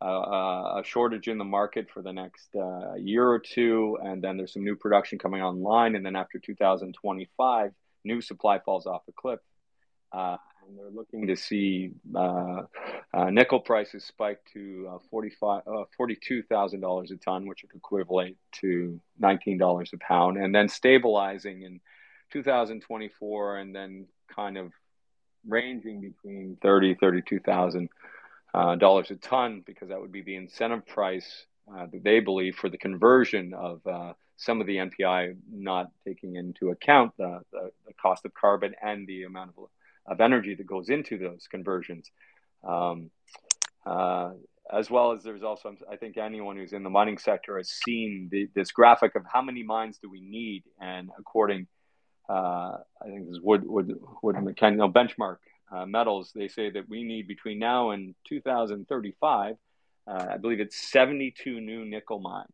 a, 0.00 0.80
a 0.80 0.82
shortage 0.84 1.28
in 1.28 1.38
the 1.38 1.44
market 1.44 1.88
for 1.92 2.02
the 2.02 2.12
next 2.12 2.48
uh, 2.54 2.94
year 2.94 3.26
or 3.26 3.38
two, 3.38 3.98
and 4.02 4.22
then 4.22 4.36
there's 4.36 4.52
some 4.52 4.64
new 4.64 4.76
production 4.76 5.18
coming 5.18 5.42
online, 5.42 5.94
and 5.96 6.04
then 6.04 6.16
after 6.16 6.38
2025, 6.38 7.72
new 8.04 8.20
supply 8.20 8.58
falls 8.58 8.86
off 8.86 9.06
the 9.06 9.12
cliff. 9.12 9.40
Uh, 10.12 10.36
and 10.66 10.78
they're 10.78 10.90
looking 10.90 11.26
to 11.26 11.36
see 11.36 11.90
uh, 12.14 12.62
uh, 13.14 13.30
nickel 13.30 13.60
prices 13.60 14.04
spike 14.04 14.40
to 14.52 14.90
uh, 14.94 14.98
45, 15.10 15.62
uh, 15.66 15.84
$42,000 15.98 17.10
a 17.10 17.16
ton, 17.16 17.46
which 17.46 17.62
would 17.62 17.76
equivalent 17.76 18.36
to 18.60 19.00
$19 19.20 19.92
a 19.92 19.98
pound, 19.98 20.36
and 20.36 20.54
then 20.54 20.68
stabilizing 20.68 21.62
in 21.62 21.80
2024 22.32 23.56
and 23.58 23.74
then 23.74 24.06
kind 24.34 24.56
of 24.56 24.72
ranging 25.46 26.00
between 26.00 26.56
30 26.62 26.94
$32,000 26.94 27.88
uh, 28.54 29.02
a 29.10 29.16
ton 29.16 29.62
because 29.66 29.88
that 29.88 30.00
would 30.00 30.12
be 30.12 30.22
the 30.22 30.36
incentive 30.36 30.86
price 30.86 31.46
uh, 31.72 31.86
that 31.92 32.04
they 32.04 32.20
believe 32.20 32.56
for 32.56 32.68
the 32.68 32.78
conversion 32.78 33.54
of 33.54 33.80
some 34.36 34.60
of 34.60 34.66
the 34.66 34.76
NPI 34.76 35.36
not 35.52 35.90
taking 36.06 36.36
into 36.36 36.70
account 36.70 37.12
the, 37.16 37.40
the, 37.52 37.70
the, 37.86 37.92
cost 37.94 38.24
of 38.24 38.34
carbon 38.34 38.74
and 38.82 39.06
the 39.06 39.22
amount 39.22 39.50
of 39.50 39.68
of 40.06 40.20
energy 40.20 40.54
that 40.54 40.66
goes 40.66 40.88
into 40.88 41.18
those 41.18 41.46
conversions. 41.50 42.10
Um, 42.66 43.10
uh, 43.84 44.32
as 44.72 44.90
well 44.90 45.12
as 45.12 45.22
there's 45.22 45.42
also, 45.42 45.74
I 45.90 45.96
think 45.96 46.16
anyone 46.16 46.56
who's 46.56 46.72
in 46.72 46.82
the 46.82 46.90
mining 46.90 47.18
sector 47.18 47.56
has 47.58 47.68
seen 47.68 48.28
the, 48.30 48.48
this 48.54 48.70
graphic 48.70 49.14
of 49.16 49.24
how 49.30 49.42
many 49.42 49.62
mines 49.62 49.98
do 49.98 50.08
we 50.08 50.20
need, 50.20 50.64
and 50.80 51.10
according, 51.18 51.66
uh, 52.28 52.76
I 53.02 53.04
think 53.06 53.26
this 53.26 53.36
is 53.36 53.40
Wood 53.40 53.64
Wood 53.64 53.92
Wood 54.22 54.36
Mackenzie, 54.42 54.78
no, 54.78 54.88
benchmark 54.88 55.38
uh, 55.74 55.84
metals, 55.86 56.32
they 56.34 56.48
say 56.48 56.70
that 56.70 56.88
we 56.88 57.02
need 57.02 57.26
between 57.26 57.58
now 57.58 57.90
and 57.90 58.14
2035, 58.28 59.56
uh, 60.06 60.26
I 60.30 60.36
believe 60.36 60.60
it's 60.60 60.90
72 60.90 61.60
new 61.60 61.84
nickel 61.84 62.20
mines 62.20 62.48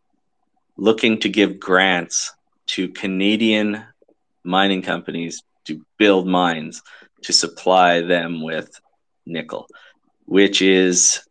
looking 0.78 1.20
to 1.20 1.30
give 1.30 1.60
grants 1.60 2.34
to 2.66 2.90
Canadian 2.90 3.84
mining 4.44 4.82
companies 4.82 5.44
to 5.66 5.86
build 5.98 6.28
mines 6.28 6.82
to 7.24 7.34
supply 7.34 8.02
them 8.02 8.42
with 8.42 8.80
nickel, 9.26 9.68
which 10.26 10.62
is, 10.62 11.22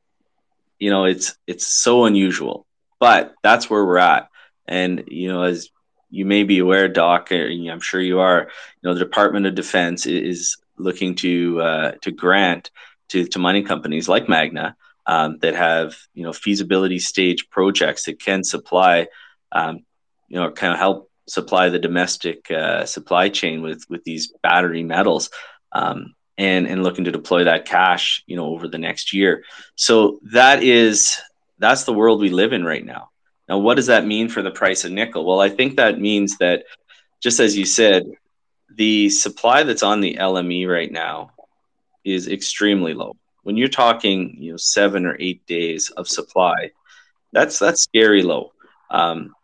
you 0.79 0.91
know, 0.91 1.05
it's 1.05 1.37
it's 1.47 1.67
so 1.67 2.05
unusual, 2.05 2.67
but 2.99 3.35
that's 3.43 3.69
where 3.69 3.85
we're 3.85 3.99
at. 3.99 4.29
And 4.67 5.05
you 5.09 5.29
know, 5.29 5.43
as 5.43 5.69
you 6.11 6.25
may 6.25 6.45
be 6.45 6.59
aware, 6.59 6.89
Doc, 6.89 7.31
I'm 7.33 7.81
sure 7.81 8.01
you 8.01 8.21
are. 8.21 8.51
You 8.83 8.89
know, 8.89 8.95
the 8.95 9.05
Department 9.05 9.47
of 9.47 9.55
Defense 9.55 10.07
is 10.07 10.57
looking 10.79 11.15
to 11.17 11.61
uh, 11.61 11.93
to 12.03 12.11
grant 12.11 12.71
to 13.09 13.27
to 13.27 13.39
mining 13.39 13.65
companies 13.65 14.09
like 14.09 14.29
Magna 14.29 14.77
um, 15.07 15.39
that 15.39 15.55
have 15.55 15.97
you 16.15 16.23
know 16.23 16.33
feasibility 16.33 16.99
stage 16.99 17.51
projects 17.51 18.05
that 18.05 18.21
can 18.21 18.45
supply 18.45 19.09
um, 19.53 19.85
you 20.29 20.39
know, 20.39 20.51
kind 20.51 20.73
of 20.73 20.79
help 20.79 21.10
supply 21.31 21.69
the 21.69 21.79
domestic 21.79 22.51
uh, 22.51 22.85
supply 22.85 23.29
chain 23.29 23.63
with 23.63 23.85
with 23.89 24.03
these 24.05 24.33
battery 24.43 24.83
metals, 24.83 25.31
um, 25.73 26.15
and 26.37 26.67
and 26.67 26.83
looking 26.83 27.05
to 27.05 27.13
deploy 27.13 27.45
that 27.45 27.67
cash, 27.67 28.25
you 28.27 28.37
know, 28.37 28.47
over 28.47 28.67
the 28.67 28.79
next 28.79 29.13
year. 29.13 29.45
So 29.77 30.21
that 30.33 30.63
is 30.63 31.17
that's 31.59 31.85
the 31.85 31.93
world 31.93 32.21
we 32.21 32.31
live 32.31 32.53
in 32.53 32.65
right 32.65 32.85
now. 32.85 33.11
Now, 33.49 33.59
what 33.59 33.75
does 33.75 33.87
that 33.87 34.07
mean 34.07 34.29
for 34.29 34.43
the 34.43 34.51
price 34.51 34.85
of 34.85 34.93
nickel? 34.93 35.25
Well, 35.25 35.41
I 35.41 35.49
think 35.49 35.77
that 35.77 36.01
means 36.01 36.39
that, 36.39 36.65
just 37.21 37.41
as 37.41 37.57
you 37.57 37.65
said, 37.65 38.07
the 38.75 39.11
supply 39.11 39.63
that's 39.65 39.83
on 39.83 40.01
the 40.01 40.15
LME 40.15 40.69
right 40.69 40.91
now 40.91 41.33
is 42.05 42.29
extremely 42.29 42.95
low. 42.95 43.17
When 43.43 43.57
you're 43.57 43.69
talking, 43.69 44.37
you 44.39 44.53
know, 44.53 44.57
seven 44.57 45.05
or 45.05 45.17
eight 45.19 45.45
days 45.47 45.91
of 45.91 46.09
supply, 46.09 46.71
that's 47.33 47.59
that's 47.59 47.83
scary 47.83 48.23
low. 48.23 48.53
Um, 48.91 49.35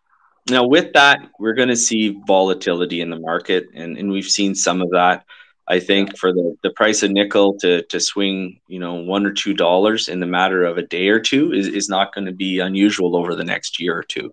now, 0.49 0.67
with 0.67 0.93
that, 0.93 1.29
we're 1.39 1.55
going 1.55 1.69
to 1.69 1.77
see 1.77 2.21
volatility 2.27 3.01
in 3.01 3.11
the 3.11 3.19
market, 3.19 3.67
and, 3.75 3.97
and 3.99 4.11
we've 4.11 4.27
seen 4.27 4.55
some 4.55 4.81
of 4.81 4.91
that. 4.91 5.25
I 5.69 5.81
think 5.81 6.17
for 6.17 6.33
the, 6.33 6.57
the 6.63 6.71
price 6.71 7.03
of 7.03 7.11
nickel 7.11 7.59
to, 7.59 7.83
to 7.83 7.99
swing, 7.99 8.61
you 8.69 8.79
know, 8.79 8.95
one 8.95 9.27
or 9.27 9.33
two 9.33 9.53
dollars 9.53 10.09
in 10.09 10.21
the 10.21 10.27
matter 10.27 10.65
of 10.65 10.79
a 10.79 10.83
day 10.83 11.09
or 11.09 11.19
two 11.19 11.53
is, 11.53 11.67
is 11.67 11.89
not 11.89 12.15
going 12.15 12.27
to 12.27 12.33
be 12.33 12.61
unusual 12.61 13.17
over 13.17 13.35
the 13.35 13.43
next 13.43 13.81
year 13.81 13.99
or 13.99 14.05
two. 14.05 14.33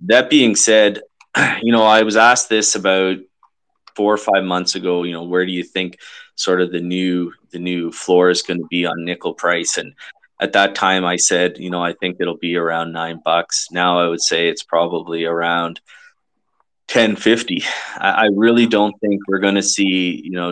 That 0.00 0.30
being 0.30 0.56
said, 0.56 1.02
you 1.62 1.72
know, 1.72 1.84
I 1.84 2.02
was 2.02 2.16
asked 2.16 2.48
this 2.48 2.74
about 2.74 3.18
four 3.94 4.14
or 4.14 4.18
five 4.18 4.44
months 4.44 4.74
ago, 4.74 5.02
you 5.02 5.12
know, 5.12 5.24
where 5.24 5.44
do 5.44 5.52
you 5.52 5.62
think 5.62 5.98
sort 6.36 6.62
of 6.62 6.72
the 6.72 6.80
new 6.80 7.32
the 7.50 7.58
new 7.58 7.92
floor 7.92 8.30
is 8.30 8.42
going 8.42 8.58
to 8.58 8.66
be 8.70 8.86
on 8.86 9.04
nickel 9.04 9.34
price? 9.34 9.76
And 9.76 9.94
at 10.44 10.52
that 10.52 10.74
time 10.74 11.04
I 11.06 11.16
said, 11.16 11.58
you 11.58 11.70
know, 11.70 11.82
I 11.82 11.94
think 11.94 12.18
it'll 12.20 12.36
be 12.36 12.56
around 12.56 12.92
nine 12.92 13.20
bucks. 13.24 13.68
Now 13.72 13.98
I 13.98 14.06
would 14.06 14.20
say 14.20 14.48
it's 14.48 14.62
probably 14.62 15.24
around 15.24 15.80
1050. 16.92 17.62
I, 17.96 18.10
I 18.10 18.28
really 18.34 18.66
don't 18.66 18.94
think 19.00 19.22
we're 19.26 19.38
going 19.38 19.54
to 19.54 19.62
see, 19.62 20.20
you 20.22 20.32
know, 20.32 20.48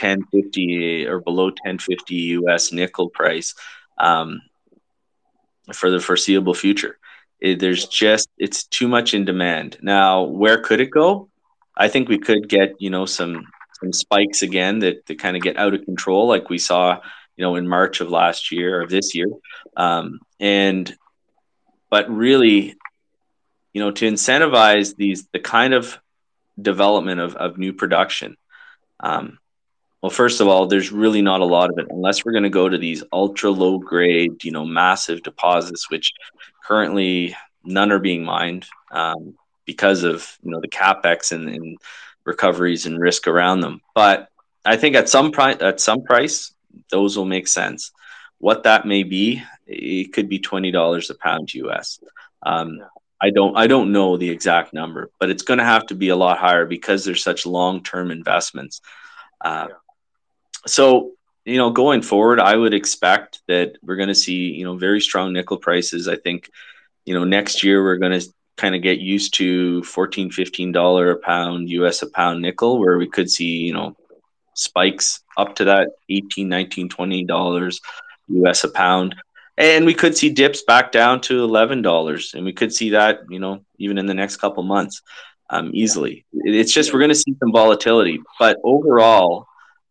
1050 0.00 1.06
or 1.06 1.20
below 1.20 1.46
1050 1.46 2.14
US 2.14 2.72
nickel 2.72 3.10
price 3.10 3.54
um, 3.98 4.40
for 5.72 5.90
the 5.90 6.00
foreseeable 6.00 6.54
future. 6.54 6.96
It, 7.40 7.58
there's 7.58 7.86
just, 7.86 8.28
it's 8.38 8.64
too 8.64 8.86
much 8.86 9.14
in 9.14 9.24
demand. 9.24 9.78
Now, 9.82 10.22
where 10.22 10.62
could 10.62 10.80
it 10.80 10.90
go? 10.90 11.28
I 11.76 11.88
think 11.88 12.08
we 12.08 12.18
could 12.18 12.48
get, 12.48 12.74
you 12.78 12.90
know, 12.90 13.04
some, 13.04 13.46
some 13.80 13.92
spikes 13.92 14.42
again 14.42 14.78
that, 14.78 15.04
that 15.06 15.18
kind 15.18 15.36
of 15.36 15.42
get 15.42 15.56
out 15.56 15.74
of 15.74 15.84
control, 15.84 16.28
like 16.28 16.48
we 16.48 16.58
saw 16.58 17.00
you 17.36 17.42
know, 17.42 17.56
in 17.56 17.68
March 17.68 18.00
of 18.00 18.10
last 18.10 18.52
year 18.52 18.82
or 18.82 18.86
this 18.86 19.14
year. 19.14 19.28
Um, 19.76 20.20
and, 20.40 20.94
but 21.90 22.10
really, 22.10 22.76
you 23.72 23.80
know, 23.80 23.90
to 23.90 24.08
incentivize 24.08 24.94
these, 24.96 25.26
the 25.32 25.40
kind 25.40 25.74
of 25.74 25.98
development 26.60 27.20
of, 27.20 27.34
of 27.34 27.58
new 27.58 27.72
production. 27.72 28.36
Um, 29.00 29.38
well, 30.00 30.10
first 30.10 30.40
of 30.40 30.48
all, 30.48 30.66
there's 30.66 30.92
really 30.92 31.22
not 31.22 31.40
a 31.40 31.46
lot 31.46 31.70
of 31.70 31.78
it 31.78 31.86
unless 31.88 32.24
we're 32.24 32.32
going 32.32 32.44
to 32.44 32.50
go 32.50 32.68
to 32.68 32.76
these 32.78 33.02
ultra 33.12 33.50
low 33.50 33.78
grade, 33.78 34.44
you 34.44 34.50
know, 34.50 34.64
massive 34.64 35.22
deposits, 35.22 35.90
which 35.90 36.12
currently 36.62 37.34
none 37.64 37.90
are 37.90 37.98
being 37.98 38.22
mined 38.22 38.66
um, 38.90 39.34
because 39.64 40.02
of 40.02 40.36
you 40.42 40.50
know 40.50 40.60
the 40.60 40.68
capex 40.68 41.32
and, 41.32 41.48
and, 41.48 41.78
recoveries 42.26 42.86
and 42.86 42.98
risk 42.98 43.28
around 43.28 43.60
them. 43.60 43.82
But 43.94 44.30
I 44.64 44.76
think 44.76 44.96
at 44.96 45.10
some 45.10 45.30
price, 45.30 45.58
at 45.60 45.78
some 45.78 46.04
price, 46.04 46.53
those 46.90 47.16
will 47.16 47.24
make 47.24 47.48
sense. 47.48 47.92
What 48.38 48.64
that 48.64 48.86
may 48.86 49.02
be, 49.02 49.42
it 49.66 50.12
could 50.12 50.28
be 50.28 50.38
twenty 50.38 50.70
dollars 50.70 51.10
a 51.10 51.14
pound 51.14 51.52
US. 51.54 51.98
Um, 52.42 52.80
I 53.20 53.30
don't 53.30 53.56
I 53.56 53.66
don't 53.66 53.92
know 53.92 54.16
the 54.16 54.28
exact 54.28 54.74
number, 54.74 55.10
but 55.18 55.30
it's 55.30 55.42
going 55.42 55.58
to 55.58 55.64
have 55.64 55.86
to 55.86 55.94
be 55.94 56.10
a 56.10 56.16
lot 56.16 56.38
higher 56.38 56.66
because 56.66 57.04
there's 57.04 57.22
such 57.22 57.46
long 57.46 57.82
term 57.82 58.10
investments. 58.10 58.80
Uh, 59.40 59.68
yeah. 59.70 59.76
So 60.66 61.12
you 61.44 61.58
know, 61.58 61.70
going 61.70 62.02
forward, 62.02 62.40
I 62.40 62.56
would 62.56 62.72
expect 62.74 63.42
that 63.48 63.76
we're 63.82 63.96
going 63.96 64.08
to 64.08 64.14
see 64.14 64.52
you 64.52 64.64
know 64.64 64.76
very 64.76 65.00
strong 65.00 65.32
nickel 65.32 65.58
prices. 65.58 66.08
I 66.08 66.16
think 66.16 66.50
you 67.04 67.14
know 67.14 67.24
next 67.24 67.62
year 67.62 67.82
we're 67.82 67.96
going 67.96 68.18
to 68.18 68.26
kind 68.56 68.74
of 68.74 68.82
get 68.82 69.00
used 69.00 69.34
to 69.34 69.82
14 69.82 70.30
15 70.30 70.72
dollar 70.72 71.10
a 71.10 71.16
pound 71.16 71.68
us 71.68 72.02
a 72.02 72.10
pound 72.10 72.40
nickel 72.40 72.78
where 72.78 72.98
we 72.98 73.08
could 73.08 73.30
see 73.30 73.56
you 73.56 73.72
know 73.72 73.96
spikes 74.54 75.22
up 75.36 75.54
to 75.56 75.64
that 75.64 75.88
18 76.08 76.48
19 76.48 76.88
20 76.88 77.24
dollars 77.24 77.80
us 78.46 78.64
a 78.64 78.68
pound 78.70 79.14
and 79.56 79.86
we 79.86 79.94
could 79.94 80.16
see 80.16 80.30
dips 80.30 80.62
back 80.62 80.92
down 80.92 81.20
to 81.22 81.42
eleven 81.44 81.82
dollars, 81.82 82.34
and 82.34 82.44
we 82.44 82.52
could 82.52 82.72
see 82.72 82.90
that 82.90 83.20
you 83.28 83.38
know 83.38 83.64
even 83.78 83.98
in 83.98 84.06
the 84.06 84.14
next 84.14 84.38
couple 84.38 84.62
months 84.62 85.02
um, 85.50 85.70
easily. 85.72 86.24
It's 86.32 86.72
just 86.72 86.92
we're 86.92 87.00
going 87.00 87.10
to 87.10 87.14
see 87.14 87.36
some 87.38 87.52
volatility, 87.52 88.20
but 88.38 88.58
overall, 88.64 89.46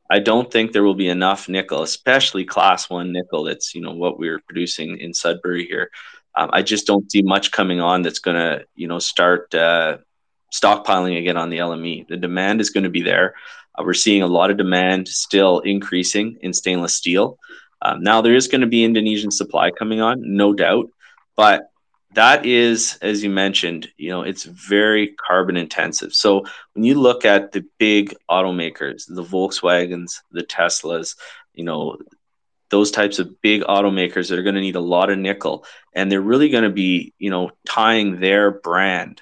I 0.09 0.19
don't 0.19 0.51
think 0.51 0.71
there 0.71 0.83
will 0.83 0.95
be 0.95 1.07
enough 1.07 1.47
nickel, 1.47 1.83
especially 1.83 2.45
class 2.45 2.89
one 2.89 3.13
nickel. 3.13 3.43
That's 3.43 3.73
you 3.73 3.81
know 3.81 3.93
what 3.93 4.19
we're 4.19 4.39
producing 4.39 4.97
in 4.99 5.13
Sudbury 5.13 5.65
here. 5.65 5.89
Um, 6.35 6.49
I 6.51 6.63
just 6.63 6.87
don't 6.87 7.09
see 7.11 7.21
much 7.21 7.51
coming 7.51 7.79
on 7.79 8.01
that's 8.01 8.19
going 8.19 8.37
to 8.37 8.65
you 8.75 8.87
know 8.87 8.99
start 8.99 9.53
uh, 9.55 9.97
stockpiling 10.53 11.17
again 11.17 11.37
on 11.37 11.49
the 11.49 11.59
LME. 11.59 12.07
The 12.07 12.17
demand 12.17 12.59
is 12.59 12.69
going 12.69 12.83
to 12.83 12.89
be 12.89 13.01
there. 13.01 13.35
Uh, 13.75 13.83
we're 13.83 13.93
seeing 13.93 14.21
a 14.21 14.27
lot 14.27 14.51
of 14.51 14.57
demand 14.57 15.07
still 15.07 15.59
increasing 15.59 16.37
in 16.41 16.53
stainless 16.53 16.93
steel. 16.93 17.37
Um, 17.81 18.03
now 18.03 18.21
there 18.21 18.35
is 18.35 18.47
going 18.47 18.61
to 18.61 18.67
be 18.67 18.83
Indonesian 18.83 19.31
supply 19.31 19.71
coming 19.71 20.01
on, 20.01 20.21
no 20.35 20.53
doubt, 20.53 20.89
but 21.35 21.69
that 22.13 22.45
is, 22.45 22.97
as 23.01 23.23
you 23.23 23.29
mentioned, 23.29 23.89
you 23.97 24.09
know, 24.09 24.21
it's 24.21 24.43
very 24.43 25.15
carbon 25.15 25.57
intensive. 25.57 26.13
So 26.13 26.45
when 26.73 26.83
you 26.83 26.95
look 26.95 27.25
at 27.25 27.51
the 27.51 27.65
big 27.79 28.15
automakers, 28.29 29.05
the 29.07 29.23
Volkswagens, 29.23 30.21
the 30.31 30.43
Teslas, 30.43 31.15
you 31.53 31.63
know, 31.63 31.97
those 32.69 32.91
types 32.91 33.19
of 33.19 33.41
big 33.41 33.61
automakers 33.63 34.29
that 34.29 34.39
are 34.39 34.43
going 34.43 34.55
to 34.55 34.61
need 34.61 34.75
a 34.75 34.79
lot 34.79 35.09
of 35.09 35.17
nickel, 35.17 35.65
and 35.93 36.11
they're 36.11 36.21
really 36.21 36.49
going 36.49 36.63
to 36.63 36.69
be, 36.69 37.13
you 37.19 37.29
know, 37.29 37.51
tying 37.67 38.19
their 38.19 38.51
brand 38.51 39.21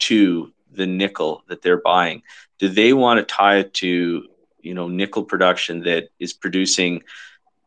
to 0.00 0.52
the 0.72 0.86
nickel 0.86 1.42
that 1.48 1.62
they're 1.62 1.80
buying. 1.80 2.22
Do 2.58 2.68
they 2.68 2.92
want 2.92 3.18
to 3.18 3.34
tie 3.34 3.58
it 3.58 3.74
to, 3.74 4.28
you 4.60 4.74
know, 4.74 4.88
nickel 4.88 5.24
production 5.24 5.82
that 5.84 6.08
is 6.18 6.32
producing, 6.32 7.02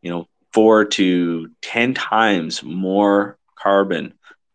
you 0.02 0.12
know, 0.12 0.28
four 0.54 0.86
to 0.86 1.50
10 1.62 1.94
times 1.94 2.64
more 2.64 3.38
carbon 3.56 4.14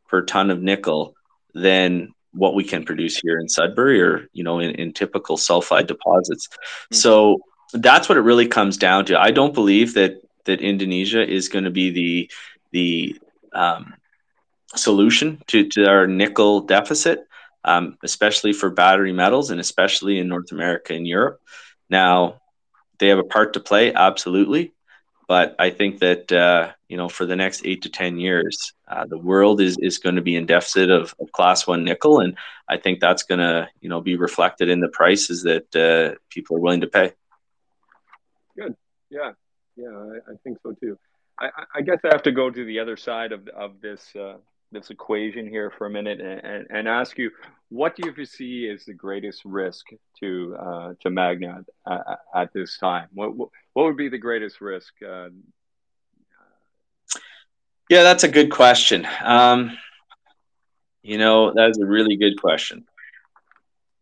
per 0.09 0.23
ton 0.23 0.51
of 0.51 0.63
nickel 0.63 1.15
than 1.55 2.15
what 2.33 2.55
we 2.55 2.63
can 2.63 2.85
produce 2.85 3.19
here 3.19 3.39
in 3.39 3.49
Sudbury 3.49 4.01
or, 4.01 4.29
you 4.33 4.45
know, 4.45 4.61
in, 4.61 4.71
in 4.77 4.93
typical 4.93 5.37
sulfide 5.37 5.87
deposits. 5.87 6.49
Mm-hmm. 6.49 6.95
So 6.95 7.39
that's 7.73 8.09
what 8.09 8.19
it 8.19 8.23
really 8.23 8.47
comes 8.47 8.77
down 8.77 9.07
to. 9.07 9.19
I 9.19 9.31
don't 9.31 9.55
believe 9.55 9.95
that, 9.95 10.23
that 10.45 10.61
Indonesia 10.61 11.27
is 11.27 11.49
going 11.49 11.65
to 11.65 11.71
be 11.71 11.91
the, 11.91 12.31
the, 12.71 13.21
um, 13.53 13.95
solution 14.77 15.43
to, 15.47 15.69
to 15.69 15.89
our 15.89 16.07
nickel 16.07 16.61
deficit, 16.61 17.27
um, 17.65 17.99
especially 18.03 18.53
for 18.53 18.71
battery 18.71 19.13
metals 19.13 19.51
and 19.51 19.61
especially 19.61 20.19
in 20.19 20.29
North 20.29 20.53
America 20.53 20.95
and 20.95 21.07
Europe. 21.07 21.41
Now, 21.91 22.41
they 22.99 23.09
have 23.09 23.19
a 23.19 23.25
part 23.25 23.55
to 23.55 23.61
play, 23.61 23.93
absolutely. 23.93 24.73
But 25.29 25.57
I 25.59 25.71
think 25.71 25.99
that 25.99 26.33
uh, 26.33 26.73
you 26.89 26.97
know 26.97 27.11
for 27.11 27.27
the 27.27 27.37
next 27.37 27.61
eight 27.67 27.83
to 27.83 27.91
ten 27.91 28.19
years, 28.19 28.73
uh, 28.89 29.05
the 29.05 29.19
world 29.19 29.61
is 29.61 29.77
is 29.79 29.99
going 29.99 30.17
to 30.17 30.23
be 30.23 30.37
in 30.37 30.47
deficit 30.47 30.89
of, 30.89 31.15
of, 31.21 31.31
class 31.33 31.67
one 31.67 31.85
nickel, 31.85 32.21
and 32.21 32.35
I 32.67 32.79
think 32.79 32.99
that's 32.99 33.25
going 33.25 33.41
to 33.41 33.69
you 33.83 33.91
know 33.91 34.01
be 34.01 34.17
reflected 34.17 34.71
in 34.71 34.81
the 34.81 34.89
prices 34.89 35.43
that 35.43 35.77
uh, 35.77 36.19
people 36.31 36.57
are 36.57 36.61
willing 36.61 36.81
to 36.81 36.87
pay. 36.87 37.13
Good. 38.57 38.75
Yeah. 39.11 39.33
Yeah. 39.77 39.91
I, 39.91 40.33
I 40.33 40.37
think 40.45 40.59
so 40.63 40.73
too. 40.73 40.99
I, 41.39 41.51
I, 41.75 41.83
guess 41.83 41.99
I 42.05 42.09
have 42.11 42.23
to 42.25 42.33
go 42.33 42.51
to 42.51 42.65
the 42.65 42.81
other 42.81 42.97
side 42.97 43.33
of 43.33 43.47
of 43.49 43.83
this 43.83 44.17
uh, 44.17 44.39
this 44.73 44.91
equation 44.91 45.47
here 45.47 45.71
for 45.77 45.87
a 45.87 45.91
minute 45.91 46.21
and, 46.21 46.41
and, 46.45 46.67
and, 46.71 46.89
ask 46.89 47.17
you 47.17 47.31
what 47.71 47.97
do 47.97 48.03
you 48.07 48.25
see 48.25 48.69
as 48.69 48.85
the 48.85 48.93
greatest 48.93 49.45
risk 49.45 49.87
to 50.21 50.57
uh, 50.59 50.93
to 51.01 51.11
Magna 51.11 51.65
at, 51.87 52.21
at, 52.35 52.53
this 52.53 52.79
time? 52.79 53.09
What, 53.13 53.37
what, 53.37 53.49
what 53.73 53.87
would 53.87 53.97
be 53.97 54.09
the 54.09 54.19
greatest 54.19 54.61
risk? 54.61 54.93
Uh, 55.07 55.29
yeah, 57.89 58.03
that's 58.03 58.25
a 58.25 58.29
good 58.29 58.51
question. 58.51 59.07
Um, 59.23 59.77
you 61.03 61.19
know, 61.19 61.53
that 61.55 61.71
is 61.71 61.79
a 61.79 61.87
really 61.87 62.17
good 62.17 62.41
question. 62.41 62.85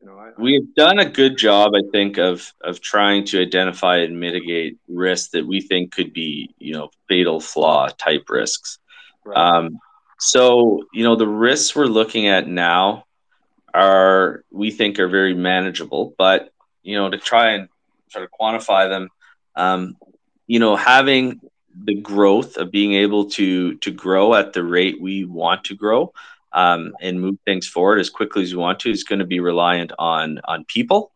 You 0.00 0.08
know, 0.08 0.18
I, 0.18 0.30
We've 0.38 0.74
done 0.74 0.98
a 0.98 1.08
good 1.08 1.36
job, 1.36 1.72
I 1.74 1.82
think, 1.92 2.18
of 2.18 2.52
of 2.60 2.80
trying 2.80 3.24
to 3.26 3.40
identify 3.40 3.98
and 3.98 4.18
mitigate 4.18 4.78
risks 4.88 5.30
that 5.30 5.46
we 5.46 5.60
think 5.60 5.92
could 5.92 6.12
be, 6.12 6.54
you 6.58 6.74
know, 6.74 6.90
fatal 7.08 7.40
flaw 7.40 7.88
type 7.88 8.28
risks. 8.28 8.78
Right. 9.24 9.36
Um, 9.36 9.78
so, 10.18 10.84
you 10.92 11.04
know, 11.04 11.16
the 11.16 11.28
risks 11.28 11.76
we're 11.76 11.86
looking 11.86 12.28
at 12.28 12.48
now 12.48 13.04
are, 13.74 14.44
we 14.50 14.70
think, 14.70 14.98
are 14.98 15.08
very 15.08 15.34
manageable. 15.34 16.14
But, 16.16 16.50
you 16.82 16.96
know, 16.96 17.10
to 17.10 17.18
try 17.18 17.52
and 17.52 17.68
sort 18.08 18.24
of 18.24 18.30
quantify 18.30 18.88
them, 18.88 19.10
um, 19.54 19.96
you 20.46 20.58
know, 20.58 20.76
having 20.76 21.40
the 21.84 21.94
growth 21.94 22.56
of 22.56 22.70
being 22.70 22.94
able 22.94 23.28
to 23.30 23.74
to 23.76 23.90
grow 23.90 24.34
at 24.34 24.54
the 24.54 24.64
rate 24.64 25.00
we 25.00 25.24
want 25.24 25.64
to 25.64 25.74
grow 25.74 26.12
um, 26.52 26.94
and 27.02 27.20
move 27.20 27.36
things 27.44 27.68
forward 27.68 27.98
as 27.98 28.08
quickly 28.08 28.42
as 28.42 28.54
we 28.54 28.60
want 28.60 28.80
to 28.80 28.90
is 28.90 29.04
going 29.04 29.18
to 29.18 29.26
be 29.26 29.40
reliant 29.40 29.92
on 29.98 30.40
on 30.44 30.64
people, 30.64 31.12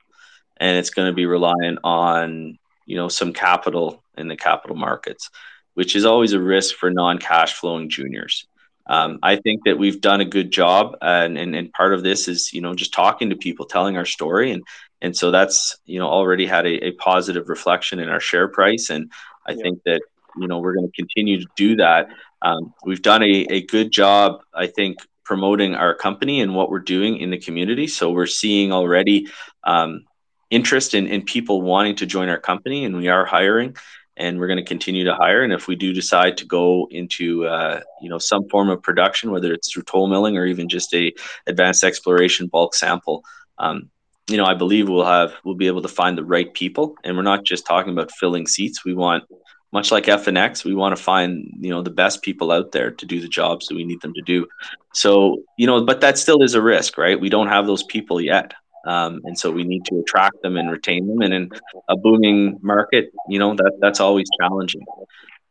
and 0.58 0.76
it's 0.76 0.90
going 0.90 1.08
to 1.08 1.14
be 1.14 1.24
reliant 1.24 1.78
on 1.82 2.58
you 2.84 2.96
know 2.96 3.08
some 3.08 3.32
capital 3.32 4.02
in 4.18 4.28
the 4.28 4.36
capital 4.36 4.76
markets, 4.76 5.30
which 5.72 5.96
is 5.96 6.04
always 6.04 6.34
a 6.34 6.40
risk 6.40 6.74
for 6.74 6.90
non-cash 6.90 7.54
flowing 7.54 7.88
juniors 7.88 8.46
um, 8.90 9.20
I 9.22 9.36
think 9.36 9.64
that 9.64 9.78
we've 9.78 10.00
done 10.00 10.20
a 10.20 10.24
good 10.24 10.50
job, 10.50 10.96
and, 11.00 11.38
and 11.38 11.54
and 11.54 11.72
part 11.72 11.94
of 11.94 12.02
this 12.02 12.26
is 12.26 12.52
you 12.52 12.60
know 12.60 12.74
just 12.74 12.92
talking 12.92 13.30
to 13.30 13.36
people, 13.36 13.64
telling 13.64 13.96
our 13.96 14.04
story, 14.04 14.50
and 14.50 14.64
and 15.00 15.16
so 15.16 15.30
that's 15.30 15.78
you 15.84 16.00
know 16.00 16.08
already 16.08 16.44
had 16.44 16.66
a, 16.66 16.86
a 16.86 16.90
positive 16.92 17.48
reflection 17.48 18.00
in 18.00 18.08
our 18.08 18.18
share 18.18 18.48
price, 18.48 18.90
and 18.90 19.12
I 19.46 19.52
yeah. 19.52 19.62
think 19.62 19.82
that 19.84 20.00
you 20.36 20.48
know 20.48 20.58
we're 20.58 20.74
going 20.74 20.90
to 20.90 20.96
continue 20.96 21.38
to 21.40 21.46
do 21.54 21.76
that. 21.76 22.08
Um, 22.42 22.74
we've 22.84 23.00
done 23.00 23.22
a, 23.22 23.46
a 23.48 23.64
good 23.66 23.92
job, 23.92 24.40
I 24.52 24.66
think, 24.66 24.98
promoting 25.24 25.76
our 25.76 25.94
company 25.94 26.40
and 26.40 26.56
what 26.56 26.68
we're 26.68 26.80
doing 26.80 27.18
in 27.18 27.30
the 27.30 27.38
community. 27.38 27.86
So 27.86 28.10
we're 28.10 28.26
seeing 28.26 28.72
already 28.72 29.28
um, 29.62 30.04
interest 30.50 30.94
in, 30.94 31.06
in 31.06 31.22
people 31.22 31.62
wanting 31.62 31.94
to 31.96 32.06
join 32.06 32.28
our 32.28 32.40
company, 32.40 32.84
and 32.84 32.96
we 32.96 33.06
are 33.06 33.24
hiring 33.24 33.76
and 34.16 34.38
we're 34.38 34.46
going 34.46 34.58
to 34.58 34.64
continue 34.64 35.04
to 35.04 35.14
hire. 35.14 35.42
And 35.42 35.52
if 35.52 35.66
we 35.66 35.76
do 35.76 35.92
decide 35.92 36.36
to 36.38 36.44
go 36.44 36.88
into 36.90 37.46
uh, 37.46 37.80
you 38.00 38.08
know 38.08 38.18
some 38.18 38.48
form 38.48 38.68
of 38.68 38.82
production, 38.82 39.30
whether 39.30 39.52
it's 39.52 39.72
through 39.72 39.84
toll 39.84 40.08
milling 40.08 40.36
or 40.36 40.46
even 40.46 40.68
just 40.68 40.92
a 40.94 41.12
advanced 41.46 41.84
exploration 41.84 42.46
bulk 42.46 42.74
sample, 42.74 43.24
um, 43.58 43.90
you 44.28 44.36
know 44.36 44.44
I 44.44 44.54
believe 44.54 44.88
we'll 44.88 45.04
have 45.04 45.34
we'll 45.44 45.54
be 45.54 45.66
able 45.66 45.82
to 45.82 45.88
find 45.88 46.16
the 46.16 46.24
right 46.24 46.52
people. 46.52 46.96
And 47.04 47.16
we're 47.16 47.22
not 47.22 47.44
just 47.44 47.66
talking 47.66 47.92
about 47.92 48.12
filling 48.12 48.46
seats. 48.46 48.84
We 48.84 48.94
want 48.94 49.24
much 49.72 49.92
like 49.92 50.06
FNX, 50.06 50.64
we 50.64 50.74
want 50.74 50.96
to 50.96 51.02
find 51.02 51.48
you 51.60 51.70
know 51.70 51.82
the 51.82 51.90
best 51.90 52.22
people 52.22 52.50
out 52.50 52.72
there 52.72 52.90
to 52.90 53.06
do 53.06 53.20
the 53.20 53.28
jobs 53.28 53.66
that 53.66 53.74
we 53.74 53.84
need 53.84 54.00
them 54.00 54.14
to 54.14 54.22
do. 54.22 54.46
So 54.92 55.42
you 55.56 55.66
know, 55.66 55.84
but 55.84 56.00
that 56.00 56.18
still 56.18 56.42
is 56.42 56.54
a 56.54 56.62
risk, 56.62 56.98
right? 56.98 57.20
We 57.20 57.28
don't 57.28 57.48
have 57.48 57.66
those 57.66 57.84
people 57.84 58.20
yet. 58.20 58.54
Um, 58.86 59.20
and 59.24 59.38
so 59.38 59.50
we 59.50 59.64
need 59.64 59.84
to 59.86 60.00
attract 60.00 60.42
them 60.42 60.56
and 60.56 60.70
retain 60.70 61.06
them. 61.06 61.20
And 61.20 61.34
in 61.34 61.50
a 61.88 61.96
booming 61.96 62.58
market, 62.62 63.12
you 63.28 63.38
know 63.38 63.54
that 63.54 63.72
that's 63.80 64.00
always 64.00 64.26
challenging. 64.40 64.84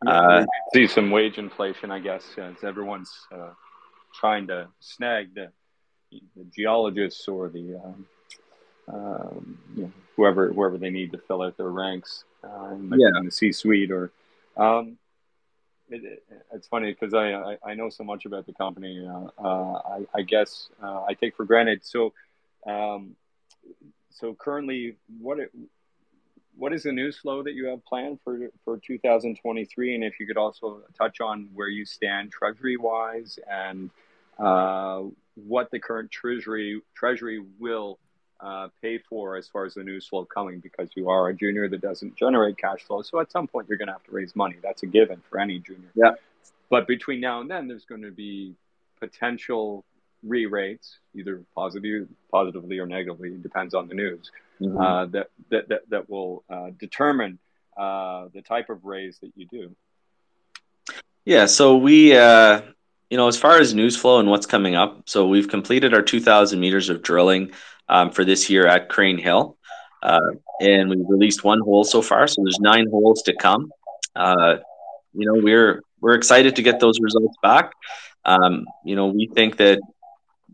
Uh, 0.06 0.46
see 0.74 0.88
some 0.88 1.12
wage 1.12 1.38
inflation, 1.38 1.92
I 1.92 2.00
guess, 2.00 2.24
as 2.38 2.64
everyone's 2.64 3.12
uh, 3.32 3.52
trying 4.14 4.48
to 4.48 4.68
snag 4.80 5.36
the, 5.36 5.52
the 6.12 6.46
geologists 6.56 7.28
or 7.28 7.50
the 7.50 7.76
um, 7.76 8.08
um, 8.92 9.60
you 9.76 9.84
know, 9.84 9.92
whoever 10.16 10.52
whoever 10.52 10.78
they 10.78 10.90
need 10.90 11.12
to 11.12 11.18
fill 11.20 11.42
out 11.42 11.58
their 11.58 11.70
ranks 11.70 12.24
uh, 12.44 12.70
in, 12.72 12.90
the, 12.90 12.98
yeah. 12.98 13.20
in 13.20 13.26
the 13.26 13.32
C-suite. 13.32 13.92
Or 13.92 14.12
um, 14.58 14.98
it, 15.90 16.04
it, 16.04 16.24
it's 16.54 16.68
funny 16.68 16.92
because 16.92 17.14
I, 17.14 17.34
I, 17.34 17.58
I 17.64 17.74
know 17.76 17.90
so 17.90 18.04
much 18.04 18.26
about 18.26 18.48
the 18.48 18.54
company. 18.54 19.08
Uh, 19.08 19.28
uh, 19.38 19.74
I, 19.74 20.06
I 20.16 20.22
guess 20.24 20.70
uh, 20.82 21.04
I 21.04 21.14
take 21.14 21.36
for 21.36 21.46
granted 21.46 21.86
so. 21.86 22.14
Um, 22.68 23.16
so 24.10 24.34
currently, 24.34 24.96
what 25.20 25.40
it, 25.40 25.52
what 26.56 26.74
is 26.74 26.84
the 26.84 26.92
news 26.92 27.18
flow 27.18 27.42
that 27.44 27.54
you 27.54 27.68
have 27.68 27.84
planned 27.86 28.20
for 28.24 28.50
for 28.66 28.78
2023? 28.78 29.96
And 29.96 30.04
if 30.04 30.20
you 30.20 30.28
could 30.28 30.38
also 30.38 30.82
touch 30.98 31.22
on 31.22 31.50
where 31.54 31.70
you 31.70 31.86
stand 31.86 32.32
treasury 32.32 32.78
wise 32.78 33.40
and 33.50 33.90
uh, 34.38 35.04
what 35.36 35.72
the 35.72 35.80
current 35.80 36.12
treasury 36.12 36.82
treasury 36.96 37.44
will 37.60 37.98
uh, 38.42 38.70
pay 38.82 38.98
for 38.98 39.36
as 39.36 39.48
far 39.48 39.66
as 39.66 39.74
the 39.74 39.84
news 39.84 40.08
flow 40.08 40.26
coming, 40.26 40.60
because 40.60 40.90
you 40.96 41.10
are 41.10 41.30
a 41.30 41.34
junior 41.34 41.68
that 41.70 41.82
doesn't 41.82 42.16
generate 42.16 42.58
cash 42.58 42.82
flow. 42.82 43.02
So 43.02 43.20
at 43.20 43.32
some 43.32 43.48
point, 43.48 43.68
you're 43.68 43.78
going 43.78 43.88
to 43.88 43.94
have 43.94 44.04
to 44.04 44.12
raise 44.12 44.36
money. 44.36 44.56
That's 44.62 44.84
a 44.84 44.88
given 44.88 45.22
for 45.30 45.40
any 45.40 45.60
junior. 45.60 45.92
Yeah. 45.96 46.12
But 46.70 46.88
between 46.88 47.20
now 47.20 47.42
and 47.42 47.50
then, 47.50 47.68
there's 47.68 47.86
going 47.86 48.04
to 48.04 48.12
be 48.12 48.56
potential 49.00 49.84
re-rates, 50.24 50.98
either 51.16 51.44
positive, 51.56 52.08
positively 52.32 52.80
or 52.80 52.86
negatively, 52.86 53.32
depends 53.38 53.74
on 53.74 53.88
the 53.88 53.94
news, 53.94 54.32
mm-hmm. 54.62 54.78
uh, 54.78 55.06
that, 55.08 55.30
that, 55.50 55.70
that, 55.70 55.90
that 55.90 56.10
will 56.10 56.44
uh, 56.50 56.70
determine 56.80 57.40
uh, 57.78 58.28
the 58.34 58.42
type 58.42 58.70
of 58.70 58.86
raise 58.86 59.20
that 59.20 59.32
you 59.36 59.46
do. 59.46 59.76
Yeah, 61.26 61.46
so 61.46 61.78
we, 61.78 62.16
uh, 62.16 62.62
you 63.10 63.18
know, 63.18 63.28
as 63.28 63.38
far 63.38 63.60
as 63.60 63.74
news 63.74 63.96
flow 63.96 64.20
and 64.20 64.30
what's 64.30 64.46
coming 64.46 64.76
up, 64.76 65.04
so 65.08 65.28
we've 65.28 65.48
completed 65.48 65.94
our 65.94 66.02
2,000 66.02 66.60
meters 66.60 66.90
of 66.90 67.02
drilling 67.02 67.52
um, 67.88 68.12
for 68.12 68.24
this 68.26 68.50
year 68.50 68.68
at 68.68 68.90
Crean 68.90 69.18
Hill. 69.18 69.58
Uh, 70.02 70.20
and 70.62 70.90
we've 70.90 71.06
released 71.08 71.44
one 71.44 71.60
hole 71.60 71.84
so 71.84 72.02
far, 72.02 72.28
so 72.28 72.42
there's 72.44 72.60
nine 72.60 72.88
holes 72.90 73.22
to 73.24 73.36
come. 73.36 73.72
Uh, 74.16 74.58
you 75.14 75.26
know, 75.26 75.42
we're 75.42 75.82
we're 76.02 76.16
excited 76.16 76.56
to 76.56 76.62
get 76.62 76.80
those 76.80 77.00
results 77.02 77.36
back. 77.42 77.74
Um, 78.26 78.66
you 78.86 78.96
know, 78.96 79.08
we 79.08 79.30
think 79.34 79.58
that 79.58 79.80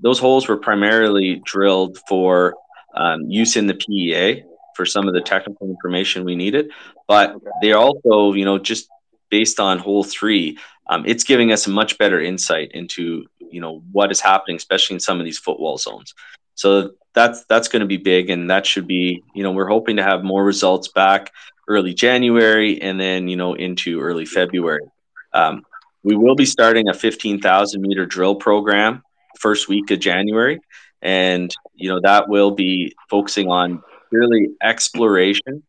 those 0.02 0.20
holes 0.20 0.48
were 0.48 0.58
primarily 0.58 1.42
drilled 1.46 1.98
for 2.08 2.56
um, 2.96 3.22
use 3.22 3.56
in 3.56 3.68
the 3.68 3.74
PEA 3.74 4.44
for 4.76 4.86
some 4.86 5.08
of 5.08 5.14
the 5.14 5.22
technical 5.22 5.70
information 5.70 6.26
we 6.26 6.36
needed, 6.36 6.72
but 7.08 7.36
they're 7.62 7.78
also, 7.78 8.34
you 8.34 8.46
know, 8.46 8.58
just 8.58 8.90
based 9.30 9.60
on 9.60 9.80
hole 9.80 10.04
three, 10.04 10.58
um, 10.88 11.04
it's 11.06 11.24
giving 11.24 11.52
us 11.52 11.66
a 11.66 11.70
much 11.70 11.98
better 11.98 12.22
insight 12.22 12.72
into, 12.74 13.26
you 13.40 13.60
know, 13.60 13.82
what 13.92 14.12
is 14.12 14.22
happening, 14.22 14.56
especially 14.56 14.96
in 14.96 15.00
some 15.00 15.20
of 15.20 15.26
these 15.26 15.40
footwall 15.40 15.78
zones. 15.78 16.14
So 16.56 16.92
that's 17.14 17.44
that's 17.46 17.68
going 17.68 17.82
to 17.82 17.88
be 17.88 17.98
big, 17.98 18.30
and 18.30 18.50
that 18.50 18.66
should 18.66 18.88
be, 18.88 19.24
you 19.34 19.44
know, 19.44 19.52
we're 19.52 19.68
hoping 19.68 19.98
to 19.98 20.04
have 20.04 20.24
more 20.24 20.44
results 20.44 20.88
back 20.90 21.32
early 21.68 21.94
January 21.94 22.82
and 22.82 23.00
then 23.00 23.28
you 23.28 23.36
know 23.36 23.56
into 23.56 24.00
early 24.00 24.26
February. 24.26 24.86
Um, 25.34 25.66
we 26.04 26.16
will 26.16 26.36
be 26.36 26.46
starting 26.46 26.88
a 26.88 26.94
15,000 26.94 27.82
meter 27.82 28.06
drill 28.06 28.36
program 28.36 29.02
first 29.40 29.68
week 29.68 29.92
of 29.92 30.00
January, 30.00 30.60
and 31.02 31.54
you 31.74 31.90
know 31.90 32.00
that 32.02 32.30
will 32.30 32.52
be 32.52 32.96
focusing 33.10 33.50
on 33.50 33.84
purely 34.10 34.50
exploration 34.62 35.64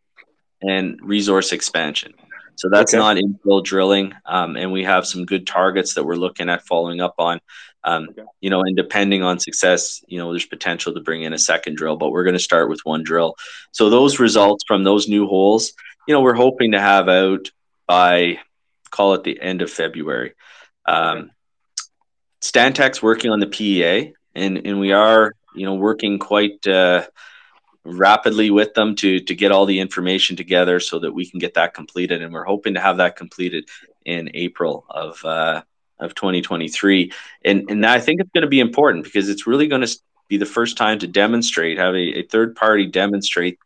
and 0.62 0.98
resource 1.02 1.52
expansion. 1.52 2.14
So 2.56 2.70
that's 2.70 2.94
okay. 2.94 2.98
not 2.98 3.16
infill 3.16 3.62
drilling, 3.62 4.14
um, 4.24 4.56
and 4.56 4.72
we 4.72 4.84
have 4.84 5.06
some 5.06 5.26
good 5.26 5.46
targets 5.46 5.94
that 5.94 6.04
we're 6.04 6.16
looking 6.16 6.48
at 6.48 6.66
following 6.66 7.00
up 7.00 7.14
on. 7.18 7.40
Um, 7.84 8.08
okay. 8.10 8.22
You 8.40 8.50
know, 8.50 8.62
and 8.62 8.76
depending 8.76 9.22
on 9.22 9.38
success, 9.38 10.02
you 10.08 10.18
know, 10.18 10.32
there's 10.32 10.46
potential 10.46 10.94
to 10.94 11.00
bring 11.00 11.22
in 11.22 11.34
a 11.34 11.38
second 11.38 11.76
drill, 11.76 11.96
but 11.96 12.10
we're 12.10 12.24
going 12.24 12.34
to 12.34 12.40
start 12.40 12.68
with 12.68 12.80
one 12.84 13.04
drill. 13.04 13.36
So 13.72 13.90
those 13.90 14.18
results 14.18 14.64
from 14.66 14.84
those 14.84 15.06
new 15.06 15.26
holes, 15.26 15.74
you 16.08 16.14
know, 16.14 16.20
we're 16.22 16.34
hoping 16.34 16.72
to 16.72 16.80
have 16.80 17.08
out 17.08 17.50
by 17.86 18.40
call 18.90 19.14
it 19.14 19.22
the 19.22 19.40
end 19.40 19.62
of 19.62 19.70
February. 19.70 20.32
Um, 20.86 21.30
Stantec's 22.50 23.02
working 23.02 23.30
on 23.30 23.40
the 23.40 23.46
PEA, 23.46 24.14
and 24.34 24.66
and 24.66 24.80
we 24.80 24.92
are 24.92 25.34
you 25.54 25.66
know 25.66 25.74
working 25.74 26.18
quite 26.18 26.66
uh, 26.66 27.06
rapidly 27.84 28.50
with 28.50 28.74
them 28.74 28.94
to 28.96 29.20
to 29.20 29.34
get 29.34 29.52
all 29.52 29.66
the 29.66 29.80
information 29.80 30.36
together 30.36 30.80
so 30.80 30.98
that 31.00 31.12
we 31.12 31.28
can 31.28 31.38
get 31.38 31.54
that 31.54 31.74
completed, 31.74 32.22
and 32.22 32.32
we're 32.32 32.44
hoping 32.44 32.74
to 32.74 32.80
have 32.80 32.98
that 32.98 33.16
completed 33.16 33.68
in 34.04 34.30
April 34.34 34.84
of 34.88 35.24
uh, 35.24 35.62
of 35.98 36.14
2023. 36.14 37.12
And 37.44 37.70
and 37.70 37.84
I 37.84 38.00
think 38.00 38.20
it's 38.20 38.30
going 38.30 38.42
to 38.42 38.48
be 38.48 38.60
important 38.60 39.04
because 39.04 39.28
it's 39.28 39.46
really 39.46 39.66
going 39.66 39.82
to 39.82 39.98
be 40.28 40.36
the 40.36 40.46
first 40.46 40.76
time 40.76 40.98
to 41.00 41.06
demonstrate 41.06 41.78
have 41.78 41.94
a, 41.94 42.20
a 42.20 42.22
third 42.22 42.56
party 42.56 42.86
demonstrate 42.86 43.58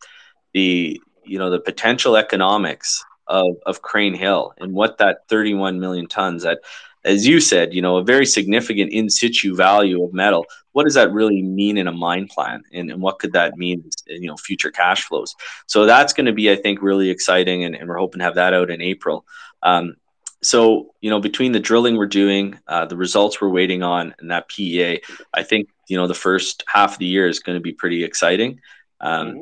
the 0.53 1.01
you 1.23 1.37
know 1.37 1.49
the 1.49 1.59
potential 1.59 2.17
economics 2.17 3.03
of, 3.27 3.55
of 3.65 3.81
Crean 3.81 4.13
Hill 4.13 4.53
and 4.57 4.73
what 4.73 4.97
that 4.97 5.27
31 5.29 5.79
million 5.79 6.07
tons 6.07 6.43
that 6.43 6.59
as 7.03 7.25
you 7.25 7.39
said, 7.39 7.73
you 7.73 7.81
know, 7.81 7.97
a 7.97 8.03
very 8.03 8.25
significant 8.25 8.91
in 8.91 9.09
situ 9.09 9.55
value 9.55 10.03
of 10.03 10.13
metal. 10.13 10.45
What 10.73 10.83
does 10.83 10.93
that 10.93 11.11
really 11.11 11.41
mean 11.41 11.77
in 11.77 11.87
a 11.87 11.91
mine 11.91 12.27
plan, 12.27 12.63
and, 12.71 12.91
and 12.91 13.01
what 13.01 13.19
could 13.19 13.33
that 13.33 13.57
mean, 13.57 13.83
in, 14.07 14.21
you 14.21 14.27
know, 14.27 14.37
future 14.37 14.71
cash 14.71 15.03
flows? 15.03 15.35
So 15.67 15.85
that's 15.85 16.13
going 16.13 16.27
to 16.27 16.33
be, 16.33 16.51
I 16.51 16.55
think, 16.55 16.81
really 16.81 17.09
exciting, 17.09 17.63
and, 17.63 17.75
and 17.75 17.89
we're 17.89 17.97
hoping 17.97 18.19
to 18.19 18.25
have 18.25 18.35
that 18.35 18.53
out 18.53 18.69
in 18.69 18.81
April. 18.81 19.25
Um, 19.63 19.95
so 20.41 20.93
you 21.01 21.09
know, 21.09 21.19
between 21.19 21.51
the 21.51 21.59
drilling 21.59 21.97
we're 21.97 22.07
doing, 22.07 22.59
uh, 22.67 22.85
the 22.85 22.97
results 22.97 23.39
we're 23.39 23.49
waiting 23.49 23.83
on, 23.83 24.15
and 24.19 24.31
that 24.31 24.47
PEA, 24.47 25.01
I 25.33 25.43
think 25.43 25.69
you 25.87 25.97
know 25.97 26.07
the 26.07 26.13
first 26.13 26.63
half 26.67 26.93
of 26.93 26.99
the 26.99 27.05
year 27.05 27.27
is 27.27 27.39
going 27.39 27.57
to 27.57 27.61
be 27.61 27.73
pretty 27.73 28.03
exciting. 28.03 28.59
Um, 28.99 29.27
mm-hmm. 29.27 29.41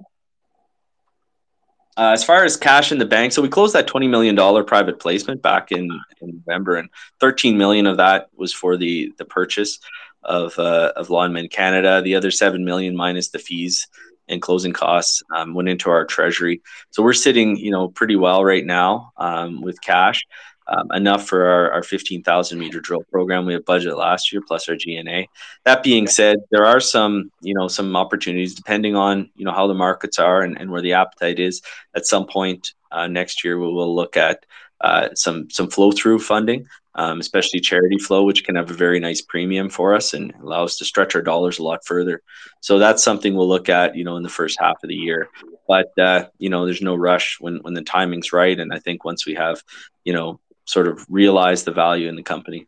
Uh, 1.99 2.13
as 2.13 2.23
far 2.23 2.45
as 2.45 2.55
cash 2.55 2.93
in 2.93 2.97
the 2.97 3.05
bank, 3.05 3.33
so 3.33 3.41
we 3.41 3.49
closed 3.49 3.75
that 3.75 3.85
twenty 3.85 4.07
million 4.07 4.33
dollar 4.33 4.63
private 4.63 5.01
placement 5.01 5.41
back 5.41 5.69
in, 5.69 5.89
in 6.21 6.41
November, 6.47 6.77
and 6.77 6.89
thirteen 7.19 7.57
million 7.57 7.85
of 7.85 7.97
that 7.97 8.29
was 8.37 8.53
for 8.53 8.77
the 8.77 9.11
the 9.17 9.25
purchase 9.25 9.79
of 10.23 10.57
uh, 10.57 10.93
of 10.95 11.09
Lonmin 11.09 11.51
Canada. 11.51 12.01
The 12.01 12.15
other 12.15 12.31
seven 12.31 12.63
million 12.63 12.95
minus 12.95 13.31
the 13.31 13.39
fees 13.39 13.85
and 14.29 14.41
closing 14.41 14.71
costs 14.71 15.21
um, 15.35 15.53
went 15.53 15.67
into 15.67 15.89
our 15.89 16.05
treasury. 16.05 16.61
So 16.91 17.03
we're 17.03 17.11
sitting, 17.11 17.57
you 17.57 17.71
know, 17.71 17.89
pretty 17.89 18.15
well 18.15 18.45
right 18.45 18.65
now 18.65 19.11
um, 19.17 19.59
with 19.59 19.81
cash 19.81 20.25
um, 20.69 20.91
enough 20.93 21.27
for 21.27 21.45
our, 21.45 21.71
our 21.71 21.83
15,000 21.83 22.57
meter 22.57 22.79
drill 22.79 23.03
program. 23.11 23.45
We 23.45 23.53
have 23.53 23.65
budget 23.65 23.97
last 23.97 24.31
year 24.31 24.41
plus 24.45 24.69
our 24.69 24.75
G&A. 24.75 25.27
That 25.65 25.83
being 25.83 26.07
said, 26.07 26.37
there 26.51 26.65
are 26.65 26.79
some, 26.79 27.31
you 27.41 27.53
know, 27.53 27.67
some 27.67 27.95
opportunities 27.95 28.53
depending 28.53 28.95
on, 28.95 29.29
you 29.35 29.45
know, 29.45 29.51
how 29.51 29.67
the 29.67 29.73
markets 29.73 30.19
are 30.19 30.41
and, 30.41 30.59
and 30.59 30.71
where 30.71 30.81
the 30.81 30.93
appetite 30.93 31.39
is. 31.39 31.61
At 31.95 32.05
some 32.05 32.27
point 32.27 32.73
uh, 32.91 33.07
next 33.07 33.43
year, 33.43 33.59
we 33.59 33.67
will 33.67 33.95
look 33.95 34.15
at 34.15 34.45
uh, 34.81 35.09
some 35.13 35.49
some 35.49 35.69
flow 35.69 35.91
through 35.91 36.19
funding, 36.19 36.65
um, 36.95 37.19
especially 37.19 37.59
charity 37.59 37.97
flow, 37.97 38.23
which 38.23 38.45
can 38.45 38.55
have 38.55 38.71
a 38.71 38.75
very 38.75 38.99
nice 38.99 39.21
premium 39.21 39.69
for 39.69 39.93
us 39.93 40.13
and 40.13 40.33
allow 40.41 40.63
us 40.63 40.77
to 40.77 40.85
stretch 40.85 41.15
our 41.15 41.21
dollars 41.21 41.59
a 41.59 41.63
lot 41.63 41.85
further. 41.85 42.21
So 42.61 42.79
that's 42.79 43.03
something 43.03 43.35
we'll 43.35 43.47
look 43.47 43.67
at, 43.67 43.97
you 43.97 44.05
know, 44.05 44.15
in 44.15 44.23
the 44.23 44.29
first 44.29 44.57
half 44.59 44.81
of 44.81 44.87
the 44.87 44.95
year. 44.95 45.27
But 45.67 45.91
uh, 45.99 46.27
you 46.37 46.49
know, 46.49 46.65
there's 46.65 46.81
no 46.81 46.95
rush 46.95 47.37
when 47.41 47.57
when 47.57 47.73
the 47.73 47.81
timing's 47.81 48.31
right, 48.31 48.57
and 48.57 48.73
I 48.73 48.79
think 48.79 49.03
once 49.03 49.25
we 49.25 49.33
have, 49.35 49.61
you 50.05 50.13
know, 50.13 50.39
sort 50.69 50.87
of 50.87 51.03
realize 51.09 51.63
the 51.63 51.71
value 51.71 52.07
in 52.07 52.15
the 52.15 52.21
company. 52.21 52.67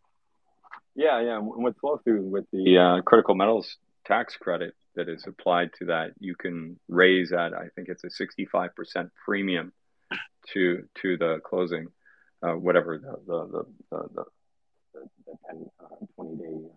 Yeah, 0.96 1.20
yeah. 1.20 1.38
And 1.38 1.64
With 1.64 1.78
flow 1.78 1.98
through 2.02 2.22
with 2.22 2.46
the 2.52 2.78
uh, 2.78 3.02
critical 3.02 3.36
metals 3.36 3.76
tax 4.04 4.36
credit 4.36 4.74
that 4.96 5.08
is 5.08 5.24
applied 5.26 5.70
to 5.78 5.86
that, 5.86 6.10
you 6.18 6.34
can 6.34 6.78
raise 6.88 7.32
at 7.32 7.54
I 7.54 7.68
think 7.74 7.88
it's 7.88 8.02
a 8.02 8.10
sixty-five 8.10 8.74
percent 8.74 9.10
premium 9.24 9.72
to 10.52 10.82
to 11.00 11.16
the 11.16 11.40
closing, 11.44 11.86
uh, 12.42 12.54
whatever 12.54 12.98
the 12.98 13.14
the 13.26 13.46
the, 13.46 13.64
the, 13.90 14.24
the, 14.94 15.04
the 15.26 15.34
10, 15.48 15.66
uh, 15.80 16.06
20 16.16 16.36
day. 16.36 16.68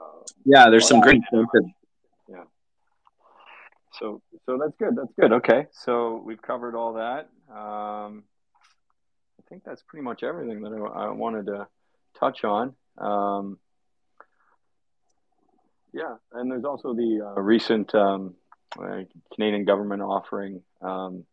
Uh, 0.00 0.22
yeah, 0.44 0.70
there's 0.70 0.86
some 0.88 1.00
great 1.00 1.20
Yeah. 2.28 2.44
So 3.98 4.22
so 4.46 4.58
that's 4.58 4.76
good. 4.78 4.96
That's 4.96 5.12
good. 5.20 5.32
Okay, 5.32 5.66
so 5.72 6.22
we've 6.24 6.40
covered 6.40 6.76
all 6.76 6.94
that. 6.94 7.28
Um, 7.52 8.22
I 9.44 9.50
think 9.50 9.64
that's 9.64 9.82
pretty 9.82 10.04
much 10.04 10.22
everything 10.22 10.62
that 10.62 10.72
I, 10.72 11.06
I 11.06 11.10
wanted 11.10 11.46
to 11.46 11.66
touch 12.18 12.44
on. 12.44 12.74
Um, 12.98 13.58
yeah, 15.92 16.16
and 16.32 16.50
there's 16.50 16.64
also 16.64 16.94
the 16.94 17.20
uh, 17.24 17.40
recent 17.40 17.94
um, 17.94 18.34
uh, 18.80 19.02
Canadian 19.34 19.64
government 19.64 20.02
offering, 20.02 20.62
um, 20.80 21.24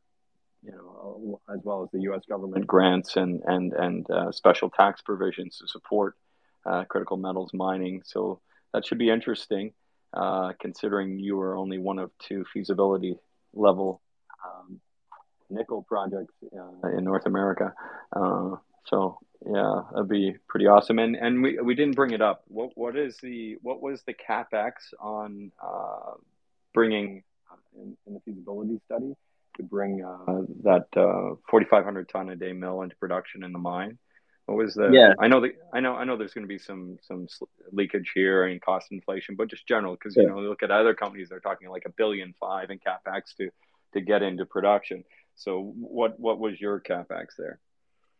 you 0.64 0.72
know, 0.72 1.41
as 1.51 1.59
well 1.64 1.84
as 1.84 1.89
the 1.91 2.01
U.S. 2.01 2.22
government 2.30 2.68
grants 2.68 3.16
and 3.16 3.41
and 3.45 3.74
and 3.74 4.09
uh, 4.12 4.32
special 4.32 4.70
tax 4.70 5.01
provisions 5.01 5.57
to 5.57 5.68
support 5.68 6.16
uh, 6.66 6.84
critical 6.86 7.18
metals 7.18 7.51
mining. 7.53 8.01
So 8.05 8.41
that 8.74 8.86
should 8.86 8.99
be 8.99 9.09
interesting, 9.09 9.74
uh, 10.14 10.53
considering 10.59 11.18
you 11.18 11.39
are 11.39 11.57
only 11.57 11.80
one 11.80 11.97
of 11.97 12.12
two 12.20 12.45
feasibility 12.53 13.16
level 13.53 14.01
um, 14.45 14.80
nickel 15.51 15.83
projects 15.83 16.33
uh, 16.55 16.87
in 16.97 17.03
North 17.03 17.25
America. 17.25 17.73
Uh, 18.15 18.55
so 18.85 19.19
yeah, 19.45 19.81
that'd 19.91 20.09
be 20.09 20.35
pretty 20.47 20.67
awesome. 20.67 20.99
And 20.99 21.15
and 21.15 21.41
we, 21.41 21.59
we 21.59 21.75
didn't 21.75 21.95
bring 21.95 22.11
it 22.11 22.21
up. 22.21 22.43
What 22.47 22.71
what 22.75 22.95
is 22.95 23.17
the 23.21 23.57
what 23.61 23.81
was 23.81 24.01
the 24.05 24.13
capex 24.13 24.71
on 24.99 25.51
uh, 25.61 26.13
bringing 26.73 27.23
uh, 27.51 27.81
in, 27.81 27.97
in, 28.05 28.13
the 28.13 28.19
feasibility 28.21 28.79
study 28.85 29.13
to 29.57 29.63
bring 29.63 30.03
uh, 30.03 30.41
that 30.63 30.85
uh, 30.95 31.35
4,500 31.49 32.07
ton 32.07 32.29
a 32.29 32.35
day 32.35 32.53
mill 32.53 32.81
into 32.81 32.95
production 32.97 33.43
in 33.43 33.51
the 33.51 33.59
mine? 33.59 33.97
What 34.45 34.57
was 34.57 34.75
the? 34.75 34.89
Yeah, 34.91 35.13
I 35.19 35.27
know 35.27 35.41
that 35.41 35.51
I 35.73 35.79
know 35.79 35.95
I 35.95 36.03
know 36.03 36.17
there's 36.17 36.33
going 36.33 36.45
to 36.45 36.47
be 36.47 36.59
some 36.59 36.97
some 37.01 37.27
leakage 37.71 38.11
here 38.13 38.45
and 38.45 38.61
cost 38.61 38.91
inflation, 38.91 39.35
but 39.35 39.49
just 39.49 39.67
general 39.67 39.93
because 39.93 40.15
yeah. 40.15 40.23
you 40.23 40.29
know 40.29 40.39
look 40.39 40.61
at 40.61 40.71
other 40.71 40.93
companies 40.93 41.29
they're 41.29 41.39
talking 41.39 41.69
like 41.69 41.83
a 41.85 41.91
billion 41.91 42.35
five 42.39 42.69
in 42.69 42.79
capex 42.79 43.35
to 43.37 43.49
to 43.93 44.01
get 44.01 44.21
into 44.21 44.45
production. 44.45 45.03
So 45.41 45.73
what 45.75 46.19
what 46.19 46.39
was 46.39 46.61
your 46.61 46.79
capex 46.79 47.29
there? 47.35 47.59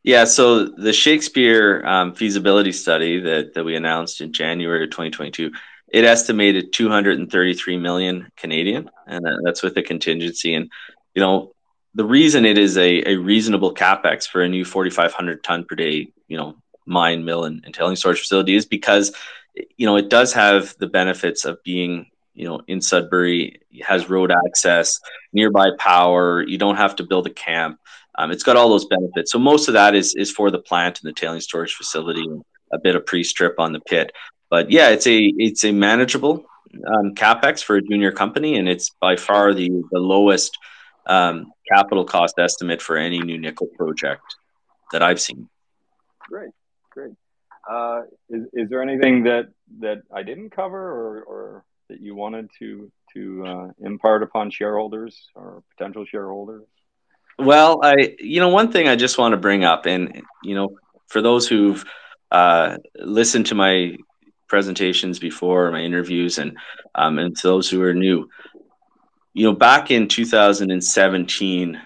Yeah, 0.02 0.24
so 0.24 0.66
the 0.66 0.92
Shakespeare 0.92 1.86
um, 1.86 2.16
feasibility 2.16 2.72
study 2.72 3.20
that 3.20 3.54
that 3.54 3.64
we 3.64 3.76
announced 3.76 4.22
in 4.22 4.34
January 4.34 4.86
of 4.86 4.90
2022, 4.90 5.52
it 5.90 6.04
estimated 6.04 6.74
233 6.74 7.78
million 7.78 8.32
Canadian, 8.36 8.90
and 9.06 9.24
that's 9.46 9.62
with 9.62 9.78
a 9.78 9.84
contingency. 9.84 10.56
And 10.56 10.72
you 11.14 11.22
know, 11.22 11.54
the 11.94 12.06
reason 12.06 12.44
it 12.44 12.58
is 12.58 12.76
a, 12.78 13.08
a 13.08 13.16
reasonable 13.18 13.76
capex 13.76 14.28
for 14.28 14.42
a 14.42 14.50
new 14.50 14.66
4,500 14.66 15.44
ton 15.44 15.66
per 15.66 15.76
day, 15.76 16.12
you 16.28 16.38
know, 16.38 16.56
mine 16.88 17.24
mill 17.24 17.46
and, 17.46 17.64
and 17.64 17.76
tailing 17.76 17.98
storage 17.98 18.22
facility 18.22 18.56
is 18.56 18.66
because 18.66 19.16
you 19.78 19.86
know 19.86 19.96
it 19.96 20.10
does 20.10 20.34
have 20.34 20.76
the 20.80 20.88
benefits 20.88 21.46
of 21.46 21.62
being 21.64 22.08
you 22.34 22.48
know, 22.48 22.62
in 22.68 22.82
Sudbury, 22.82 23.62
has 23.82 24.10
road 24.10 24.32
access, 24.32 25.00
nearby 25.34 25.70
power. 25.78 26.44
You 26.44 26.58
don't 26.58 26.78
have 26.78 26.96
to 26.98 27.04
build 27.04 27.28
a 27.28 27.32
camp. 27.32 27.80
Um, 28.18 28.32
it's 28.32 28.44
got 28.44 28.58
all 28.58 28.70
those 28.70 28.86
benefits. 28.86 29.32
So 29.32 29.40
most 29.40 29.68
of 29.68 29.74
that 29.74 29.96
is 29.96 30.16
is 30.16 30.32
for 30.32 30.52
the 30.52 30.60
plant 30.60 31.00
and 31.02 31.10
the 31.10 31.14
tailing 31.14 31.42
storage 31.42 31.74
facility, 31.74 32.26
a 32.74 32.80
bit 32.80 32.96
of 32.96 33.06
pre-strip 33.06 33.60
on 33.60 33.74
the 33.74 33.80
pit. 33.80 34.12
But 34.50 34.70
yeah, 34.70 34.90
it's 34.90 35.08
a 35.08 35.20
it's 35.38 35.64
a 35.64 35.72
manageable 35.72 36.46
um, 36.88 37.16
capex 37.16 37.64
for 37.64 37.78
a 37.78 37.82
junior 37.82 38.12
company, 38.12 38.58
and 38.58 38.68
it's 38.68 38.90
by 38.90 39.16
far 39.16 39.54
the 39.54 39.70
the 39.92 40.00
lowest 40.00 40.58
um, 41.06 41.52
capital 41.74 42.06
cost 42.06 42.38
estimate 42.38 42.82
for 42.82 42.98
any 42.98 43.20
new 43.20 43.38
nickel 43.38 43.68
project 43.78 44.24
that 44.92 45.02
I've 45.02 45.22
seen. 45.22 45.50
great, 46.20 46.52
great. 46.90 47.14
Uh, 47.70 48.02
is 48.30 48.44
is 48.54 48.70
there 48.70 48.82
anything 48.82 49.24
that 49.24 49.48
that 49.80 50.02
I 50.14 50.24
didn't 50.24 50.50
cover, 50.50 50.80
or 50.80 51.24
or 51.24 51.66
that 51.92 52.02
you 52.02 52.16
wanted 52.16 52.50
to 52.60 52.92
to 53.14 53.46
uh, 53.46 53.68
impart 53.86 54.24
upon 54.24 54.50
shareholders 54.50 55.30
or 55.36 55.62
potential 55.76 56.06
shareholders? 56.06 56.64
Well, 57.38 57.82
I 57.84 58.16
you 58.20 58.40
know 58.40 58.50
one 58.50 58.72
thing 58.72 58.88
I 58.88 58.96
just 58.96 59.18
want 59.18 59.34
to 59.34 59.38
bring 59.38 59.64
up, 59.64 59.86
and 59.86 60.24
you 60.44 60.56
know 60.56 60.78
for 61.08 61.22
those 61.22 61.48
who've 61.48 61.84
uh, 62.32 62.78
listened 62.96 63.48
to 63.48 63.56
my 63.56 63.98
presentations 64.48 65.20
before, 65.20 65.72
my 65.72 65.82
interviews, 65.82 66.38
and 66.38 66.58
um, 66.96 67.20
and 67.20 67.36
to 67.38 67.48
those 67.48 67.70
who 67.70 67.82
are 67.84 67.94
new, 67.94 68.30
you 69.34 69.46
know, 69.46 69.54
back 69.54 69.92
in 69.92 70.08
2017, 70.08 71.82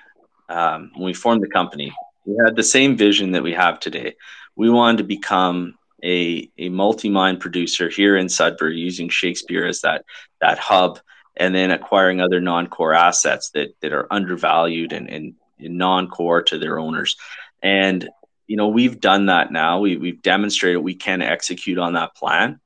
um, 0.49 0.91
when 0.93 1.06
we 1.06 1.14
formed 1.14 1.41
the 1.41 1.47
company, 1.47 1.91
we 2.26 2.36
had 2.45 2.56
the 2.56 2.64
same 2.64 2.95
vision 2.95 3.32
that 3.32 3.43
we 3.43 3.53
have 3.53 3.80
today. 3.80 4.16
We 4.56 4.70
wanted 4.70 4.99
to 4.99 5.03
become 5.03 5.76
a, 6.06 6.49
a 6.58 6.70
multi-mine 6.70 7.38
producer 7.38 7.89
here 7.89 8.16
in 8.16 8.30
Sudbury 8.30 8.78
using 8.78 9.10
Shakespeare 9.10 9.66
as 9.66 9.82
that 9.82 10.06
that 10.39 10.60
hub 10.60 10.99
and 11.36 11.53
then 11.53 11.72
acquiring 11.72 12.22
other 12.22 12.39
non-core 12.39 12.93
assets 12.93 13.49
that 13.51 13.76
that 13.82 13.91
are 13.91 14.12
undervalued 14.12 14.93
and, 14.93 15.10
and, 15.10 15.34
and 15.60 15.78
non-core 15.78 16.43
to 16.43 16.60
their 16.60 16.80
owners. 16.80 17.18
And 17.62 18.08
you 18.47 18.58
know 18.58 18.68
we've 18.68 18.99
done 18.99 19.26
that 19.26 19.51
now. 19.51 19.80
We, 19.80 19.97
we've 19.97 20.22
demonstrated 20.22 20.82
we 20.82 20.95
can 20.95 21.22
execute 21.22 21.80
on 21.80 21.93
that 21.93 22.16
plan. 22.16 22.60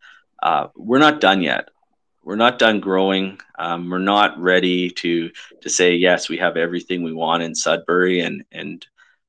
Uh, 0.44 0.68
we're 0.76 1.00
not 1.00 1.22
done 1.22 1.42
yet. 1.42 1.70
We're 2.24 2.36
not 2.36 2.60
done 2.60 2.82
growing. 2.82 3.40
Um, 3.58 3.90
we're 3.90 4.00
not 4.00 4.40
ready 4.40 4.90
to 4.90 5.32
to 5.62 5.70
say 5.70 5.96
yes. 5.96 6.28
We 6.28 6.38
have 6.38 6.58
everything 6.58 7.04
we 7.04 7.14
want 7.14 7.44
in 7.44 7.56
Sudbury, 7.56 8.20
and 8.20 8.44
and 8.52 8.86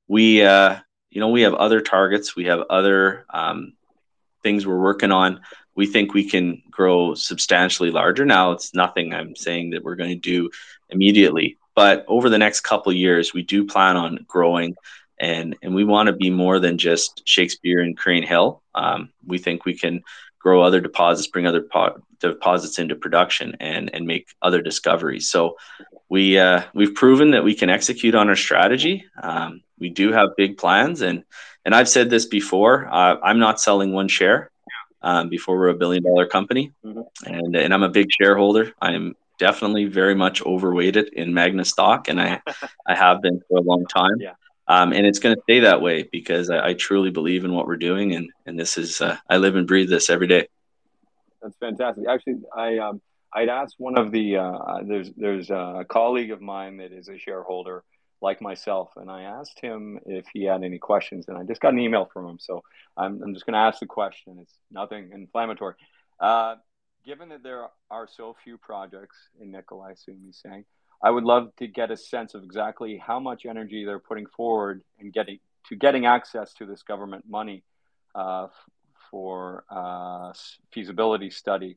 we 0.09 0.43
uh, 0.43 0.79
you 1.11 1.21
know 1.21 1.29
we 1.29 1.43
have 1.43 1.55
other 1.55 1.81
targets. 1.81 2.35
We 2.35 2.47
have 2.47 2.65
other 2.69 3.25
um, 3.31 3.75
things 4.43 4.67
we're 4.67 4.81
working 4.81 5.13
on. 5.13 5.41
We 5.75 5.87
think 5.87 6.13
we 6.13 6.29
can 6.29 6.63
grow 6.71 7.15
substantially 7.15 7.91
larger. 7.91 8.25
Now, 8.25 8.53
it's 8.53 8.75
nothing 8.75 9.15
I'm 9.15 9.37
saying 9.37 9.71
that 9.71 9.85
we're 9.85 9.97
going 9.97 10.11
to 10.11 10.17
do 10.17 10.51
immediately, 10.89 11.59
but 11.75 12.05
over 12.09 12.29
the 12.29 12.39
next 12.39 12.61
couple 12.61 12.93
years, 12.93 13.33
we 13.33 13.43
do 13.43 13.67
plan 13.67 13.97
on 13.97 14.25
growing, 14.27 14.77
and 15.19 15.57
and 15.63 15.75
we 15.75 15.85
want 15.85 16.09
to 16.09 16.13
be 16.13 16.31
more 16.31 16.59
than 16.59 16.79
just 16.79 17.23
Shakespeare 17.27 17.81
and 17.81 17.97
Crean 17.97 18.23
Hill. 18.23 18.63
Um, 18.75 19.11
we 19.25 19.39
think 19.39 19.65
we 19.65 19.79
can 19.79 20.03
grow 20.39 20.63
other 20.63 20.81
deposits, 20.81 21.29
bring 21.29 21.47
other 21.47 21.63
po- 21.63 22.03
deposits 22.21 22.79
into 22.79 22.95
production, 22.95 23.57
and 23.61 23.93
and 23.95 24.07
make 24.07 24.29
other 24.43 24.63
discoveries. 24.63 25.29
So 25.29 25.57
we 26.09 26.39
uh, 26.39 26.63
we've 26.75 26.95
proven 26.95 27.31
that 27.31 27.45
we 27.45 27.55
can 27.55 27.71
execute 27.71 28.15
on 28.15 28.29
our 28.29 28.37
strategy. 28.37 29.05
Um, 29.23 29.63
we 29.79 29.89
do 29.89 30.13
have 30.13 30.37
big 30.37 30.59
plans, 30.59 31.01
and 31.01 31.25
and 31.65 31.75
I've 31.75 31.89
said 31.89 32.11
this 32.11 32.27
before. 32.27 32.89
Uh, 32.91 33.17
I'm 33.23 33.39
not 33.39 33.61
selling 33.61 33.93
one 33.93 34.09
share 34.09 34.51
um, 35.03 35.29
before 35.29 35.57
we're 35.59 35.69
a 35.69 35.75
billion 35.75 36.03
dollar 36.03 36.27
company, 36.27 36.73
mm-hmm. 36.85 37.03
and 37.27 37.57
and 37.57 37.73
I'm 37.73 37.83
a 37.83 37.89
big 37.89 38.09
shareholder. 38.21 38.73
I 38.81 38.93
am 38.93 39.15
definitely 39.39 39.87
very 39.87 40.15
much 40.15 40.43
overweighted 40.43 41.09
in 41.15 41.33
Magna 41.33 41.65
stock, 41.65 42.09
and 42.09 42.21
I 42.21 42.43
I 42.87 42.95
have 42.95 43.23
been 43.23 43.41
for 43.49 43.59
a 43.59 43.63
long 43.63 43.87
time. 43.87 44.17
Yeah. 44.19 44.35
Um, 44.69 44.93
and 44.93 45.05
it's 45.05 45.19
going 45.19 45.35
to 45.35 45.43
stay 45.43 45.61
that 45.61 45.83
way 45.83 46.09
because 46.13 46.49
I, 46.49 46.69
I, 46.69 46.75
truly 46.75 47.11
believe 47.11 47.45
in 47.45 47.53
what 47.53 47.67
we're 47.67 47.77
doing, 47.77 48.15
and 48.15 48.31
and 48.47 48.59
this 48.59 48.79
is 48.79 49.01
uh, 49.01 49.17
I 49.29 49.39
live 49.39 49.57
and 49.57 49.67
breathe 49.67 49.91
this 49.91 50.09
every 50.09 50.29
day. 50.29 50.47
That's 51.43 51.57
fantastic. 51.57 52.05
Actually, 52.09 52.43
I 52.57 52.79
um, 52.79 53.01
I'd 53.33 53.49
asked 53.49 53.77
one 53.79 53.99
of 53.99 54.11
the 54.11 54.37
uh, 54.37 54.83
there's 54.85 55.11
there's 55.17 55.51
a 55.51 55.85
colleague 55.89 56.31
of 56.31 56.41
mine 56.41 56.79
that 56.79 56.93
is 56.93 57.09
a 57.09 57.19
shareholder 57.19 57.85
like 58.23 58.43
myself, 58.43 58.91
and 58.97 59.11
I 59.11 59.23
asked 59.23 59.61
him 59.61 59.99
if 60.05 60.27
he 60.33 60.45
had 60.45 60.63
any 60.63 60.79
questions, 60.79 61.27
and 61.29 61.39
I 61.39 61.45
just 61.45 61.61
got 61.61 61.73
an 61.73 61.79
email 61.79 62.09
from 62.13 62.27
him, 62.27 62.39
so 62.39 62.63
I'm 62.97 63.23
I'm 63.23 63.35
just 63.35 63.47
going 63.47 63.55
to 63.55 63.61
ask 63.61 63.81
the 63.81 63.87
question. 63.87 64.39
It's 64.41 64.55
nothing 64.71 65.11
inflammatory. 65.13 65.75
Uh, 66.19 66.57
given 67.05 67.31
that 67.31 67.43
there 67.43 67.69
are 67.91 68.07
so 68.07 68.37
few 68.45 68.59
projects 68.59 69.17
in 69.41 69.51
nickel, 69.51 69.81
I 69.81 69.93
assume 69.93 70.19
he's 70.25 70.41
saying, 70.45 70.67
I 71.03 71.11
would 71.11 71.25
love 71.25 71.55
to 71.57 71.67
get 71.67 71.91
a 71.91 71.97
sense 71.97 72.35
of 72.35 72.45
exactly 72.45 72.99
how 72.99 73.21
much 73.21 73.47
energy 73.47 73.85
they're 73.85 73.99
putting 73.99 74.27
forward 74.27 74.83
and 74.99 75.13
getting 75.13 75.39
to 75.69 75.77
getting 75.77 76.07
access 76.07 76.53
to 76.55 76.67
this 76.67 76.83
government 76.83 77.25
money 77.29 77.63
uh, 78.15 78.49
for 79.11 79.65
uh, 79.71 80.33
feasibility 80.73 81.31
study. 81.31 81.77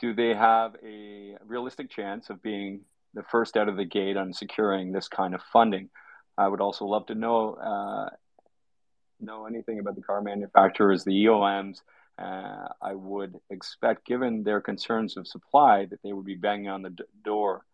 Do 0.00 0.14
they 0.14 0.34
have 0.34 0.76
a 0.84 1.36
realistic 1.46 1.90
chance 1.90 2.30
of 2.30 2.42
being 2.42 2.80
the 3.14 3.22
first 3.22 3.56
out 3.56 3.68
of 3.68 3.76
the 3.76 3.84
gate 3.84 4.16
on 4.16 4.32
securing 4.32 4.92
this 4.92 5.08
kind 5.08 5.34
of 5.34 5.42
funding? 5.52 5.90
I 6.36 6.48
would 6.48 6.60
also 6.60 6.84
love 6.84 7.06
to 7.06 7.14
know 7.14 7.54
uh, 7.54 8.10
know 9.20 9.46
anything 9.46 9.78
about 9.78 9.94
the 9.94 10.02
car 10.02 10.20
manufacturers, 10.20 11.04
the 11.04 11.24
EOMs. 11.24 11.78
Uh, 12.18 12.68
I 12.80 12.94
would 12.94 13.40
expect, 13.50 14.06
given 14.06 14.44
their 14.44 14.60
concerns 14.60 15.16
of 15.16 15.26
supply, 15.26 15.86
that 15.86 16.00
they 16.02 16.12
would 16.12 16.26
be 16.26 16.36
banging 16.36 16.68
on 16.68 16.82
the 16.82 16.90
d- 16.90 17.04
door 17.24 17.64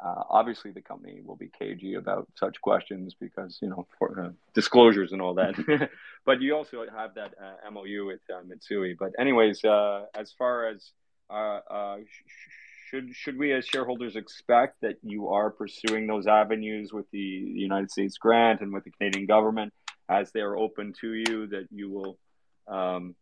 uh, 0.00 0.22
obviously, 0.30 0.70
the 0.70 0.80
company 0.80 1.20
will 1.24 1.36
be 1.36 1.50
cagey 1.58 1.94
about 1.94 2.28
such 2.36 2.60
questions 2.60 3.14
because 3.18 3.58
you 3.60 3.68
know 3.68 3.86
for, 3.98 4.20
uh, 4.20 4.30
disclosures 4.54 5.12
and 5.12 5.20
all 5.20 5.34
that. 5.34 5.90
but 6.24 6.40
you 6.40 6.54
also 6.54 6.84
have 6.94 7.14
that 7.14 7.34
uh, 7.42 7.70
MOU 7.70 8.06
with 8.06 8.20
uh, 8.32 8.40
Mitsui. 8.42 8.96
But 8.98 9.12
anyways, 9.18 9.64
uh, 9.64 10.04
as 10.14 10.32
far 10.38 10.68
as 10.68 10.92
uh, 11.30 11.96
sh- 12.06 12.90
should 12.90 13.14
should 13.14 13.38
we 13.38 13.52
as 13.52 13.66
shareholders 13.66 14.14
expect 14.16 14.80
that 14.82 14.96
you 15.02 15.28
are 15.28 15.50
pursuing 15.50 16.06
those 16.06 16.26
avenues 16.26 16.92
with 16.92 17.10
the 17.10 17.18
United 17.18 17.90
States 17.90 18.16
grant 18.18 18.60
and 18.60 18.72
with 18.72 18.84
the 18.84 18.90
Canadian 18.90 19.26
government 19.26 19.72
as 20.08 20.30
they 20.32 20.40
are 20.40 20.56
open 20.56 20.94
to 21.00 21.12
you 21.12 21.46
that 21.48 21.66
you 21.70 21.90
will 21.90 22.18
um, 22.66 23.14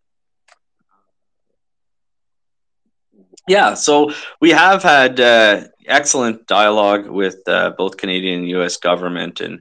Yeah, 3.49 3.75
so 3.75 4.13
we 4.41 4.51
have 4.51 4.83
had 4.83 5.21
uh, 5.21 5.65
excellent 5.87 6.47
dialogue 6.47 7.07
with 7.09 7.47
uh, 7.47 7.71
both 7.79 7.97
Canadian 7.97 8.41
and 8.41 8.49
U.S. 8.51 8.77
government, 8.77 9.41
and 9.41 9.61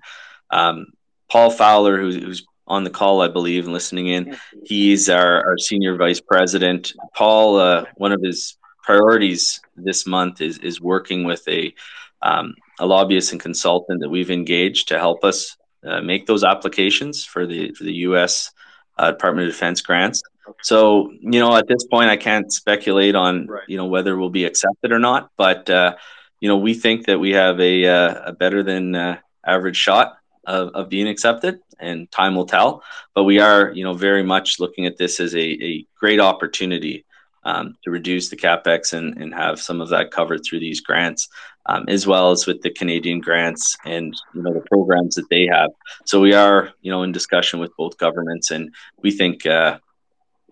um, 0.50 0.88
Paul 1.30 1.52
Fowler, 1.52 1.98
who's, 1.98 2.16
who's, 2.16 2.46
on 2.68 2.84
the 2.84 2.90
call, 2.90 3.22
I 3.22 3.28
believe, 3.28 3.66
and 3.66 3.74
listening 3.74 4.08
in. 4.08 4.36
He's 4.64 5.08
our, 5.08 5.48
our 5.48 5.58
senior 5.60 5.98
vice 5.98 6.20
president. 6.20 6.94
Paul, 7.16 7.58
uh, 7.60 7.86
one 7.98 8.12
of 8.12 8.22
his 8.24 8.58
priorities 8.82 9.60
this 9.76 10.08
month 10.08 10.42
is 10.42 10.58
is 10.60 10.82
working 10.82 11.26
with 11.26 11.48
a 11.48 11.74
um, 12.22 12.56
a 12.80 12.86
lobbyist 12.86 13.32
and 13.32 13.42
consultant 13.42 14.02
that 14.02 14.10
we've 14.10 14.32
engaged 14.32 14.88
to 14.88 14.98
help 14.98 15.24
us 15.24 15.58
uh, 15.86 16.02
make 16.02 16.26
those 16.26 16.44
applications 16.44 17.24
for 17.24 17.46
the 17.46 17.72
for 17.74 17.84
the 17.84 17.94
U.S. 18.10 18.52
Uh, 18.98 19.12
Department 19.12 19.48
of 19.48 19.54
Defense 19.54 19.82
grants. 19.82 20.22
So, 20.62 21.12
you 21.22 21.40
know, 21.40 21.56
at 21.56 21.68
this 21.68 21.86
point, 21.86 22.10
I 22.10 22.18
can't 22.18 22.52
speculate 22.52 23.16
on, 23.16 23.48
right. 23.48 23.64
you 23.68 23.78
know, 23.78 23.86
whether 23.86 24.18
we'll 24.18 24.30
be 24.30 24.46
accepted 24.46 24.92
or 24.92 25.00
not. 25.00 25.30
But, 25.38 25.70
uh, 25.70 25.96
you 26.40 26.50
know, 26.50 26.58
we 26.58 26.74
think 26.74 27.08
that 27.08 27.20
we 27.20 27.32
have 27.32 27.60
a, 27.60 27.86
uh, 27.86 28.22
a 28.28 28.34
better 28.34 28.64
than 28.64 28.96
uh, 28.96 29.18
average 29.46 29.78
shot 29.78 30.18
of, 30.46 30.70
of 30.70 30.90
being 30.90 31.08
accepted, 31.08 31.60
and 31.80 32.10
time 32.12 32.36
will 32.36 32.46
tell. 32.46 32.84
But 33.14 33.24
we 33.24 33.40
are, 33.40 33.72
you 33.72 33.84
know, 33.84 33.94
very 33.94 34.24
much 34.24 34.60
looking 34.60 34.86
at 34.86 34.98
this 34.98 35.20
as 35.20 35.36
a, 35.36 35.64
a 35.64 35.86
great 36.00 36.20
opportunity 36.20 37.06
um, 37.44 37.78
to 37.84 37.92
reduce 37.92 38.30
the 38.30 38.36
capex 38.36 38.94
and, 38.94 39.18
and 39.22 39.34
have 39.34 39.62
some 39.62 39.80
of 39.80 39.90
that 39.90 40.12
covered 40.12 40.42
through 40.44 40.60
these 40.60 40.82
grants, 40.82 41.28
um, 41.68 41.86
as 41.88 42.08
well 42.08 42.32
as 42.32 42.48
with 42.48 42.62
the 42.62 42.72
Canadian 42.72 43.20
grants 43.20 43.78
and 43.86 44.16
you 44.34 44.42
know 44.42 44.54
the 44.54 44.66
programs 44.72 45.16
that 45.16 45.30
they 45.30 45.46
have. 45.46 45.70
So 46.06 46.20
we 46.20 46.34
are, 46.34 46.72
you 46.82 46.92
know, 46.92 47.04
in 47.04 47.12
discussion 47.12 47.60
with 47.60 47.72
both 47.78 47.98
governments, 47.98 48.52
and 48.52 48.74
we 49.02 49.12
think 49.12 49.46
uh, 49.46 49.78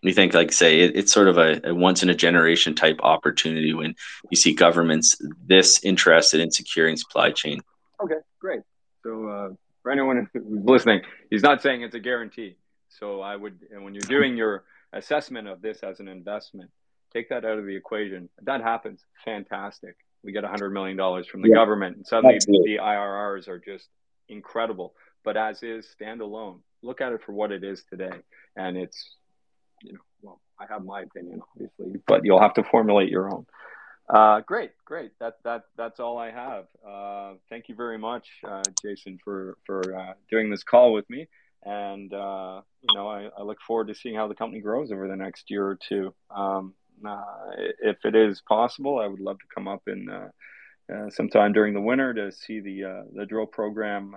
we 0.04 0.14
think, 0.14 0.34
like 0.34 0.52
say, 0.52 0.82
it, 0.82 0.96
it's 0.96 1.12
sort 1.12 1.28
of 1.28 1.38
a, 1.38 1.62
a, 1.64 1.74
once 1.74 2.04
in 2.04 2.10
a 2.10 2.16
generation 2.16 2.76
type 2.76 3.00
opportunity 3.02 3.74
when 3.74 3.96
you 4.30 4.38
see 4.38 4.54
governments 4.54 5.20
this 5.46 5.84
interested 5.84 6.42
in 6.42 6.52
securing 6.52 6.98
supply 6.98 7.32
chain. 7.32 7.62
Okay, 8.02 8.20
great. 8.40 8.62
So 9.04 9.28
uh, 9.28 9.50
for 9.82 9.92
anyone 9.92 10.30
who's 10.34 10.44
listening, 10.66 11.02
he's 11.30 11.44
not 11.44 11.62
saying 11.62 11.82
it's 11.82 11.96
a 11.96 12.00
guarantee. 12.00 12.58
So 12.90 13.22
I 13.22 13.36
would, 13.36 13.60
when 13.72 13.94
you're 13.94 14.02
doing 14.02 14.38
your 14.38 14.66
assessment 14.92 15.48
of 15.48 15.62
this 15.62 15.80
as 15.80 16.00
an 16.00 16.08
investment, 16.08 16.70
take 17.14 17.30
that 17.30 17.46
out 17.46 17.58
of 17.58 17.66
the 17.66 17.76
equation. 17.76 18.30
If 18.38 18.46
that 18.46 18.62
happens, 18.62 19.02
fantastic. 19.24 19.96
We 20.24 20.32
get 20.32 20.44
$100 20.44 20.72
million 20.72 20.98
from 21.24 21.42
the 21.42 21.50
yeah, 21.50 21.56
government, 21.56 21.98
and 21.98 22.08
suddenly 22.08 22.36
absolutely. 22.36 22.76
the 22.76 22.82
IRRs 22.82 23.48
are 23.48 23.60
just 23.60 23.90
incredible. 24.30 24.94
But 25.24 25.38
as 25.38 25.64
is 25.64 25.88
standalone, 26.00 26.60
look 26.82 27.02
at 27.02 27.14
it 27.14 27.22
for 27.26 27.34
what 27.34 27.52
it 27.52 27.64
is 27.64 27.84
today, 27.90 28.20
and 28.56 28.78
it's 28.78 29.16
you 29.23 29.23
know, 29.23 29.23
well, 29.23 29.23
I 30.64 30.74
have 30.74 30.84
my 30.84 31.02
opinion, 31.02 31.42
obviously, 31.52 32.00
but 32.08 32.22
you'll 32.24 32.42
have 32.42 32.54
to 32.56 32.64
formulate 32.64 33.10
your 33.10 33.34
own. 33.34 33.46
Uh, 34.10 34.42
great, 34.42 34.72
great. 34.84 35.12
That 35.20 35.36
that 35.44 35.64
that's 35.78 36.00
all 36.00 36.18
I 36.18 36.32
have. 36.32 36.66
Uh, 36.86 37.34
thank 37.50 37.70
you 37.70 37.76
very 37.76 37.98
much, 37.98 38.28
uh, 38.48 38.62
Jason, 38.82 39.18
for 39.24 39.58
for 39.66 39.98
uh, 39.98 40.14
doing 40.30 40.50
this 40.50 40.64
call 40.64 40.94
with 40.94 41.10
me. 41.10 41.28
And 41.64 42.14
uh, 42.14 42.62
you 42.82 42.96
know, 42.96 43.08
I, 43.08 43.30
I, 43.38 43.44
look 43.44 43.60
forward 43.66 43.88
to 43.88 43.96
seeing 43.96 44.16
how 44.16 44.28
the 44.28 44.36
company 44.36 44.60
grows 44.60 44.92
over 44.92 45.08
the 45.08 45.16
next 45.16 45.50
year 45.50 45.66
or 45.66 45.78
two. 45.78 46.14
Um, 46.30 46.74
uh, 47.08 47.24
if 47.80 48.04
it 48.04 48.16
is 48.16 48.42
possible, 48.42 49.00
I 49.00 49.08
would 49.08 49.22
love 49.22 49.40
to 49.40 49.46
come 49.54 49.70
up 49.70 49.84
in 49.88 50.10
sometime 51.10 51.54
during 51.54 51.74
the 51.74 51.82
winter 51.82 52.14
to 52.14 52.32
see 52.34 52.60
the 52.60 53.08
the 53.16 53.26
drill 53.26 53.46
program 53.46 54.14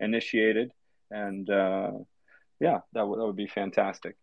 initiated 0.00 0.72
and 1.10 1.50
yeah, 2.60 2.80
that, 2.92 3.00
w- 3.00 3.18
that 3.18 3.26
would 3.26 3.36
be 3.36 3.46
fantastic. 3.46 4.16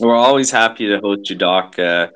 We're 0.00 0.16
always 0.16 0.50
happy 0.50 0.86
to 0.88 1.00
host 1.00 1.28
you, 1.28 1.36
Doc. 1.36 1.78
Uh, 1.78 2.08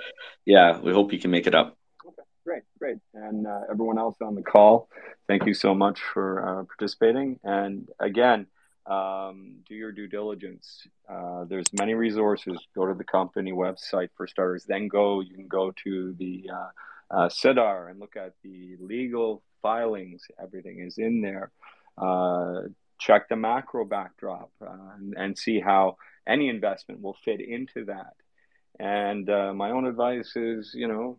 yeah, 0.44 0.78
we 0.78 0.92
hope 0.92 1.12
you 1.12 1.18
can 1.18 1.30
make 1.30 1.46
it 1.46 1.54
up. 1.54 1.76
Okay, 2.06 2.22
great, 2.44 2.62
great. 2.78 2.98
And 3.14 3.46
uh, 3.46 3.62
everyone 3.70 3.98
else 3.98 4.16
on 4.20 4.36
the 4.36 4.42
call, 4.42 4.88
thank 5.26 5.46
you 5.46 5.54
so 5.54 5.74
much 5.74 6.00
for 6.00 6.46
uh, 6.46 6.64
participating. 6.64 7.40
And 7.42 7.88
again, 7.98 8.46
um, 8.86 9.56
do 9.68 9.74
your 9.74 9.90
due 9.90 10.06
diligence. 10.06 10.86
Uh, 11.08 11.44
there's 11.44 11.72
many 11.72 11.94
resources. 11.94 12.56
Go 12.74 12.86
to 12.86 12.94
the 12.94 13.04
company 13.04 13.52
website 13.52 14.10
for 14.16 14.26
starters. 14.26 14.64
Then 14.64 14.86
go. 14.86 15.20
You 15.20 15.34
can 15.34 15.48
go 15.48 15.72
to 15.84 16.14
the 16.18 16.50
uh, 16.52 16.68
uh, 17.10 17.28
and 17.88 18.00
look 18.00 18.16
at 18.16 18.34
the 18.42 18.76
legal 18.80 19.42
filings. 19.60 20.22
Everything 20.40 20.80
is 20.80 20.98
in 20.98 21.20
there. 21.20 21.50
Uh, 21.98 22.62
check 22.98 23.28
the 23.28 23.36
macro 23.36 23.84
backdrop 23.84 24.50
uh, 24.64 24.94
and, 24.96 25.14
and, 25.16 25.36
see 25.36 25.60
how 25.60 25.96
any 26.26 26.48
investment 26.48 27.02
will 27.02 27.16
fit 27.24 27.40
into 27.40 27.86
that. 27.86 28.14
And 28.78 29.28
uh, 29.28 29.52
my 29.54 29.70
own 29.70 29.86
advice 29.86 30.34
is, 30.36 30.72
you 30.74 30.88
know, 30.88 31.18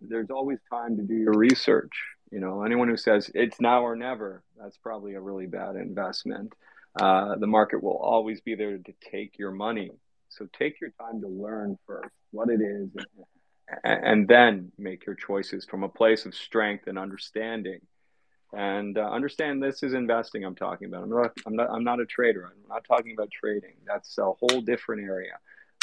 there's 0.00 0.30
always 0.30 0.58
time 0.70 0.96
to 0.96 1.02
do 1.02 1.14
your 1.14 1.36
research. 1.36 1.92
You 2.30 2.40
know, 2.40 2.62
anyone 2.62 2.88
who 2.88 2.96
says 2.96 3.30
it's 3.34 3.60
now 3.60 3.82
or 3.82 3.96
never, 3.96 4.42
that's 4.60 4.78
probably 4.78 5.14
a 5.14 5.20
really 5.20 5.46
bad 5.46 5.76
investment. 5.76 6.52
Uh, 6.98 7.36
the 7.36 7.46
market 7.46 7.82
will 7.82 7.98
always 7.98 8.40
be 8.40 8.54
there 8.54 8.78
to 8.78 8.92
take 9.10 9.38
your 9.38 9.50
money. 9.50 9.90
So 10.28 10.48
take 10.58 10.80
your 10.80 10.90
time 10.90 11.20
to 11.20 11.28
learn 11.28 11.76
first 11.86 12.10
what 12.30 12.48
it 12.48 12.60
is 12.60 12.88
and, 13.84 14.04
and 14.04 14.28
then 14.28 14.72
make 14.78 15.06
your 15.06 15.14
choices 15.14 15.64
from 15.64 15.82
a 15.82 15.88
place 15.88 16.26
of 16.26 16.34
strength 16.34 16.86
and 16.86 16.98
understanding. 16.98 17.80
And 18.52 18.98
uh, 18.98 19.02
understand 19.02 19.62
this 19.62 19.82
is 19.82 19.94
investing 19.94 20.44
I'm 20.44 20.56
talking 20.56 20.88
about. 20.88 21.04
I'm 21.04 21.10
not, 21.10 21.32
I'm, 21.46 21.56
not, 21.56 21.70
I'm 21.70 21.84
not 21.84 22.00
a 22.00 22.06
trader. 22.06 22.46
I'm 22.46 22.68
not 22.68 22.84
talking 22.84 23.12
about 23.12 23.30
trading. 23.30 23.74
That's 23.86 24.18
a 24.18 24.24
whole 24.24 24.60
different 24.60 25.02
area. 25.02 25.34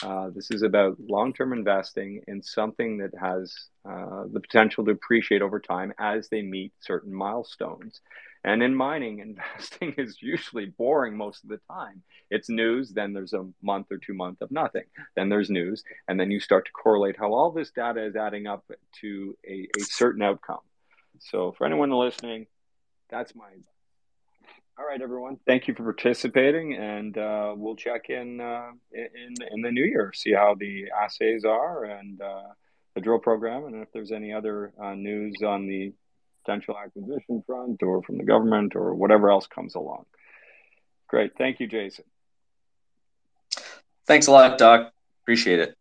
Uh, 0.04 0.30
this 0.30 0.52
is 0.52 0.62
about 0.62 0.98
long 1.00 1.34
term 1.34 1.54
investing 1.54 2.22
in 2.28 2.44
something 2.44 2.98
that 3.00 3.12
has 3.20 3.54
uh, 3.90 4.26
the 4.32 4.40
potential 4.40 4.86
to 4.86 4.92
appreciate 4.92 5.42
over 5.42 5.60
time 5.60 5.92
as 5.98 6.30
they 6.30 6.42
meet 6.42 6.72
certain 6.82 7.14
milestones. 7.14 8.02
And 8.44 8.62
in 8.62 8.76
mining, 8.76 9.20
investing 9.60 9.96
is 9.98 10.22
usually 10.22 10.66
boring 10.66 11.18
most 11.18 11.44
of 11.44 11.50
the 11.50 11.60
time. 11.72 12.04
It's 12.30 12.50
news, 12.50 12.92
then 12.92 13.14
there's 13.14 13.34
a 13.34 13.48
month 13.64 13.88
or 13.90 13.98
two 13.98 14.14
months 14.14 14.42
of 14.42 14.52
nothing. 14.52 14.84
Then 15.16 15.30
there's 15.30 15.50
news, 15.50 15.84
and 16.08 16.20
then 16.20 16.30
you 16.30 16.40
start 16.40 16.66
to 16.66 16.72
correlate 16.72 17.18
how 17.18 17.34
all 17.34 17.52
this 17.52 17.72
data 17.72 18.06
is 18.06 18.16
adding 18.16 18.46
up 18.46 18.66
to 19.02 19.38
a, 19.48 19.68
a 19.80 19.84
certain 19.84 20.22
outcome. 20.22 20.60
So, 21.20 21.54
for 21.58 21.66
anyone 21.66 21.90
listening, 21.90 22.46
that's 23.10 23.36
my 23.36 23.48
advice. 23.48 23.64
All 24.80 24.86
right, 24.86 25.02
everyone. 25.02 25.38
Thank 25.48 25.68
you 25.68 25.74
for 25.74 25.84
participating, 25.84 26.76
and 26.76 27.18
uh, 27.18 27.54
we'll 27.58 27.76
check 27.76 28.10
in, 28.10 28.40
uh, 28.40 28.70
in 28.92 29.34
in 29.52 29.62
the 29.62 29.72
new 29.72 29.84
year, 29.84 30.12
see 30.14 30.34
how 30.34 30.56
the 30.56 30.86
assays 30.92 31.46
are 31.46 31.84
and 31.84 32.22
uh, 32.22 32.50
the 32.94 33.02
drill 33.02 33.20
program, 33.20 33.66
and 33.66 33.82
if 33.82 33.92
there's 33.92 34.12
any 34.12 34.34
other 34.34 34.72
uh, 34.82 34.94
news 34.94 35.34
on 35.44 35.68
the 35.68 35.94
potential 36.46 36.76
acquisition 36.78 37.44
front 37.46 37.82
or 37.84 38.02
from 38.04 38.18
the 38.18 38.24
government 38.24 38.76
or 38.76 38.96
whatever 38.96 39.30
else 39.30 39.48
comes 39.48 39.76
along. 39.76 40.06
Great. 41.08 41.32
Thank 41.38 41.60
you, 41.60 41.68
Jason. 41.68 42.06
Thanks 44.06 44.28
a 44.28 44.32
lot, 44.32 44.58
Doc. 44.58 44.94
Appreciate 45.24 45.60
it. 45.60 45.78